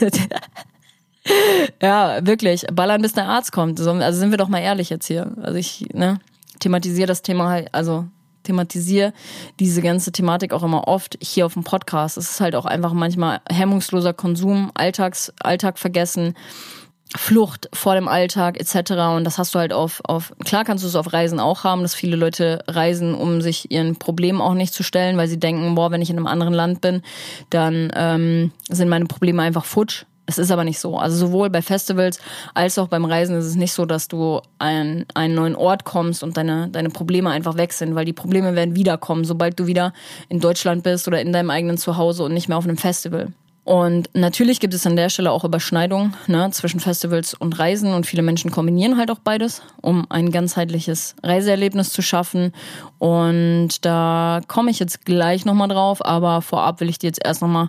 ja, 1.82 2.24
wirklich. 2.26 2.66
Ballern, 2.72 3.02
bis 3.02 3.12
der 3.12 3.26
Arzt 3.26 3.52
kommt. 3.52 3.80
Also 3.80 4.18
sind 4.18 4.30
wir 4.30 4.38
doch 4.38 4.48
mal 4.48 4.60
ehrlich 4.60 4.90
jetzt 4.90 5.06
hier. 5.06 5.32
Also 5.42 5.58
ich 5.58 5.86
ne, 5.92 6.20
thematisiere 6.60 7.06
das 7.06 7.22
Thema 7.22 7.48
halt, 7.48 7.74
also 7.74 8.06
thematisiere 8.42 9.12
diese 9.58 9.82
ganze 9.82 10.12
Thematik 10.12 10.52
auch 10.52 10.62
immer 10.62 10.88
oft 10.88 11.18
hier 11.20 11.46
auf 11.46 11.54
dem 11.54 11.64
Podcast. 11.64 12.16
Es 12.16 12.30
ist 12.30 12.40
halt 12.40 12.54
auch 12.54 12.64
einfach 12.64 12.92
manchmal 12.92 13.40
hemmungsloser 13.50 14.12
Konsum, 14.12 14.70
Alltags, 14.74 15.32
Alltag 15.40 15.78
vergessen. 15.78 16.34
Flucht 17.16 17.68
vor 17.72 17.94
dem 17.94 18.06
Alltag 18.06 18.60
etc. 18.60 18.92
Und 19.16 19.24
das 19.24 19.38
hast 19.38 19.54
du 19.54 19.58
halt 19.58 19.72
auf, 19.72 20.00
auf, 20.04 20.32
klar 20.44 20.64
kannst 20.64 20.84
du 20.84 20.88
es 20.88 20.94
auf 20.94 21.12
Reisen 21.12 21.40
auch 21.40 21.64
haben, 21.64 21.82
dass 21.82 21.94
viele 21.94 22.16
Leute 22.16 22.62
reisen, 22.68 23.14
um 23.14 23.40
sich 23.40 23.70
ihren 23.70 23.96
Problemen 23.96 24.40
auch 24.40 24.54
nicht 24.54 24.72
zu 24.72 24.82
stellen, 24.82 25.16
weil 25.16 25.28
sie 25.28 25.40
denken, 25.40 25.74
boah, 25.74 25.90
wenn 25.90 26.02
ich 26.02 26.10
in 26.10 26.16
einem 26.16 26.28
anderen 26.28 26.54
Land 26.54 26.80
bin, 26.80 27.02
dann 27.50 27.90
ähm, 27.96 28.52
sind 28.68 28.88
meine 28.88 29.06
Probleme 29.06 29.42
einfach 29.42 29.64
futsch. 29.64 30.04
Es 30.26 30.38
ist 30.38 30.52
aber 30.52 30.62
nicht 30.62 30.78
so. 30.78 30.96
Also 30.96 31.16
sowohl 31.16 31.50
bei 31.50 31.60
Festivals 31.60 32.20
als 32.54 32.78
auch 32.78 32.86
beim 32.86 33.04
Reisen 33.04 33.36
ist 33.36 33.46
es 33.46 33.56
nicht 33.56 33.72
so, 33.72 33.84
dass 33.84 34.06
du 34.06 34.40
an 34.58 35.04
einen 35.14 35.34
neuen 35.34 35.56
Ort 35.56 35.82
kommst 35.82 36.22
und 36.22 36.36
deine, 36.36 36.68
deine 36.68 36.90
Probleme 36.90 37.30
einfach 37.30 37.56
weg 37.56 37.72
sind, 37.72 37.96
weil 37.96 38.04
die 38.04 38.12
Probleme 38.12 38.54
werden 38.54 38.76
wiederkommen, 38.76 39.24
sobald 39.24 39.58
du 39.58 39.66
wieder 39.66 39.92
in 40.28 40.38
Deutschland 40.38 40.84
bist 40.84 41.08
oder 41.08 41.20
in 41.20 41.32
deinem 41.32 41.50
eigenen 41.50 41.78
Zuhause 41.78 42.22
und 42.22 42.32
nicht 42.32 42.48
mehr 42.48 42.58
auf 42.58 42.64
einem 42.64 42.76
Festival. 42.76 43.32
Und 43.70 44.10
natürlich 44.14 44.58
gibt 44.58 44.74
es 44.74 44.84
an 44.84 44.96
der 44.96 45.10
Stelle 45.10 45.30
auch 45.30 45.44
Überschneidungen 45.44 46.16
ne, 46.26 46.50
zwischen 46.50 46.80
Festivals 46.80 47.34
und 47.34 47.56
Reisen 47.56 47.94
und 47.94 48.04
viele 48.04 48.22
Menschen 48.22 48.50
kombinieren 48.50 48.98
halt 48.98 49.12
auch 49.12 49.20
beides, 49.20 49.62
um 49.80 50.06
ein 50.10 50.32
ganzheitliches 50.32 51.14
Reiseerlebnis 51.22 51.92
zu 51.92 52.02
schaffen. 52.02 52.52
Und 52.98 53.84
da 53.84 54.40
komme 54.48 54.72
ich 54.72 54.80
jetzt 54.80 55.04
gleich 55.04 55.44
nochmal 55.44 55.68
drauf, 55.68 56.04
aber 56.04 56.42
vorab 56.42 56.80
will 56.80 56.88
ich 56.88 56.98
dir 56.98 57.06
jetzt 57.06 57.24
erst 57.24 57.42
nochmal 57.42 57.68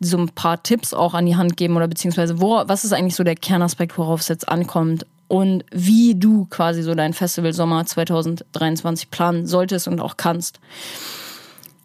so 0.00 0.16
ein 0.16 0.30
paar 0.30 0.62
Tipps 0.62 0.94
auch 0.94 1.12
an 1.12 1.26
die 1.26 1.36
Hand 1.36 1.58
geben 1.58 1.76
oder 1.76 1.86
beziehungsweise 1.86 2.40
wo, 2.40 2.62
was 2.66 2.86
ist 2.86 2.94
eigentlich 2.94 3.14
so 3.14 3.22
der 3.22 3.36
Kernaspekt, 3.36 3.98
worauf 3.98 4.20
es 4.20 4.28
jetzt 4.28 4.48
ankommt 4.48 5.04
und 5.28 5.66
wie 5.70 6.14
du 6.14 6.46
quasi 6.46 6.82
so 6.82 6.94
dein 6.94 7.12
Festival 7.12 7.52
Sommer 7.52 7.84
2023 7.84 9.10
planen 9.10 9.46
solltest 9.46 9.86
und 9.86 10.00
auch 10.00 10.16
kannst. 10.16 10.60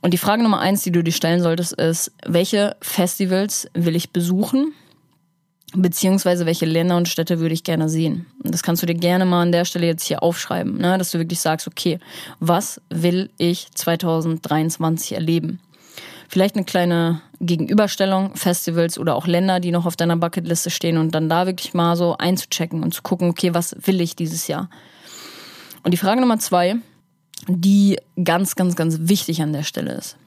Und 0.02 0.14
die 0.14 0.18
Frage 0.18 0.41
Nummer 0.41 0.60
eins, 0.60 0.84
die 0.84 0.91
du 0.91 1.04
dir 1.04 1.12
stellen 1.12 1.41
solltest, 1.41 1.74
ist, 1.74 2.12
welche 2.26 2.76
Festivals 2.82 3.70
will 3.74 3.95
ich 3.95 4.12
besuchen? 4.12 4.74
Beziehungsweise 5.74 6.45
welche 6.45 6.66
Länder 6.66 6.97
und 6.97 7.08
Städte 7.08 7.39
würde 7.39 7.54
ich 7.54 7.64
gerne 7.64 7.88
sehen? 7.88 8.26
Und 8.43 8.54
das 8.54 8.64
kannst 8.64 8.82
du 8.82 8.88
dir 8.88 8.95
gerne 8.95 9.26
mal 9.26 9.43
an 9.43 9.52
der 9.52 9.64
Stelle 9.64 9.86
jetzt 9.86 10.04
hier 10.04 10.22
aufschreiben, 10.22 10.78
ne? 10.78 10.97
dass 10.97 11.12
du 11.12 11.20
wirklich 11.20 11.39
sagst, 11.39 11.68
okay, 11.68 11.99
was 12.39 12.82
will 12.89 13.30
ich 13.38 13.68
2023 13.74 15.14
erleben? 15.14 15.60
Vielleicht 16.28 16.56
eine 16.56 16.66
kleine 16.66 17.22
Gegenüberstellung, 17.39 18.36
Festivals 18.36 18.97
oder 18.97 19.16
auch 19.16 19.28
Länder, 19.28 19.60
die 19.60 19.72
noch 19.72 19.86
auf 19.86 19.95
deiner 19.95 20.18
Bucketliste 20.18 20.70
stehen 20.70 20.97
und 20.97 21.14
dann 21.14 21.30
da 21.30 21.45
wirklich 21.45 21.74
mal 21.74 21.95
so 21.95 22.18
einzuchecken 22.18 22.84
und 22.84 22.93
zu 22.93 23.02
gucken, 23.02 23.30
okay, 23.30 23.54
was 23.54 23.76
will 23.86 24.02
ich 24.02 24.16
dieses 24.16 24.47
Jahr? 24.47 24.70
Und 25.84 25.91
die 25.91 25.97
Frage 25.97 26.22
Nummer 26.22 26.39
zwei, 26.39 26.78
die 27.48 27.98
ganz, 28.24 28.56
ganz, 28.56 28.76
ganz 28.76 28.98
wichtig 29.02 29.42
an 29.42 29.54
der 29.54 29.64
Stelle 29.64 29.94
ist, 29.94 30.18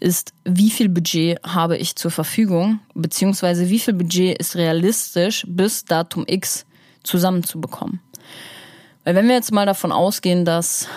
ist, 0.00 0.32
wie 0.44 0.70
viel 0.70 0.88
Budget 0.88 1.42
habe 1.44 1.76
ich 1.76 1.96
zur 1.96 2.10
Verfügung, 2.10 2.80
beziehungsweise 2.94 3.68
wie 3.68 3.78
viel 3.78 3.94
Budget 3.94 4.38
ist 4.38 4.56
realistisch 4.56 5.44
bis 5.48 5.84
Datum 5.84 6.24
X 6.26 6.66
zusammenzubekommen. 7.02 8.00
Weil 9.04 9.14
wenn 9.14 9.28
wir 9.28 9.34
jetzt 9.34 9.52
mal 9.52 9.66
davon 9.66 9.92
ausgehen, 9.92 10.44
dass 10.44 10.88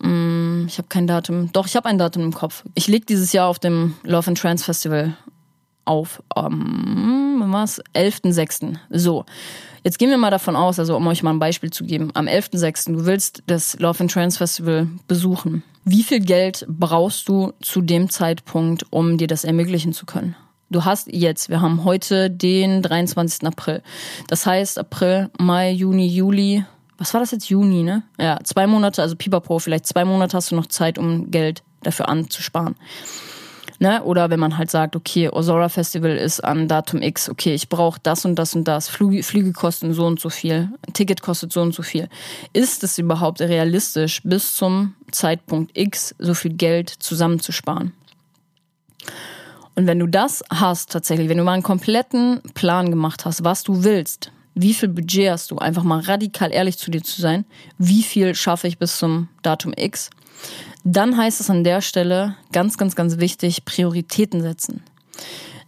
mh, 0.00 0.08
mm, 0.08 0.66
ich 0.68 0.78
habe 0.78 0.88
kein 0.88 1.06
Datum, 1.06 1.52
doch 1.52 1.66
ich 1.66 1.76
habe 1.76 1.88
ein 1.88 1.98
Datum 1.98 2.22
im 2.22 2.34
Kopf. 2.34 2.64
Ich 2.74 2.88
lege 2.88 3.06
dieses 3.06 3.32
Jahr 3.32 3.48
auf 3.48 3.58
dem 3.58 3.94
Love 4.04 4.28
and 4.28 4.38
Trance 4.38 4.64
Festival 4.64 5.16
auf, 5.84 6.22
ähm, 6.36 7.42
was? 7.46 7.82
11.06. 7.94 8.76
So. 8.90 9.24
Jetzt 9.84 9.98
gehen 9.98 10.10
wir 10.10 10.18
mal 10.18 10.30
davon 10.30 10.54
aus, 10.54 10.78
also 10.78 10.96
um 10.96 11.06
euch 11.08 11.24
mal 11.24 11.32
ein 11.32 11.40
Beispiel 11.40 11.70
zu 11.70 11.84
geben, 11.84 12.10
am 12.14 12.26
11.06. 12.26 12.92
du 12.92 13.04
willst 13.04 13.42
das 13.46 13.78
Love 13.80 14.00
and 14.00 14.12
Trance 14.12 14.38
Festival 14.38 14.86
besuchen. 15.08 15.64
Wie 15.84 16.04
viel 16.04 16.20
Geld 16.20 16.64
brauchst 16.68 17.28
du 17.28 17.52
zu 17.60 17.80
dem 17.80 18.08
Zeitpunkt, 18.08 18.86
um 18.90 19.18
dir 19.18 19.26
das 19.26 19.42
ermöglichen 19.42 19.92
zu 19.92 20.06
können? 20.06 20.36
Du 20.70 20.84
hast 20.84 21.08
jetzt, 21.12 21.48
wir 21.48 21.60
haben 21.60 21.84
heute 21.84 22.30
den 22.30 22.80
23. 22.80 23.46
April. 23.46 23.82
Das 24.28 24.46
heißt 24.46 24.78
April, 24.78 25.30
Mai, 25.38 25.72
Juni, 25.72 26.06
Juli. 26.06 26.64
Was 26.96 27.12
war 27.12 27.20
das 27.20 27.32
jetzt? 27.32 27.48
Juni, 27.48 27.82
ne? 27.82 28.04
Ja, 28.18 28.38
zwei 28.44 28.68
Monate, 28.68 29.02
also 29.02 29.16
Pipapo, 29.16 29.58
vielleicht 29.58 29.86
zwei 29.86 30.04
Monate 30.04 30.36
hast 30.36 30.52
du 30.52 30.56
noch 30.56 30.66
Zeit, 30.66 30.96
um 30.96 31.30
Geld 31.30 31.62
dafür 31.82 32.08
anzusparen. 32.08 32.76
Ne? 33.82 34.00
Oder 34.04 34.30
wenn 34.30 34.38
man 34.38 34.58
halt 34.58 34.70
sagt, 34.70 34.94
okay, 34.94 35.28
Osora 35.28 35.68
Festival 35.68 36.16
ist 36.16 36.38
an 36.38 36.68
Datum 36.68 37.02
X, 37.02 37.28
okay, 37.28 37.52
ich 37.52 37.68
brauche 37.68 37.98
das 38.00 38.24
und 38.24 38.36
das 38.36 38.54
und 38.54 38.68
das, 38.68 38.88
Flüge, 38.88 39.24
Flüge 39.24 39.50
kosten 39.50 39.92
so 39.92 40.06
und 40.06 40.20
so 40.20 40.30
viel, 40.30 40.68
ein 40.86 40.92
Ticket 40.92 41.20
kostet 41.20 41.52
so 41.52 41.62
und 41.62 41.74
so 41.74 41.82
viel. 41.82 42.08
Ist 42.52 42.84
es 42.84 42.96
überhaupt 42.98 43.40
realistisch, 43.40 44.20
bis 44.22 44.54
zum 44.54 44.94
Zeitpunkt 45.10 45.76
X 45.76 46.14
so 46.20 46.32
viel 46.32 46.52
Geld 46.52 46.90
zusammenzusparen? 46.90 47.92
Und 49.74 49.88
wenn 49.88 49.98
du 49.98 50.06
das 50.06 50.44
hast 50.48 50.92
tatsächlich, 50.92 51.28
wenn 51.28 51.38
du 51.38 51.42
mal 51.42 51.54
einen 51.54 51.64
kompletten 51.64 52.40
Plan 52.54 52.88
gemacht 52.88 53.24
hast, 53.24 53.42
was 53.42 53.64
du 53.64 53.82
willst, 53.82 54.30
wie 54.54 54.74
viel 54.74 54.90
Budget 54.90 55.32
hast 55.32 55.50
du, 55.50 55.58
einfach 55.58 55.82
mal 55.82 55.98
radikal 55.98 56.52
ehrlich 56.52 56.78
zu 56.78 56.92
dir 56.92 57.02
zu 57.02 57.20
sein, 57.20 57.44
wie 57.78 58.04
viel 58.04 58.36
schaffe 58.36 58.68
ich 58.68 58.78
bis 58.78 58.98
zum 58.98 59.28
Datum 59.42 59.72
X, 59.76 60.08
dann 60.84 61.16
heißt 61.16 61.40
es 61.40 61.50
an 61.50 61.64
der 61.64 61.80
Stelle 61.80 62.36
ganz, 62.52 62.76
ganz, 62.76 62.96
ganz 62.96 63.18
wichtig, 63.18 63.64
Prioritäten 63.64 64.42
setzen. 64.42 64.82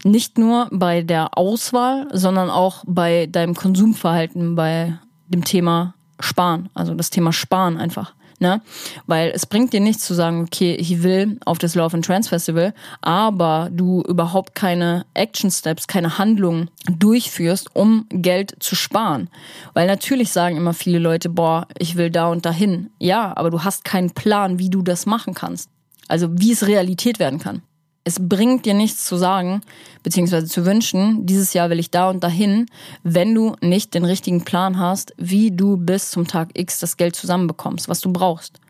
Nicht 0.03 0.39
nur 0.39 0.69
bei 0.71 1.03
der 1.03 1.39
Auswahl, 1.39 2.09
sondern 2.13 2.51
auch 2.51 2.85
bei 2.87 3.27
deinem 3.27 3.55
Konsumverhalten, 3.55 4.55
bei 4.55 4.99
dem 5.29 5.45
Thema 5.45 5.95
Sparen, 6.21 6.69
also 6.75 6.95
das 6.95 7.11
Thema 7.11 7.33
Sparen 7.33 7.79
einfach. 7.79 8.15
Ne? 8.41 8.61
Weil 9.07 9.31
es 9.35 9.47
bringt 9.47 9.73
dir 9.73 9.81
nichts 9.81 10.05
zu 10.05 10.15
sagen, 10.15 10.43
okay, 10.43 10.75
ich 10.75 11.03
will 11.03 11.39
auf 11.45 11.59
das 11.59 11.75
Love 11.75 11.97
and 11.97 12.05
Trance 12.05 12.29
Festival, 12.29 12.75
aber 13.01 13.69
du 13.73 14.03
überhaupt 14.03 14.55
keine 14.55 15.07
Action 15.15 15.51
Steps, 15.51 15.87
keine 15.87 16.19
Handlungen 16.19 16.71
durchführst, 16.91 17.75
um 17.75 18.07
Geld 18.11 18.57
zu 18.59 18.75
sparen. 18.75 19.31
Weil 19.73 19.87
natürlich 19.87 20.33
sagen 20.33 20.57
immer 20.57 20.75
viele 20.75 20.99
Leute, 20.99 21.29
boah, 21.29 21.67
ich 21.79 21.97
will 21.97 22.11
da 22.11 22.29
und 22.29 22.45
dahin. 22.45 22.91
Ja, 22.99 23.37
aber 23.37 23.51
du 23.51 23.65
hast 23.65 23.85
keinen 23.85 24.11
Plan, 24.11 24.59
wie 24.59 24.71
du 24.71 24.83
das 24.83 25.07
machen 25.07 25.35
kannst. 25.35 25.71
Also 26.09 26.29
wie 26.33 26.53
es 26.53 26.67
Realität 26.67 27.19
werden 27.19 27.39
kann 27.39 27.63
es 28.05 28.19
bringt 28.21 28.67
dir 28.67 28.75
nichts 28.75 29.07
zu 29.07 29.17
sagen, 29.17 29.63
beziehungsweise 30.03 30.47
zu 30.47 30.67
wünschen, 30.67 31.25
dieses 31.27 31.55
Jahr 31.55 31.71
will 31.71 31.79
ich 31.79 31.91
da 31.91 32.11
und 32.11 32.23
dahin, 32.23 32.67
wenn 33.03 33.35
du 33.35 33.57
nicht 33.63 33.95
den 33.95 34.05
richtigen 34.05 34.45
Plan 34.45 34.79
hast, 34.79 35.15
wie 35.17 35.51
du 35.51 35.79
bis 35.79 36.11
zum 36.11 36.27
Tag 36.27 36.51
X 36.55 36.79
das 36.79 36.99
Geld 36.99 37.17
zusammenbekommst, 37.17 37.89
was 37.89 38.01
du 38.01 38.13
brauchst. 38.13 38.61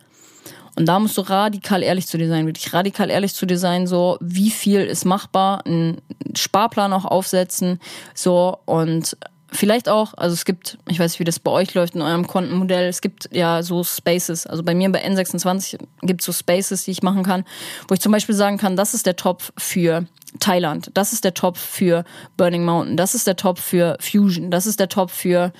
Und 0.76 0.87
da 0.87 0.99
musst 0.99 1.16
du 1.16 1.22
radikal 1.22 1.82
ehrlich 1.82 2.07
zu 2.07 2.18
dir 2.18 2.28
sein, 2.28 2.47
wirklich 2.47 2.72
radikal 2.72 3.11
ehrlich 3.11 3.35
zu 3.35 3.47
dir 3.47 3.59
sein, 3.59 3.87
so 3.87 4.18
wie 4.20 4.51
viel 4.51 4.80
ist 4.80 5.05
machbar, 5.05 5.64
einen 5.66 6.01
Sparplan 6.37 6.93
auch 6.93 7.05
aufsetzen, 7.05 7.78
so 8.14 8.59
und 8.64 9.16
vielleicht 9.55 9.89
auch, 9.89 10.15
also 10.17 10.35
es 10.35 10.45
gibt, 10.45 10.79
ich 10.89 10.99
weiß 10.99 11.13
nicht, 11.13 11.21
wie 11.21 11.25
das 11.25 11.39
bei 11.39 11.51
euch 11.51 11.75
läuft 11.75 11.95
in 11.95 12.03
eurem 12.03 12.27
Kontenmodell, 12.27 12.89
es 12.89 13.01
gibt 13.01 13.29
ja 13.33 13.63
so 13.63 13.85
Spaces. 13.85 14.47
Also 14.47 14.63
bei 14.63 14.75
mir 14.75 14.91
bei 14.91 15.05
N26 15.05 15.79
gibt 16.03 16.21
es 16.21 16.27
so 16.27 16.33
Spaces, 16.33 16.85
die 16.85 16.91
ich 16.91 17.03
machen 17.03 17.23
kann, 17.23 17.45
wo 17.89 17.95
ich 17.95 18.01
zum 18.01 18.13
Beispiel 18.13 18.35
sagen 18.35 18.59
kann, 18.59 18.77
das 18.77 18.95
ist 18.95 19.07
der 19.07 19.17
Topf 19.17 19.53
für 19.57 20.07
Thailand, 20.41 20.91
das 20.95 21.13
ist 21.13 21.25
der 21.25 21.35
Topf 21.35 21.61
für 21.61 22.05
Burning 22.37 22.65
Mountain, 22.65 22.97
das 22.97 23.15
ist 23.15 23.27
der 23.27 23.37
Topf 23.37 23.61
für 23.61 23.97
Fusion, 24.01 24.51
das 24.51 24.67
ist 24.67 24.81
der 24.81 24.89
Topf 24.89 25.13
für 25.13 25.53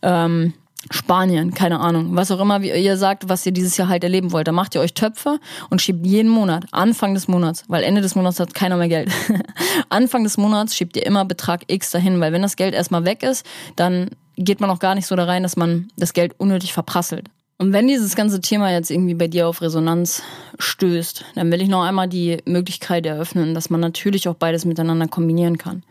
ähm, 0.00 0.54
Spanien, 0.90 1.54
keine 1.54 1.80
Ahnung, 1.80 2.16
was 2.16 2.30
auch 2.30 2.40
immer 2.40 2.62
wie 2.62 2.70
ihr 2.72 2.96
sagt, 2.96 3.28
was 3.28 3.46
ihr 3.46 3.52
dieses 3.52 3.76
Jahr 3.76 3.88
halt 3.88 4.02
erleben 4.04 4.32
wollt. 4.32 4.48
Da 4.48 4.52
macht 4.52 4.74
ihr 4.74 4.80
euch 4.80 4.94
Töpfe 4.94 5.38
und 5.70 5.80
schiebt 5.80 6.04
jeden 6.04 6.30
Monat, 6.30 6.64
Anfang 6.72 7.14
des 7.14 7.28
Monats, 7.28 7.64
weil 7.68 7.84
Ende 7.84 8.00
des 8.00 8.14
Monats 8.14 8.40
hat 8.40 8.54
keiner 8.54 8.76
mehr 8.76 8.88
Geld. 8.88 9.10
Anfang 9.88 10.24
des 10.24 10.36
Monats 10.36 10.74
schiebt 10.74 10.96
ihr 10.96 11.06
immer 11.06 11.24
Betrag 11.24 11.62
X 11.68 11.90
dahin, 11.90 12.20
weil 12.20 12.32
wenn 12.32 12.42
das 12.42 12.56
Geld 12.56 12.74
erstmal 12.74 13.04
weg 13.04 13.22
ist, 13.22 13.46
dann 13.76 14.10
geht 14.36 14.60
man 14.60 14.70
auch 14.70 14.78
gar 14.78 14.94
nicht 14.94 15.06
so 15.06 15.14
da 15.14 15.24
rein, 15.24 15.42
dass 15.42 15.56
man 15.56 15.88
das 15.96 16.12
Geld 16.12 16.34
unnötig 16.38 16.72
verprasselt. 16.72 17.28
Und 17.58 17.72
wenn 17.72 17.86
dieses 17.86 18.16
ganze 18.16 18.40
Thema 18.40 18.72
jetzt 18.72 18.90
irgendwie 18.90 19.14
bei 19.14 19.28
dir 19.28 19.46
auf 19.46 19.62
Resonanz 19.62 20.22
stößt, 20.58 21.24
dann 21.36 21.52
will 21.52 21.62
ich 21.62 21.68
noch 21.68 21.84
einmal 21.84 22.08
die 22.08 22.38
Möglichkeit 22.44 23.06
eröffnen, 23.06 23.54
dass 23.54 23.70
man 23.70 23.80
natürlich 23.80 24.26
auch 24.28 24.34
beides 24.34 24.64
miteinander 24.64 25.06
kombinieren 25.06 25.58
kann. 25.58 25.84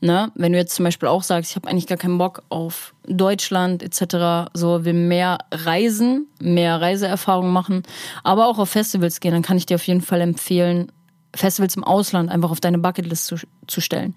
Ne? 0.00 0.30
Wenn 0.34 0.52
du 0.52 0.58
jetzt 0.58 0.74
zum 0.74 0.84
Beispiel 0.84 1.08
auch 1.08 1.22
sagst, 1.22 1.50
ich 1.50 1.56
habe 1.56 1.68
eigentlich 1.68 1.86
gar 1.86 1.98
keinen 1.98 2.18
Bock 2.18 2.42
auf 2.48 2.94
Deutschland 3.06 3.82
etc., 3.82 4.50
so 4.54 4.84
will 4.84 4.92
mehr 4.92 5.38
reisen, 5.50 6.28
mehr 6.40 6.80
Reiseerfahrung 6.80 7.52
machen, 7.52 7.82
aber 8.22 8.46
auch 8.46 8.58
auf 8.58 8.70
Festivals 8.70 9.20
gehen, 9.20 9.32
dann 9.32 9.42
kann 9.42 9.56
ich 9.56 9.66
dir 9.66 9.74
auf 9.74 9.86
jeden 9.86 10.02
Fall 10.02 10.20
empfehlen, 10.20 10.92
Festivals 11.34 11.76
im 11.76 11.84
Ausland 11.84 12.30
einfach 12.30 12.50
auf 12.50 12.60
deine 12.60 12.78
Bucketlist 12.78 13.26
zu, 13.26 13.36
zu 13.66 13.80
stellen. 13.80 14.14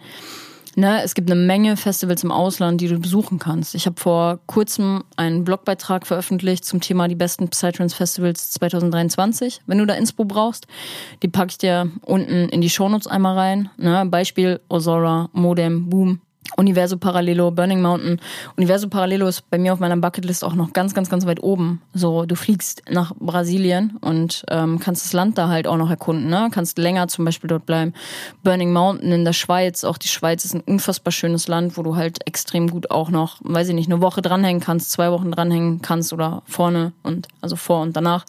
Ne, 0.76 1.04
es 1.04 1.16
gibt 1.16 1.30
eine 1.30 1.40
Menge 1.40 1.76
Festivals 1.76 2.24
im 2.24 2.32
Ausland, 2.32 2.80
die 2.80 2.88
du 2.88 2.98
besuchen 2.98 3.40
kannst. 3.40 3.76
Ich 3.76 3.86
habe 3.86 4.00
vor 4.00 4.40
kurzem 4.48 5.04
einen 5.18 5.44
Blogbeitrag 5.44 6.08
veröffentlicht 6.08 6.64
zum 6.64 6.80
Thema 6.80 7.10
die 7.10 7.16
besten 7.16 7.50
Psytrance 7.50 7.96
Festivals 7.96 8.52
2023. 8.52 9.62
Wenn 9.68 9.80
du 9.80 9.86
da 9.86 9.96
Inspo 9.96 10.24
brauchst, 10.24 10.68
die 11.24 11.28
packe 11.28 11.52
ich 11.52 11.58
dir 11.58 11.92
unten 12.04 12.48
in 12.50 12.62
die 12.62 12.70
Shownotes 12.70 13.08
einmal 13.08 13.38
rein. 13.38 13.70
Ne, 13.78 14.06
Beispiel 14.06 14.62
Ozora, 14.70 15.30
Modem, 15.34 15.90
Boom. 15.90 16.22
Universo 16.58 16.98
Parallelo, 16.98 17.52
Burning 17.52 17.82
Mountain. 17.82 18.20
Universo 18.58 18.90
Parallelo 18.90 19.28
ist 19.28 19.50
bei 19.50 19.58
mir 19.58 19.74
auf 19.74 19.80
meiner 19.80 19.96
Bucketlist 19.98 20.44
auch 20.44 20.54
noch 20.54 20.74
ganz, 20.74 20.94
ganz, 20.94 21.10
ganz 21.10 21.26
weit 21.26 21.42
oben. 21.42 21.82
So, 21.94 22.26
du 22.26 22.36
fliegst 22.36 22.84
nach 22.90 23.14
Brasilien 23.20 23.98
und 24.02 24.44
ähm, 24.50 24.80
kannst 24.80 25.06
das 25.06 25.14
Land 25.14 25.38
da 25.38 25.48
halt 25.48 25.66
auch 25.66 25.78
noch 25.78 25.90
erkunden, 25.90 26.30
ne? 26.30 26.50
Kannst 26.52 26.78
länger 26.78 27.08
zum 27.08 27.26
Beispiel 27.26 27.48
dort 27.48 27.66
bleiben. 27.66 27.94
Burning 28.44 28.74
Mountain 28.74 29.12
in 29.12 29.24
der 29.24 29.34
Schweiz, 29.34 29.84
auch 29.84 29.98
die 29.98 30.08
Schweiz 30.08 30.44
ist 30.44 30.54
ein 30.54 30.62
unfassbar 30.62 31.12
schönes 31.12 31.48
Land, 31.48 31.78
wo 31.78 31.84
du 31.84 31.96
halt 31.96 32.28
extrem 32.28 32.70
gut 32.70 32.92
auch 32.92 33.10
noch, 33.10 33.38
weiß 33.42 33.70
ich 33.70 33.76
nicht, 33.76 33.90
eine 33.90 34.02
Woche 34.02 34.22
dranhängen 34.22 34.62
kannst, 34.62 34.92
zwei 34.92 35.12
Wochen 35.12 35.32
dranhängen 35.32 35.82
kannst 35.82 36.12
oder 36.12 36.44
vorne 36.46 36.92
und 37.04 37.28
also 37.40 37.56
vor 37.56 37.82
und 37.82 37.96
danach. 37.96 38.26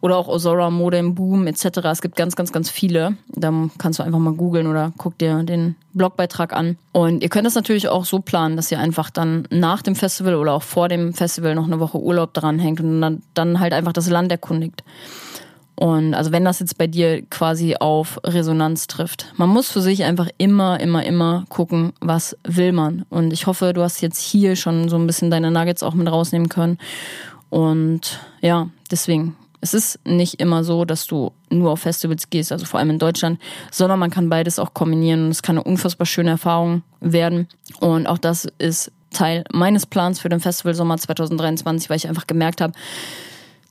Oder 0.00 0.16
auch 0.16 0.28
Osora, 0.28 0.70
Modem, 0.70 1.14
Boom 1.14 1.46
etc. 1.46 1.78
Es 1.84 2.02
gibt 2.02 2.16
ganz, 2.16 2.34
ganz, 2.34 2.50
ganz 2.50 2.70
viele. 2.70 3.16
Da 3.28 3.52
kannst 3.78 3.98
du 3.98 4.02
einfach 4.04 4.18
mal 4.18 4.32
googeln 4.32 4.66
oder 4.66 4.92
guck 4.96 5.18
dir 5.18 5.42
den 5.42 5.76
Blogbeitrag 5.98 6.52
an. 6.54 6.78
Und 6.92 7.22
ihr 7.22 7.28
könnt 7.28 7.46
das 7.46 7.54
natürlich 7.54 7.88
auch 7.88 8.04
so 8.04 8.20
planen, 8.20 8.56
dass 8.56 8.72
ihr 8.72 8.78
einfach 8.78 9.10
dann 9.10 9.46
nach 9.50 9.82
dem 9.82 9.94
Festival 9.94 10.36
oder 10.36 10.54
auch 10.54 10.62
vor 10.62 10.88
dem 10.88 11.12
Festival 11.12 11.54
noch 11.54 11.66
eine 11.66 11.80
Woche 11.80 11.98
Urlaub 11.98 12.32
dran 12.32 12.58
hängt 12.58 12.80
und 12.80 13.00
dann, 13.00 13.22
dann 13.34 13.60
halt 13.60 13.72
einfach 13.72 13.92
das 13.92 14.08
Land 14.08 14.32
erkundigt. 14.32 14.82
Und 15.78 16.14
also 16.14 16.32
wenn 16.32 16.44
das 16.44 16.58
jetzt 16.58 16.76
bei 16.76 16.88
dir 16.88 17.22
quasi 17.22 17.76
auf 17.78 18.18
Resonanz 18.24 18.88
trifft. 18.88 19.32
Man 19.36 19.48
muss 19.48 19.70
für 19.70 19.80
sich 19.80 20.02
einfach 20.02 20.28
immer, 20.36 20.80
immer, 20.80 21.04
immer 21.04 21.44
gucken, 21.50 21.92
was 22.00 22.36
will 22.42 22.72
man. 22.72 23.04
Und 23.10 23.32
ich 23.32 23.46
hoffe, 23.46 23.72
du 23.72 23.82
hast 23.82 24.00
jetzt 24.00 24.18
hier 24.18 24.56
schon 24.56 24.88
so 24.88 24.96
ein 24.96 25.06
bisschen 25.06 25.30
deine 25.30 25.52
Nuggets 25.52 25.84
auch 25.84 25.94
mit 25.94 26.10
rausnehmen 26.10 26.48
können. 26.48 26.78
Und 27.48 28.18
ja, 28.40 28.70
deswegen 28.90 29.36
es 29.60 29.74
ist 29.74 29.98
nicht 30.06 30.40
immer 30.40 30.64
so, 30.64 30.84
dass 30.84 31.06
du 31.06 31.32
nur 31.50 31.72
auf 31.72 31.80
Festivals 31.80 32.30
gehst, 32.30 32.52
also 32.52 32.64
vor 32.66 32.78
allem 32.78 32.90
in 32.90 32.98
Deutschland, 32.98 33.40
sondern 33.70 33.98
man 33.98 34.10
kann 34.10 34.28
beides 34.28 34.58
auch 34.58 34.74
kombinieren 34.74 35.26
und 35.26 35.30
es 35.30 35.42
kann 35.42 35.58
eine 35.58 35.64
unfassbar 35.64 36.06
schöne 36.06 36.30
Erfahrung 36.30 36.82
werden. 37.00 37.48
Und 37.80 38.06
auch 38.06 38.18
das 38.18 38.46
ist 38.58 38.92
Teil 39.10 39.44
meines 39.52 39.86
Plans 39.86 40.20
für 40.20 40.28
den 40.28 40.40
Festival 40.40 40.74
Sommer 40.74 40.98
2023, 40.98 41.90
weil 41.90 41.96
ich 41.96 42.08
einfach 42.08 42.26
gemerkt 42.26 42.60
habe, 42.60 42.74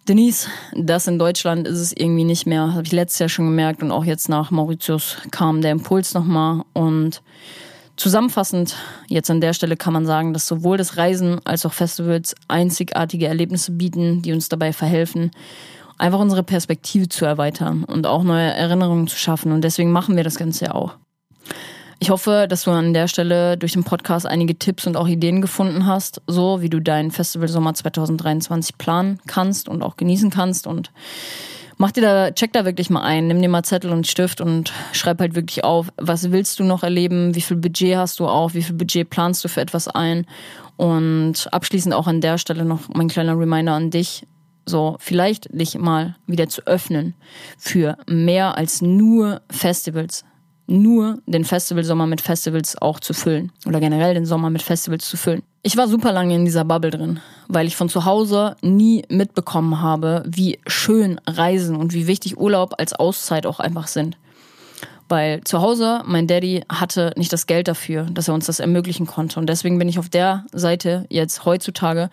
Denise, 0.08 0.48
das 0.74 1.08
in 1.08 1.20
Deutschland 1.20 1.68
ist 1.68 1.80
es 1.80 1.92
irgendwie 1.92 2.24
nicht 2.24 2.46
mehr. 2.46 2.74
Habe 2.74 2.84
ich 2.86 2.94
letztes 2.94 3.20
Jahr 3.20 3.30
schon 3.30 3.46
gemerkt 3.46 3.84
und 3.84 3.92
auch 3.92 4.06
jetzt 4.06 4.30
nach 4.30 4.52
Mauritius 4.52 5.18
kam 5.32 5.62
der 5.62 5.72
Impuls 5.72 6.14
nochmal 6.14 6.64
und 6.74 7.22
Zusammenfassend, 7.98 8.76
jetzt 9.08 9.32
an 9.32 9.42
der 9.42 9.54
Stelle 9.54 9.76
kann 9.76 9.92
man 9.92 10.06
sagen, 10.06 10.32
dass 10.32 10.46
sowohl 10.46 10.78
das 10.78 10.98
Reisen 10.98 11.44
als 11.46 11.66
auch 11.66 11.74
Festivals 11.74 12.36
einzigartige 12.48 13.26
Erlebnisse 13.26 13.72
bieten, 13.72 14.22
die 14.22 14.34
uns 14.34 14.50
dabei 14.50 14.72
verhelfen, 14.72 15.32
einfach 15.98 16.20
unsere 16.20 16.44
Perspektive 16.44 17.10
zu 17.10 17.26
erweitern 17.26 17.84
und 17.84 18.08
auch 18.08 18.24
neue 18.24 18.54
Erinnerungen 18.54 19.08
zu 19.08 19.18
schaffen. 19.18 19.52
Und 19.52 19.64
deswegen 19.64 19.92
machen 19.92 20.16
wir 20.16 20.24
das 20.24 20.38
Ganze 20.38 20.66
ja 20.66 20.76
auch. 20.76 20.96
Ich 22.00 22.12
hoffe, 22.12 22.46
dass 22.48 22.64
du 22.64 22.72
an 22.72 22.94
der 22.94 23.08
Stelle 23.08 23.58
durch 23.58 23.74
den 23.74 23.84
Podcast 23.84 24.28
einige 24.28 24.58
Tipps 24.58 24.86
und 24.86 24.96
auch 24.96 25.08
Ideen 25.08 25.42
gefunden 25.42 25.88
hast, 25.88 26.22
so 26.28 26.62
wie 26.62 26.70
du 26.70 26.80
deinen 26.80 27.10
Festival 27.10 27.48
Sommer 27.48 27.74
2023 27.74 28.78
planen 28.78 29.20
kannst 29.26 29.68
und 29.68 29.82
auch 29.82 29.98
genießen 29.98 30.30
kannst. 30.30 30.68
Und 30.68 30.92
mach 31.78 31.92
dir 31.92 32.02
da, 32.02 32.32
check 32.32 32.54
da 32.54 32.66
wirklich 32.66 32.92
mal 32.92 33.02
ein, 33.02 33.26
nimm 33.26 33.42
dir 33.42 33.50
mal 33.50 33.64
Zettel 33.64 33.92
und 33.92 34.06
Stift 34.06 34.42
und 34.42 34.74
schreib 34.92 35.20
halt 35.20 35.34
wirklich 35.34 35.64
auf, 35.64 35.88
was 35.98 36.32
willst 36.32 36.60
du 36.60 36.64
noch 36.64 36.84
erleben, 36.84 37.34
wie 37.34 37.42
viel 37.42 37.58
Budget 37.58 37.98
hast 37.98 38.20
du 38.20 38.28
auch, 38.28 38.54
wie 38.54 38.62
viel 38.62 38.76
Budget 38.76 39.10
planst 39.10 39.44
du 39.44 39.48
für 39.48 39.62
etwas 39.62 39.88
ein. 39.88 40.28
Und 40.76 41.52
abschließend 41.52 41.96
auch 41.96 42.06
an 42.06 42.22
der 42.22 42.38
Stelle 42.38 42.64
noch 42.64 42.82
mein 42.94 43.08
kleiner 43.08 43.40
Reminder 43.40 43.74
an 43.74 43.90
dich, 43.90 44.28
so 44.68 44.98
vielleicht 45.00 45.48
dich 45.52 45.78
mal 45.78 46.16
wieder 46.28 46.48
zu 46.50 46.66
öffnen 46.68 47.16
für 47.58 47.98
mehr 48.08 48.58
als 48.58 48.82
nur 48.82 49.42
Festivals. 49.50 50.26
Nur 50.70 51.20
den 51.26 51.46
Festivalsommer 51.46 52.08
mit 52.08 52.20
Festivals 52.20 52.80
auch 52.82 53.00
zu 53.00 53.14
füllen. 53.14 53.54
Oder 53.66 53.80
generell 53.80 54.14
den 54.14 54.26
Sommer 54.26 54.50
mit 54.50 54.62
Festivals 54.62 55.08
zu 55.08 55.16
füllen. 55.16 55.42
Ich 55.64 55.78
war 55.78 55.88
super 55.88 56.12
lange 56.12 56.36
in 56.36 56.44
dieser 56.44 56.66
Bubble 56.66 56.92
drin, 56.92 57.22
weil 57.48 57.68
ich 57.68 57.78
von 57.78 57.90
zu 57.90 58.04
Hause 58.04 58.58
nie 58.62 59.04
mitbekommen 59.10 59.82
habe, 59.82 60.24
wie 60.28 60.60
schön 60.68 61.22
Reisen 61.26 61.78
und 61.78 61.94
wie 61.94 62.08
wichtig 62.08 62.38
Urlaub 62.38 62.76
als 62.78 62.94
Auszeit 62.94 63.46
auch 63.46 63.62
einfach 63.62 63.88
sind. 63.88 64.18
Weil 65.10 65.42
zu 65.46 65.62
Hause, 65.62 66.02
mein 66.06 66.28
Daddy 66.28 66.64
hatte 66.70 67.14
nicht 67.16 67.32
das 67.32 67.48
Geld 67.48 67.68
dafür, 67.68 68.04
dass 68.04 68.28
er 68.28 68.34
uns 68.34 68.46
das 68.48 68.60
ermöglichen 68.60 69.08
konnte. 69.08 69.40
Und 69.40 69.48
deswegen 69.48 69.80
bin 69.80 69.88
ich 69.88 70.00
auf 70.00 70.10
der 70.10 70.46
Seite 70.52 71.06
jetzt 71.10 71.46
heutzutage 71.46 72.10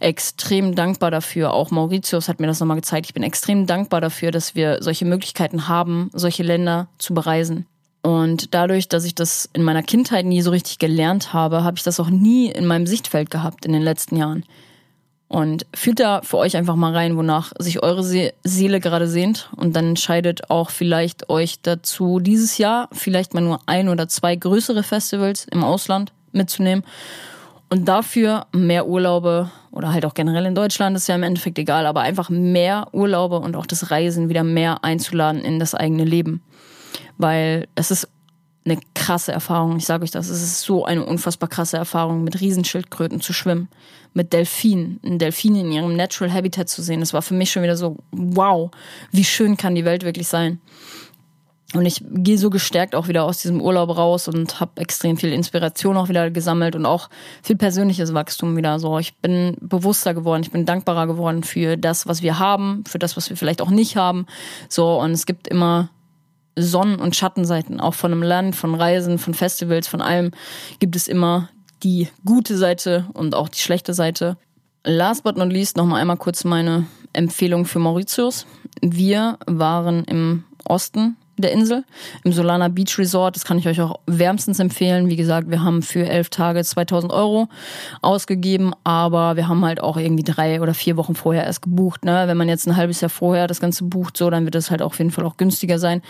extrem 0.00 0.74
dankbar 0.74 1.10
dafür. 1.10 1.52
Auch 1.52 1.70
Mauritius 1.70 2.28
hat 2.28 2.40
mir 2.40 2.46
das 2.46 2.60
nochmal 2.60 2.76
gezeigt. 2.76 3.06
Ich 3.06 3.14
bin 3.14 3.22
extrem 3.22 3.66
dankbar 3.66 4.00
dafür, 4.00 4.30
dass 4.30 4.54
wir 4.54 4.78
solche 4.82 5.04
Möglichkeiten 5.04 5.68
haben, 5.68 6.10
solche 6.14 6.42
Länder 6.42 6.88
zu 6.98 7.12
bereisen. 7.12 7.66
Und 8.02 8.54
dadurch, 8.54 8.88
dass 8.88 9.04
ich 9.04 9.14
das 9.14 9.50
in 9.52 9.62
meiner 9.62 9.82
Kindheit 9.82 10.24
nie 10.24 10.40
so 10.40 10.50
richtig 10.50 10.78
gelernt 10.78 11.34
habe, 11.34 11.64
habe 11.64 11.76
ich 11.76 11.82
das 11.82 12.00
auch 12.00 12.08
nie 12.08 12.50
in 12.50 12.66
meinem 12.66 12.86
Sichtfeld 12.86 13.30
gehabt 13.30 13.66
in 13.66 13.72
den 13.72 13.82
letzten 13.82 14.16
Jahren. 14.16 14.44
Und 15.28 15.66
fühlt 15.74 16.00
da 16.00 16.22
für 16.22 16.38
euch 16.38 16.56
einfach 16.56 16.74
mal 16.74 16.94
rein, 16.94 17.16
wonach 17.16 17.52
sich 17.58 17.82
eure 17.82 18.02
Seele 18.02 18.80
gerade 18.80 19.06
sehnt. 19.06 19.50
Und 19.56 19.76
dann 19.76 19.88
entscheidet 19.88 20.50
auch 20.50 20.70
vielleicht 20.70 21.28
euch 21.28 21.60
dazu, 21.60 22.18
dieses 22.18 22.56
Jahr 22.56 22.88
vielleicht 22.92 23.34
mal 23.34 23.42
nur 23.42 23.60
ein 23.66 23.90
oder 23.90 24.08
zwei 24.08 24.36
größere 24.36 24.82
Festivals 24.82 25.46
im 25.50 25.62
Ausland 25.62 26.12
mitzunehmen. 26.32 26.82
Und 27.68 27.86
dafür 27.86 28.46
mehr 28.52 28.86
Urlaube 28.86 29.50
oder 29.70 29.92
halt 29.92 30.06
auch 30.06 30.14
generell 30.14 30.46
in 30.46 30.54
Deutschland, 30.54 30.96
ist 30.96 31.08
ja 31.08 31.14
im 31.14 31.22
Endeffekt 31.22 31.58
egal, 31.58 31.84
aber 31.84 32.00
einfach 32.00 32.30
mehr 32.30 32.88
Urlaube 32.92 33.38
und 33.38 33.54
auch 33.56 33.66
das 33.66 33.90
Reisen 33.90 34.30
wieder 34.30 34.44
mehr 34.44 34.82
einzuladen 34.82 35.42
in 35.42 35.58
das 35.58 35.74
eigene 35.74 36.04
Leben. 36.04 36.42
Weil 37.18 37.68
es 37.74 37.90
ist 37.90 38.08
eine 38.64 38.78
krasse 38.94 39.32
Erfahrung. 39.32 39.76
Ich 39.76 39.86
sage 39.86 40.04
euch 40.04 40.10
das. 40.10 40.28
Es 40.28 40.42
ist 40.42 40.62
so 40.62 40.84
eine 40.84 41.04
unfassbar 41.04 41.48
krasse 41.48 41.76
Erfahrung, 41.76 42.24
mit 42.24 42.40
Riesenschildkröten 42.40 43.20
zu 43.20 43.32
schwimmen, 43.32 43.68
mit 44.18 44.32
Delfinen, 44.32 44.98
einen 45.04 45.20
Delfin 45.20 45.54
in 45.54 45.70
ihrem 45.70 45.94
Natural 45.94 46.32
Habitat 46.32 46.68
zu 46.68 46.82
sehen. 46.82 46.98
Das 46.98 47.14
war 47.14 47.22
für 47.22 47.34
mich 47.34 47.52
schon 47.52 47.62
wieder 47.62 47.76
so, 47.76 47.98
wow, 48.10 48.70
wie 49.12 49.24
schön 49.24 49.56
kann 49.56 49.76
die 49.76 49.84
Welt 49.84 50.04
wirklich 50.04 50.26
sein. 50.26 50.60
Und 51.74 51.86
ich 51.86 52.02
gehe 52.02 52.36
so 52.36 52.50
gestärkt 52.50 52.96
auch 52.96 53.06
wieder 53.06 53.24
aus 53.24 53.42
diesem 53.42 53.60
Urlaub 53.60 53.96
raus 53.96 54.26
und 54.26 54.58
habe 54.58 54.80
extrem 54.80 55.18
viel 55.18 55.32
Inspiration 55.32 55.96
auch 55.96 56.08
wieder 56.08 56.30
gesammelt 56.30 56.74
und 56.74 56.84
auch 56.84 57.10
viel 57.42 57.56
persönliches 57.56 58.12
Wachstum 58.12 58.56
wieder. 58.56 58.80
So, 58.80 58.98
ich 58.98 59.16
bin 59.18 59.56
bewusster 59.60 60.14
geworden, 60.14 60.42
ich 60.42 60.50
bin 60.50 60.66
dankbarer 60.66 61.06
geworden 61.06 61.44
für 61.44 61.76
das, 61.76 62.08
was 62.08 62.20
wir 62.20 62.40
haben, 62.40 62.82
für 62.88 62.98
das, 62.98 63.16
was 63.16 63.30
wir 63.30 63.36
vielleicht 63.36 63.62
auch 63.62 63.70
nicht 63.70 63.96
haben. 63.96 64.26
So, 64.68 64.98
und 65.00 65.12
es 65.12 65.26
gibt 65.26 65.46
immer 65.46 65.90
Sonnen- 66.56 66.98
und 66.98 67.14
Schattenseiten, 67.14 67.80
auch 67.80 67.94
von 67.94 68.10
einem 68.10 68.22
Land, 68.22 68.56
von 68.56 68.74
Reisen, 68.74 69.18
von 69.18 69.34
Festivals, 69.34 69.86
von 69.86 70.00
allem 70.00 70.32
gibt 70.80 70.96
es 70.96 71.06
immer 71.06 71.50
die 71.82 72.08
gute 72.24 72.56
Seite 72.56 73.06
und 73.14 73.34
auch 73.34 73.48
die 73.48 73.60
schlechte 73.60 73.94
Seite. 73.94 74.36
Last 74.84 75.24
but 75.24 75.36
not 75.36 75.52
least 75.52 75.76
noch 75.76 75.86
mal 75.86 76.00
einmal 76.00 76.16
kurz 76.16 76.44
meine 76.44 76.86
Empfehlung 77.12 77.64
für 77.64 77.78
Mauritius. 77.78 78.46
Wir 78.80 79.38
waren 79.46 80.04
im 80.04 80.44
Osten 80.64 81.16
der 81.42 81.52
Insel, 81.52 81.84
im 82.24 82.32
Solana 82.32 82.68
Beach 82.68 82.98
Resort. 82.98 83.36
Das 83.36 83.44
kann 83.44 83.58
ich 83.58 83.68
euch 83.68 83.80
auch 83.80 84.00
wärmstens 84.06 84.58
empfehlen. 84.58 85.08
Wie 85.08 85.16
gesagt, 85.16 85.50
wir 85.50 85.62
haben 85.62 85.82
für 85.82 86.08
elf 86.08 86.30
Tage 86.30 86.62
2000 86.62 87.12
Euro 87.12 87.48
ausgegeben, 88.02 88.72
aber 88.84 89.36
wir 89.36 89.48
haben 89.48 89.64
halt 89.64 89.80
auch 89.80 89.96
irgendwie 89.96 90.24
drei 90.24 90.60
oder 90.60 90.74
vier 90.74 90.96
Wochen 90.96 91.14
vorher 91.14 91.44
erst 91.44 91.62
gebucht. 91.62 92.04
Ne? 92.04 92.24
Wenn 92.26 92.36
man 92.36 92.48
jetzt 92.48 92.66
ein 92.66 92.76
halbes 92.76 93.00
Jahr 93.00 93.10
vorher 93.10 93.46
das 93.46 93.60
Ganze 93.60 93.84
bucht, 93.84 94.16
so, 94.16 94.30
dann 94.30 94.44
wird 94.44 94.54
es 94.54 94.70
halt 94.70 94.82
auf 94.82 94.98
jeden 94.98 95.10
Fall 95.10 95.24
auch 95.24 95.36
günstiger 95.36 95.78
sein. 95.78 96.02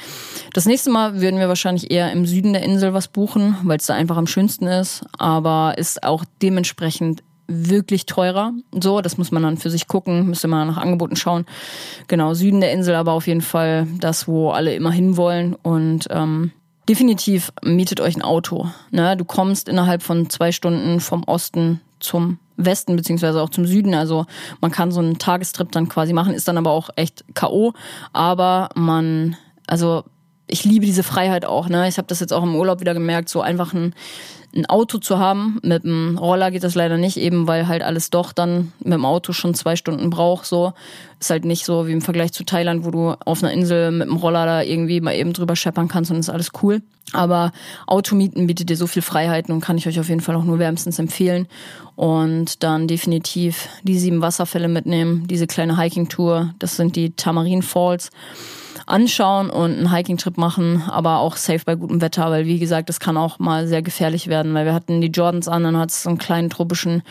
Das 0.53 0.67
nächste 0.67 0.91
Mal 0.91 1.21
würden 1.21 1.39
wir 1.39 1.49
wahrscheinlich 1.49 1.91
eher 1.91 2.13
im 2.13 2.27
Süden 2.27 2.53
der 2.53 2.63
Insel 2.63 2.95
was 2.95 3.09
buchen, 3.09 3.57
weil 3.63 3.79
es 3.79 3.87
da 3.87 3.95
einfach 3.95 4.17
am 4.17 4.27
schönsten 4.27 4.67
ist, 4.67 5.05
aber 5.19 5.75
ist 5.77 6.03
auch 6.03 6.25
dementsprechend 6.43 7.23
wirklich 7.49 8.07
teurer. 8.07 8.53
So, 8.73 9.01
das 9.01 9.19
muss 9.19 9.33
man 9.33 9.43
dann 9.43 9.57
für 9.57 9.71
sich 9.71 9.89
gucken, 9.89 10.27
müsste 10.27 10.49
man 10.49 10.69
nach 10.69 10.77
Angeboten 10.77 11.17
schauen. 11.17 11.47
Genau, 12.07 12.35
Süden 12.35 12.61
der 12.61 12.73
Insel, 12.73 12.95
aber 12.95 13.13
auf 13.13 13.27
jeden 13.27 13.41
Fall 13.41 13.87
das, 13.99 14.29
wo 14.29 14.51
alle 14.51 14.75
immer 14.75 14.93
hinwollen. 14.93 15.55
Und 15.55 16.07
ähm, 16.11 16.53
definitiv 16.89 17.53
mietet 17.63 18.01
euch 18.01 18.17
ein 18.17 18.23
Auto. 18.23 18.69
Ne? 18.91 19.17
Du 19.17 19.25
kommst 19.25 19.69
innerhalb 19.69 20.03
von 20.03 20.29
zwei 20.31 20.53
Stunden 20.53 21.01
vom 21.01 21.25
Osten 21.25 21.81
zum 22.01 22.39
Westen 22.57 22.97
beziehungsweise 22.97 23.41
auch 23.41 23.51
zum 23.51 23.67
Süden. 23.67 23.95
Also 23.95 24.27
man 24.61 24.71
kann 24.71 24.93
so 24.93 25.01
einen 25.01 25.19
Tagestrip 25.19 25.73
dann 25.73 25.89
quasi 25.89 26.13
machen, 26.13 26.35
ist 26.35 26.49
dann 26.49 26.59
aber 26.59 26.71
auch 26.71 26.91
echt 26.97 27.25
K.O. 27.35 27.73
Aber 28.13 28.69
man, 28.75 29.37
also 29.67 30.05
ich 30.49 30.65
liebe 30.65 30.87
diese 30.87 31.03
Freiheit 31.03 31.45
auch. 31.45 31.69
Ne? 31.69 31.89
Ich 31.89 31.99
habe 31.99 32.09
das 32.09 32.21
jetzt 32.21 32.33
auch 32.33 32.43
im 32.43 32.57
Urlaub 32.57 32.81
wieder 32.81 32.95
gemerkt, 32.95 33.29
so 33.29 33.41
einfach 33.41 33.73
ein, 33.75 33.95
ein 34.59 34.67
Auto 34.67 34.99
zu 34.99 35.19
haben. 35.19 35.59
Mit 35.63 35.85
dem 35.85 36.19
Roller 36.19 36.51
geht 36.51 36.65
das 36.65 36.75
leider 36.75 36.99
nicht, 36.99 37.17
eben 37.17 37.47
weil 37.47 37.69
halt 37.69 37.83
alles 37.83 38.11
doch 38.11 38.33
dann 38.33 38.73
mit 38.81 38.93
dem 38.93 39.05
Auto 39.05 39.33
schon 39.33 39.55
zwei 39.55 39.77
Stunden 39.77 40.11
braucht. 40.11 40.47
So 40.47 40.75
ist 41.21 41.31
halt 41.31 41.45
nicht 41.45 41.65
so 41.65 41.87
wie 41.87 41.93
im 41.93 42.03
Vergleich 42.03 42.33
zu 42.33 42.45
Thailand, 42.45 42.85
wo 42.85 42.91
du 42.91 43.15
auf 43.25 43.43
einer 43.43 43.53
Insel 43.53 43.91
mit 43.91 44.09
dem 44.09 44.17
Roller 44.17 44.45
da 44.45 44.63
irgendwie 44.63 45.01
mal 45.01 45.15
eben 45.15 45.33
drüber 45.33 45.57
scheppern 45.57 45.89
kannst 45.89 46.11
und 46.11 46.19
ist 46.19 46.31
alles 46.31 46.51
cool. 46.63 46.83
Aber 47.13 47.53
Automieten 47.87 48.47
bietet 48.47 48.69
dir 48.69 48.77
so 48.77 48.87
viel 48.87 49.03
Freiheiten 49.03 49.55
und 49.55 49.63
kann 49.63 49.79
ich 49.79 49.89
euch 49.89 49.99
auf 49.99 50.09
jeden 50.09 50.21
Fall 50.21 50.37
auch 50.37 50.45
nur 50.45 50.59
wärmstens 50.59 50.99
empfehlen. 50.99 51.47
Und 51.97 52.63
dann 52.63 52.87
definitiv 52.87 53.69
die 53.83 53.99
sieben 53.99 54.21
Wasserfälle 54.21 54.69
mitnehmen, 54.69 55.27
diese 55.27 55.47
kleine 55.47 55.79
Hiking-Tour. 55.79 56.55
Das 56.59 56.77
sind 56.77 56.97
die 56.97 57.13
Tamarin 57.13 57.63
Falls 57.63 58.11
anschauen 58.89 59.51
und 59.51 59.73
einen 59.73 59.93
Hiking-Trip 59.93 60.37
machen, 60.39 60.83
aber 60.89 61.19
auch 61.19 61.37
safe 61.37 61.61
bei 61.65 61.75
gutem 61.75 62.01
Wetter, 62.01 62.31
weil 62.31 62.47
wie 62.47 62.59
gesagt, 62.59 62.89
das 62.89 63.01
kann 63.01 63.17
auch 63.17 63.39
mal 63.39 63.67
sehr 63.67 63.83
gefährlich 63.83 64.29
werden, 64.29 64.55
weil 64.55 64.65
wir 64.65 64.75
hatten 64.75 65.01
die 65.01 65.09
Jordans 65.09 65.49
an, 65.49 65.65
dann 65.65 65.77
hat 65.77 65.91
es 65.91 66.03
so 66.03 66.09
einen 66.09 66.19
kleinen 66.19 66.51
tropischen 66.51 67.03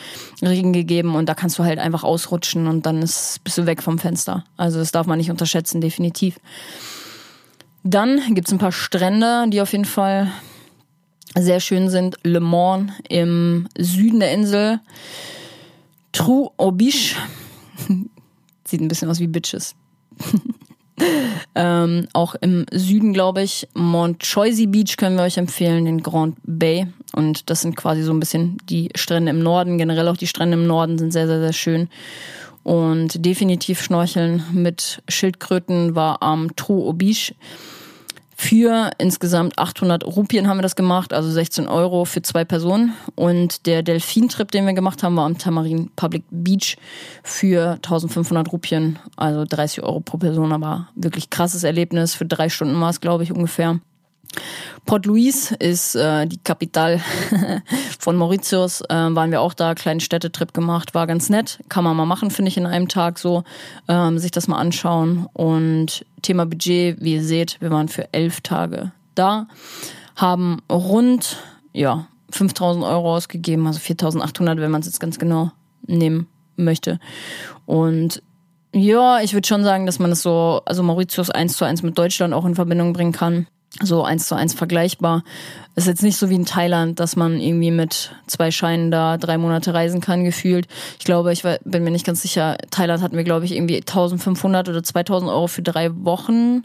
Regen 0.42 0.74
gegeben 0.74 1.16
und 1.16 1.28
da 1.28 1.36
kannst 1.36 1.60
du 1.60 1.64
halt 1.64 1.80
einfach 1.80 2.04
ausrutschen 2.04 2.68
und 2.68 2.86
dann 2.86 3.02
ist, 3.02 3.44
bist 3.44 3.58
du 3.58 3.66
weg 3.66 3.84
vom 3.84 4.00
Fenster. 4.00 4.44
Also 4.58 4.80
das 4.80 4.92
darf 4.92 5.08
man 5.08 5.18
nicht 5.18 5.30
unterschätzen, 5.30 5.82
definitiv. 5.82 6.40
Dann 7.84 8.20
gibt's 8.34 8.52
ein 8.52 8.58
paar 8.58 8.72
Strände, 8.72 9.46
die 9.50 9.62
auf 9.62 9.72
jeden 9.72 9.86
Fall 9.86 10.32
sehr 11.36 11.60
schön 11.60 11.90
sind. 11.90 12.18
Le 12.24 12.40
Mans 12.40 12.92
im 13.08 13.68
Süden 13.78 14.20
der 14.20 14.34
Insel. 14.34 14.80
Trou 16.12 16.52
Aubiche. 16.58 17.16
Sieht 18.66 18.82
ein 18.82 18.88
bisschen 18.88 19.10
aus 19.10 19.20
wie 19.20 19.28
Bitches. 19.28 19.76
ähm, 21.56 22.08
auch 22.14 22.36
im 22.36 22.66
Süden, 22.72 23.14
glaube 23.14 23.44
ich, 23.44 23.68
Montchoisy 23.74 24.68
Beach 24.68 24.98
können 24.98 25.18
wir 25.18 25.24
euch 25.24 25.38
empfehlen, 25.38 25.86
den 25.86 26.04
Grand 26.04 26.38
Bay. 26.44 26.88
Und 27.14 27.50
das 27.50 27.62
sind 27.62 27.76
quasi 27.76 28.04
so 28.04 28.12
ein 28.12 28.20
bisschen 28.20 28.58
die 28.70 28.90
Strände 28.96 29.30
im 29.30 29.40
Norden. 29.40 29.78
Generell 29.78 30.08
auch 30.08 30.18
die 30.18 30.28
Strände 30.28 30.58
im 30.58 30.68
Norden 30.68 30.98
sind 30.98 31.12
sehr, 31.12 31.28
sehr, 31.28 31.40
sehr 31.40 31.54
schön. 31.54 31.90
Und 32.64 33.26
definitiv 33.26 33.82
Schnorcheln 33.82 34.44
mit 34.52 35.02
Schildkröten 35.08 35.96
war 35.96 36.22
am 36.22 36.56
Trou 36.56 36.92
Beach. 36.94 37.34
Für 38.40 38.92
insgesamt 39.00 39.58
800 39.58 40.06
Rupien 40.06 40.48
haben 40.48 40.60
wir 40.60 40.62
das 40.62 40.76
gemacht, 40.76 41.12
also 41.12 41.30
16 41.30 41.68
Euro 41.68 42.06
für 42.06 42.22
zwei 42.22 42.46
Personen. 42.46 42.94
Und 43.16 43.66
der 43.66 43.82
Delfin-Trip, 43.82 44.52
den 44.52 44.68
wir 44.68 44.74
gemacht 44.74 45.02
haben, 45.02 45.18
war 45.18 45.26
am 45.26 45.40
Tamarin 45.40 45.90
Public 45.96 46.24
Beach 46.30 46.78
für 47.24 47.72
1500 47.72 48.54
Rupien, 48.54 49.00
also 49.16 49.44
30 49.44 49.82
Euro 49.82 50.02
pro 50.02 50.18
Person, 50.18 50.54
aber 50.54 50.88
wirklich 50.96 51.32
krasses 51.32 51.64
Erlebnis. 51.64 52.14
Für 52.14 52.28
drei 52.28 52.50
Stunden 52.50 52.80
war 52.80 52.92
es, 52.92 53.02
glaube 53.02 53.24
ich, 53.24 53.32
ungefähr. 53.32 53.80
Port 54.88 55.06
Louis 55.06 55.52
ist 55.52 55.96
äh, 55.96 56.26
die 56.26 56.38
Kapital 56.38 57.02
von 58.00 58.16
Mauritius. 58.16 58.82
Äh, 58.82 58.96
waren 58.96 59.32
wir 59.32 59.42
auch 59.42 59.54
da, 59.54 59.76
kleinen 59.76 60.00
Städtetrip 60.00 60.54
gemacht, 60.54 60.96
war 60.96 61.06
ganz 61.08 61.30
nett. 61.30 61.60
Kann 61.68 61.84
man 61.84 61.96
mal 61.96 62.06
machen, 62.06 62.32
finde 62.32 62.50
ich, 62.50 62.58
in 62.58 62.66
einem 62.66 62.88
Tag 62.88 63.20
so, 63.20 63.44
ähm, 63.90 64.18
sich 64.18 64.32
das 64.32 64.48
mal 64.48 64.58
anschauen. 64.58 65.28
Und 65.34 66.06
Thema 66.22 66.46
Budget, 66.46 67.02
wie 67.02 67.16
ihr 67.16 67.24
seht, 67.24 67.60
wir 67.60 67.70
waren 67.70 67.90
für 67.90 68.14
elf 68.14 68.40
Tage 68.42 68.94
da, 69.14 69.48
haben 70.16 70.62
rund, 70.72 71.38
ja, 71.74 72.08
5000 72.30 72.86
Euro 72.86 73.14
ausgegeben, 73.16 73.68
also 73.68 73.80
4800, 73.80 74.58
wenn 74.60 74.72
man 74.72 74.80
es 74.80 74.88
jetzt 74.88 75.02
ganz 75.02 75.20
genau 75.20 75.52
nehmen 75.86 76.28
möchte. 76.56 77.00
Und 77.66 78.24
ja, 78.74 79.20
ich 79.20 79.34
würde 79.34 79.48
schon 79.48 79.66
sagen, 79.66 79.86
dass 79.86 80.00
man 80.00 80.12
das 80.12 80.22
so, 80.22 80.62
also 80.66 80.82
Mauritius 80.82 81.30
eins 81.30 81.58
zu 81.58 81.66
eins 81.66 81.84
mit 81.84 81.98
Deutschland 81.98 82.34
auch 82.34 82.46
in 82.46 82.56
Verbindung 82.56 82.94
bringen 82.94 83.12
kann 83.12 83.48
so 83.82 84.04
eins 84.04 84.28
zu 84.28 84.36
eins 84.36 84.54
vergleichbar. 84.54 85.24
Ist 85.76 85.88
jetzt 85.88 86.04
nicht 86.04 86.18
so 86.18 86.30
wie 86.30 86.36
in 86.36 86.46
Thailand, 86.46 87.00
dass 87.00 87.16
man 87.16 87.40
irgendwie 87.40 87.72
mit 87.72 88.12
zwei 88.26 88.50
Scheinen 88.50 88.90
da 88.90 89.18
drei 89.18 89.38
Monate 89.38 89.74
reisen 89.74 90.02
kann, 90.02 90.24
gefühlt. 90.24 90.68
Ich 90.98 91.06
glaube, 91.06 91.32
ich 91.32 91.44
bin 91.44 91.84
mir 91.84 91.92
nicht 91.92 92.06
ganz 92.06 92.22
sicher. 92.22 92.58
Thailand 92.72 93.04
hatten 93.04 93.16
wir, 93.16 93.24
glaube 93.24 93.46
ich, 93.46 93.56
irgendwie 93.56 93.78
1500 93.78 94.70
oder 94.70 94.84
2000 94.84 95.30
Euro 95.30 95.48
für 95.48 95.62
drei 95.62 95.92
Wochen, 96.04 96.64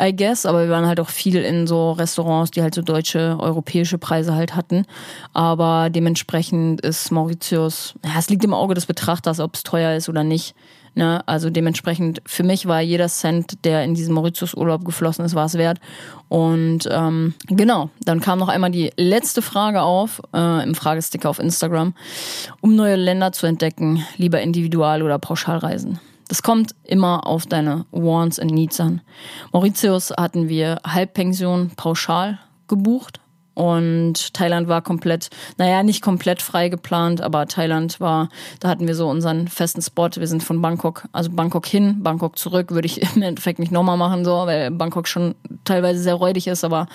I 0.00 0.14
guess. 0.14 0.46
Aber 0.46 0.62
wir 0.62 0.70
waren 0.70 0.86
halt 0.86 1.00
auch 1.00 1.08
viel 1.08 1.36
in 1.36 1.66
so 1.66 1.92
Restaurants, 1.92 2.52
die 2.52 2.62
halt 2.62 2.74
so 2.74 2.82
deutsche, 2.82 3.36
europäische 3.40 3.98
Preise 3.98 4.34
halt 4.34 4.54
hatten. 4.54 4.86
Aber 5.32 5.90
dementsprechend 5.90 6.80
ist 6.82 7.10
Mauritius, 7.10 7.94
ja, 8.04 8.12
es 8.18 8.28
liegt 8.30 8.44
im 8.44 8.54
Auge 8.54 8.74
des 8.74 8.86
Betrachters, 8.86 9.40
ob 9.40 9.56
es 9.56 9.64
teuer 9.64 9.96
ist 9.96 10.08
oder 10.08 10.22
nicht. 10.22 10.54
Ne? 10.96 11.22
Also 11.26 11.50
dementsprechend, 11.50 12.22
für 12.24 12.42
mich 12.42 12.66
war 12.66 12.80
jeder 12.80 13.08
Cent, 13.08 13.64
der 13.66 13.84
in 13.84 13.94
diesen 13.94 14.14
Mauritius-Urlaub 14.14 14.84
geflossen 14.84 15.26
ist, 15.26 15.34
war 15.34 15.44
es 15.44 15.54
wert. 15.54 15.78
Und 16.28 16.88
ähm, 16.90 17.34
genau, 17.48 17.90
dann 18.00 18.20
kam 18.20 18.38
noch 18.38 18.48
einmal 18.48 18.70
die 18.70 18.90
letzte 18.96 19.42
Frage 19.42 19.82
auf 19.82 20.22
äh, 20.34 20.62
im 20.64 20.74
Fragesticker 20.74 21.28
auf 21.28 21.38
Instagram. 21.38 21.94
Um 22.62 22.76
neue 22.76 22.96
Länder 22.96 23.32
zu 23.32 23.46
entdecken, 23.46 24.04
lieber 24.16 24.40
individual 24.40 25.02
oder 25.02 25.18
Pauschalreisen? 25.18 26.00
Das 26.28 26.42
kommt 26.42 26.74
immer 26.82 27.26
auf 27.26 27.44
deine 27.44 27.84
Wants 27.92 28.40
and 28.40 28.50
Needs 28.50 28.80
an. 28.80 29.02
Mauritius 29.52 30.12
hatten 30.18 30.48
wir 30.48 30.78
Halbpension 30.84 31.72
pauschal 31.76 32.38
gebucht 32.68 33.20
und 33.56 34.34
Thailand 34.34 34.68
war 34.68 34.82
komplett, 34.82 35.30
naja, 35.56 35.82
nicht 35.82 36.02
komplett 36.02 36.42
frei 36.42 36.68
geplant, 36.68 37.22
aber 37.22 37.46
Thailand 37.46 38.00
war, 38.00 38.28
da 38.60 38.68
hatten 38.68 38.86
wir 38.86 38.94
so 38.94 39.08
unseren 39.08 39.48
festen 39.48 39.80
Spot. 39.80 40.10
Wir 40.14 40.26
sind 40.26 40.44
von 40.44 40.60
Bangkok, 40.60 41.04
also 41.12 41.30
Bangkok 41.30 41.64
hin, 41.64 42.02
Bangkok 42.02 42.38
zurück, 42.38 42.72
würde 42.72 42.84
ich 42.84 43.00
im 43.16 43.22
Endeffekt 43.22 43.58
nicht 43.58 43.72
nochmal 43.72 43.96
machen, 43.96 44.26
so, 44.26 44.32
weil 44.44 44.70
Bangkok 44.70 45.08
schon 45.08 45.34
teilweise 45.64 46.00
sehr 46.00 46.14
räudig 46.14 46.46
ist, 46.48 46.64
aber 46.64 46.86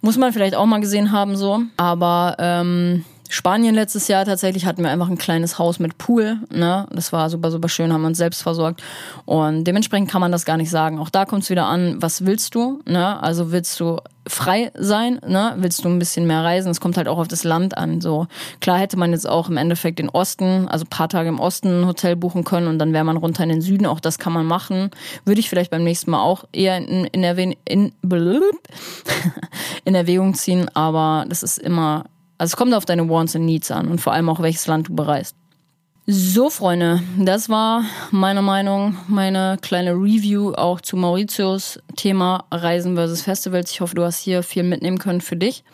muss 0.00 0.16
man 0.16 0.32
vielleicht 0.32 0.54
auch 0.54 0.66
mal 0.66 0.80
gesehen 0.80 1.10
haben, 1.10 1.36
so. 1.36 1.62
Aber 1.76 2.36
ähm, 2.38 3.04
Spanien 3.28 3.74
letztes 3.74 4.08
Jahr 4.08 4.24
tatsächlich 4.24 4.66
hatten 4.66 4.82
wir 4.82 4.90
einfach 4.90 5.08
ein 5.08 5.18
kleines 5.18 5.58
Haus 5.58 5.78
mit 5.78 5.98
Pool. 5.98 6.38
Ne? 6.50 6.86
Das 6.90 7.12
war 7.12 7.28
super, 7.30 7.50
super 7.50 7.68
schön, 7.68 7.92
haben 7.92 8.04
uns 8.04 8.18
selbst 8.18 8.42
versorgt. 8.42 8.82
Und 9.24 9.64
dementsprechend 9.64 10.10
kann 10.10 10.20
man 10.20 10.32
das 10.32 10.44
gar 10.44 10.56
nicht 10.56 10.70
sagen. 10.70 10.98
Auch 10.98 11.10
da 11.10 11.24
kommt 11.24 11.42
es 11.42 11.50
wieder 11.50 11.66
an, 11.66 12.00
was 12.00 12.24
willst 12.24 12.54
du? 12.54 12.80
Ne? 12.86 13.22
Also 13.22 13.52
willst 13.52 13.78
du 13.80 13.98
frei 14.28 14.70
sein, 14.74 15.20
ne? 15.26 15.54
Willst 15.56 15.84
du 15.84 15.88
ein 15.88 15.98
bisschen 15.98 16.26
mehr 16.26 16.44
reisen? 16.44 16.70
Es 16.70 16.80
kommt 16.80 16.96
halt 16.96 17.08
auch 17.08 17.18
auf 17.18 17.28
das 17.28 17.44
Land 17.44 17.76
an. 17.76 18.00
So 18.00 18.26
klar 18.60 18.78
hätte 18.78 18.96
man 18.96 19.12
jetzt 19.12 19.28
auch 19.28 19.48
im 19.48 19.56
Endeffekt 19.56 19.98
den 19.98 20.08
Osten, 20.08 20.68
also 20.68 20.84
paar 20.88 21.08
Tage 21.08 21.28
im 21.28 21.40
Osten 21.40 21.82
ein 21.82 21.86
Hotel 21.86 22.16
buchen 22.16 22.44
können 22.44 22.68
und 22.68 22.78
dann 22.78 22.92
wäre 22.92 23.04
man 23.04 23.16
runter 23.16 23.42
in 23.42 23.48
den 23.48 23.60
Süden. 23.60 23.86
Auch 23.86 24.00
das 24.00 24.18
kann 24.18 24.32
man 24.32 24.46
machen. 24.46 24.90
Würde 25.24 25.40
ich 25.40 25.48
vielleicht 25.48 25.70
beim 25.70 25.84
nächsten 25.84 26.10
Mal 26.10 26.22
auch 26.22 26.44
eher 26.52 26.76
in, 26.76 27.04
in, 27.06 27.24
Erwäh 27.24 27.56
in, 27.64 27.92
in 29.84 29.94
Erwägung 29.94 30.34
ziehen, 30.34 30.68
aber 30.74 31.24
das 31.28 31.42
ist 31.42 31.58
immer, 31.58 32.04
also 32.38 32.52
es 32.52 32.56
kommt 32.56 32.74
auf 32.74 32.84
deine 32.84 33.08
Wants 33.08 33.36
and 33.36 33.44
Needs 33.44 33.70
an 33.70 33.88
und 33.88 34.00
vor 34.00 34.12
allem 34.12 34.28
auch 34.28 34.40
welches 34.40 34.66
Land 34.66 34.88
du 34.88 34.94
bereist. 34.94 35.36
So, 36.06 36.48
Freunde, 36.48 37.02
das 37.18 37.50
war 37.50 37.84
meine 38.10 38.40
Meinung, 38.40 38.96
meine 39.08 39.58
kleine 39.60 39.92
Review 39.92 40.54
auch 40.54 40.80
zu 40.80 40.96
Mauritius 40.96 41.80
Thema 41.96 42.46
Reisen 42.50 42.94
versus 42.94 43.20
Festivals. 43.20 43.70
Ich 43.72 43.82
hoffe, 43.82 43.94
du 43.94 44.04
hast 44.04 44.18
hier 44.18 44.42
viel 44.42 44.62
mitnehmen 44.62 44.98
können 44.98 45.20
für 45.20 45.36
dich 45.36 45.64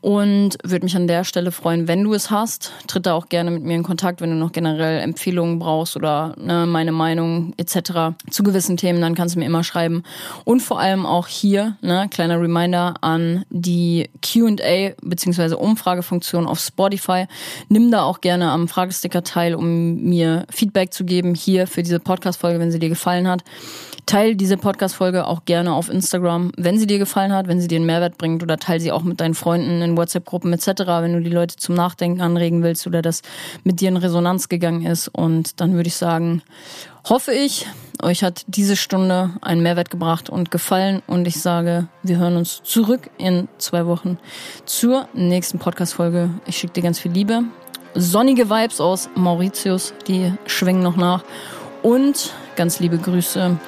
und 0.00 0.56
würde 0.62 0.84
mich 0.84 0.96
an 0.96 1.06
der 1.06 1.24
Stelle 1.24 1.52
freuen, 1.52 1.86
wenn 1.86 2.02
du 2.04 2.14
es 2.14 2.30
hast. 2.30 2.72
Tritt 2.86 3.06
da 3.06 3.14
auch 3.14 3.28
gerne 3.28 3.50
mit 3.50 3.62
mir 3.62 3.74
in 3.74 3.82
Kontakt, 3.82 4.20
wenn 4.20 4.30
du 4.30 4.36
noch 4.36 4.52
generell 4.52 5.00
Empfehlungen 5.00 5.58
brauchst 5.58 5.96
oder 5.96 6.34
ne, 6.38 6.66
meine 6.66 6.92
Meinung 6.92 7.52
etc. 7.56 8.16
zu 8.30 8.42
gewissen 8.42 8.76
Themen, 8.76 9.00
dann 9.00 9.14
kannst 9.14 9.34
du 9.34 9.38
mir 9.38 9.46
immer 9.46 9.64
schreiben. 9.64 10.02
Und 10.44 10.60
vor 10.60 10.80
allem 10.80 11.04
auch 11.04 11.26
hier, 11.26 11.76
ne, 11.82 12.08
kleiner 12.10 12.40
Reminder 12.40 12.94
an 13.02 13.44
die 13.50 14.08
Q&A 14.24 14.94
bzw. 15.02 15.54
Umfragefunktion 15.54 16.46
auf 16.46 16.60
Spotify. 16.60 17.26
Nimm 17.68 17.90
da 17.90 18.02
auch 18.02 18.20
gerne 18.20 18.50
am 18.50 18.68
Fragesticker 18.68 19.22
teil, 19.22 19.54
um 19.54 19.96
mir 19.96 20.46
Feedback 20.50 20.94
zu 20.94 21.04
geben 21.04 21.34
hier 21.34 21.66
für 21.66 21.82
diese 21.82 22.00
Podcast-Folge, 22.00 22.58
wenn 22.58 22.72
sie 22.72 22.78
dir 22.78 22.88
gefallen 22.88 23.28
hat. 23.28 23.44
Teil 24.06 24.34
diese 24.34 24.56
Podcast-Folge 24.56 25.26
auch 25.26 25.44
gerne 25.44 25.74
auf 25.74 25.88
Instagram, 25.88 26.52
wenn 26.56 26.78
sie 26.78 26.86
dir 26.86 26.98
gefallen 26.98 27.32
hat, 27.32 27.48
wenn 27.48 27.60
sie 27.60 27.68
dir 27.68 27.76
einen 27.76 27.86
Mehrwert 27.86 28.18
bringt 28.18 28.42
oder 28.42 28.56
teil 28.56 28.80
sie 28.80 28.92
auch 28.92 29.02
mit 29.02 29.20
deinen 29.20 29.34
Freunden 29.34 29.82
in 29.82 29.96
WhatsApp-Gruppen 29.96 30.52
etc., 30.52 30.68
wenn 31.00 31.12
du 31.12 31.20
die 31.20 31.30
Leute 31.30 31.56
zum 31.56 31.74
Nachdenken 31.74 32.20
anregen 32.20 32.62
willst 32.62 32.86
oder 32.86 33.02
das 33.02 33.22
mit 33.64 33.80
dir 33.80 33.88
in 33.88 33.96
Resonanz 33.96 34.48
gegangen 34.48 34.84
ist. 34.84 35.08
Und 35.08 35.60
dann 35.60 35.74
würde 35.74 35.88
ich 35.88 35.96
sagen, 35.96 36.42
hoffe 37.08 37.32
ich, 37.32 37.66
euch 38.02 38.22
hat 38.22 38.44
diese 38.46 38.76
Stunde 38.76 39.30
einen 39.40 39.62
Mehrwert 39.62 39.90
gebracht 39.90 40.30
und 40.30 40.50
gefallen. 40.50 41.02
Und 41.06 41.26
ich 41.26 41.40
sage, 41.40 41.88
wir 42.02 42.18
hören 42.18 42.36
uns 42.36 42.62
zurück 42.62 43.10
in 43.18 43.48
zwei 43.58 43.86
Wochen 43.86 44.18
zur 44.64 45.08
nächsten 45.14 45.58
Podcast-Folge. 45.58 46.30
Ich 46.46 46.56
schicke 46.56 46.74
dir 46.74 46.82
ganz 46.82 46.98
viel 46.98 47.12
Liebe. 47.12 47.42
Sonnige 47.94 48.48
Vibes 48.50 48.80
aus 48.80 49.08
Mauritius, 49.14 49.94
die 50.06 50.32
schwingen 50.46 50.82
noch 50.82 50.96
nach. 50.96 51.24
Und 51.82 52.32
ganz 52.56 52.78
liebe 52.78 52.98
Grüße, 52.98 53.58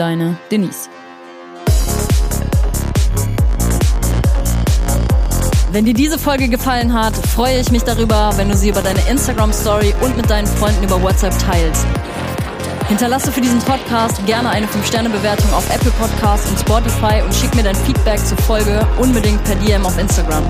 deine 0.00 0.38
Denise. 0.50 0.88
Wenn 5.72 5.84
dir 5.84 5.94
diese 5.94 6.18
Folge 6.18 6.48
gefallen 6.48 6.94
hat, 6.94 7.14
freue 7.14 7.60
ich 7.60 7.70
mich 7.70 7.82
darüber, 7.82 8.32
wenn 8.36 8.48
du 8.48 8.56
sie 8.56 8.70
über 8.70 8.80
deine 8.80 9.00
Instagram 9.08 9.52
Story 9.52 9.94
und 10.00 10.16
mit 10.16 10.28
deinen 10.30 10.46
Freunden 10.46 10.82
über 10.82 11.00
WhatsApp 11.02 11.38
teilst. 11.38 11.86
Hinterlasse 12.90 13.30
für 13.30 13.40
diesen 13.40 13.60
Podcast 13.60 14.26
gerne 14.26 14.50
eine 14.50 14.66
5-Sterne-Bewertung 14.66 15.52
auf 15.52 15.64
Apple 15.72 15.92
Podcasts 15.92 16.50
und 16.50 16.58
Spotify 16.58 17.22
und 17.24 17.32
schick 17.32 17.54
mir 17.54 17.62
dein 17.62 17.76
Feedback 17.76 18.18
zur 18.18 18.36
Folge 18.38 18.84
unbedingt 18.98 19.44
per 19.44 19.54
DM 19.54 19.86
auf 19.86 19.96
Instagram. 19.96 20.42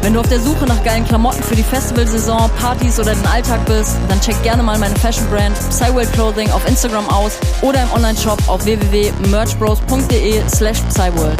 Wenn 0.00 0.14
du 0.14 0.20
auf 0.20 0.28
der 0.30 0.40
Suche 0.40 0.64
nach 0.64 0.82
geilen 0.84 1.04
Klamotten 1.04 1.42
für 1.42 1.54
die 1.54 1.62
Festivalsaison, 1.62 2.48
Partys 2.58 2.98
oder 2.98 3.14
den 3.14 3.26
Alltag 3.26 3.62
bist, 3.66 3.94
dann 4.08 4.18
check 4.22 4.42
gerne 4.42 4.62
mal 4.62 4.78
meine 4.78 4.96
Fashion 4.96 5.26
Brand 5.28 5.54
Psyworld 5.68 6.10
Clothing 6.14 6.50
auf 6.50 6.66
Instagram 6.66 7.06
aus 7.10 7.38
oder 7.60 7.82
im 7.82 7.92
Onlineshop 7.92 8.48
auf 8.48 8.64
www.merchbros.de 8.64 10.48
slash 10.48 10.80
Psyworld. 10.88 11.36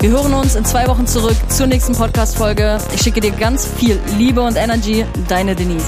Wir 0.00 0.10
hören 0.10 0.32
uns 0.32 0.54
in 0.54 0.64
zwei 0.64 0.86
Wochen 0.88 1.06
zurück 1.06 1.36
zur 1.48 1.66
nächsten 1.66 1.94
Podcast-Folge. 1.94 2.78
Ich 2.94 3.02
schicke 3.02 3.20
dir 3.20 3.32
ganz 3.32 3.66
viel 3.66 4.00
Liebe 4.16 4.40
und 4.40 4.56
Energy. 4.56 5.04
Deine 5.28 5.54
Denise. 5.54 5.84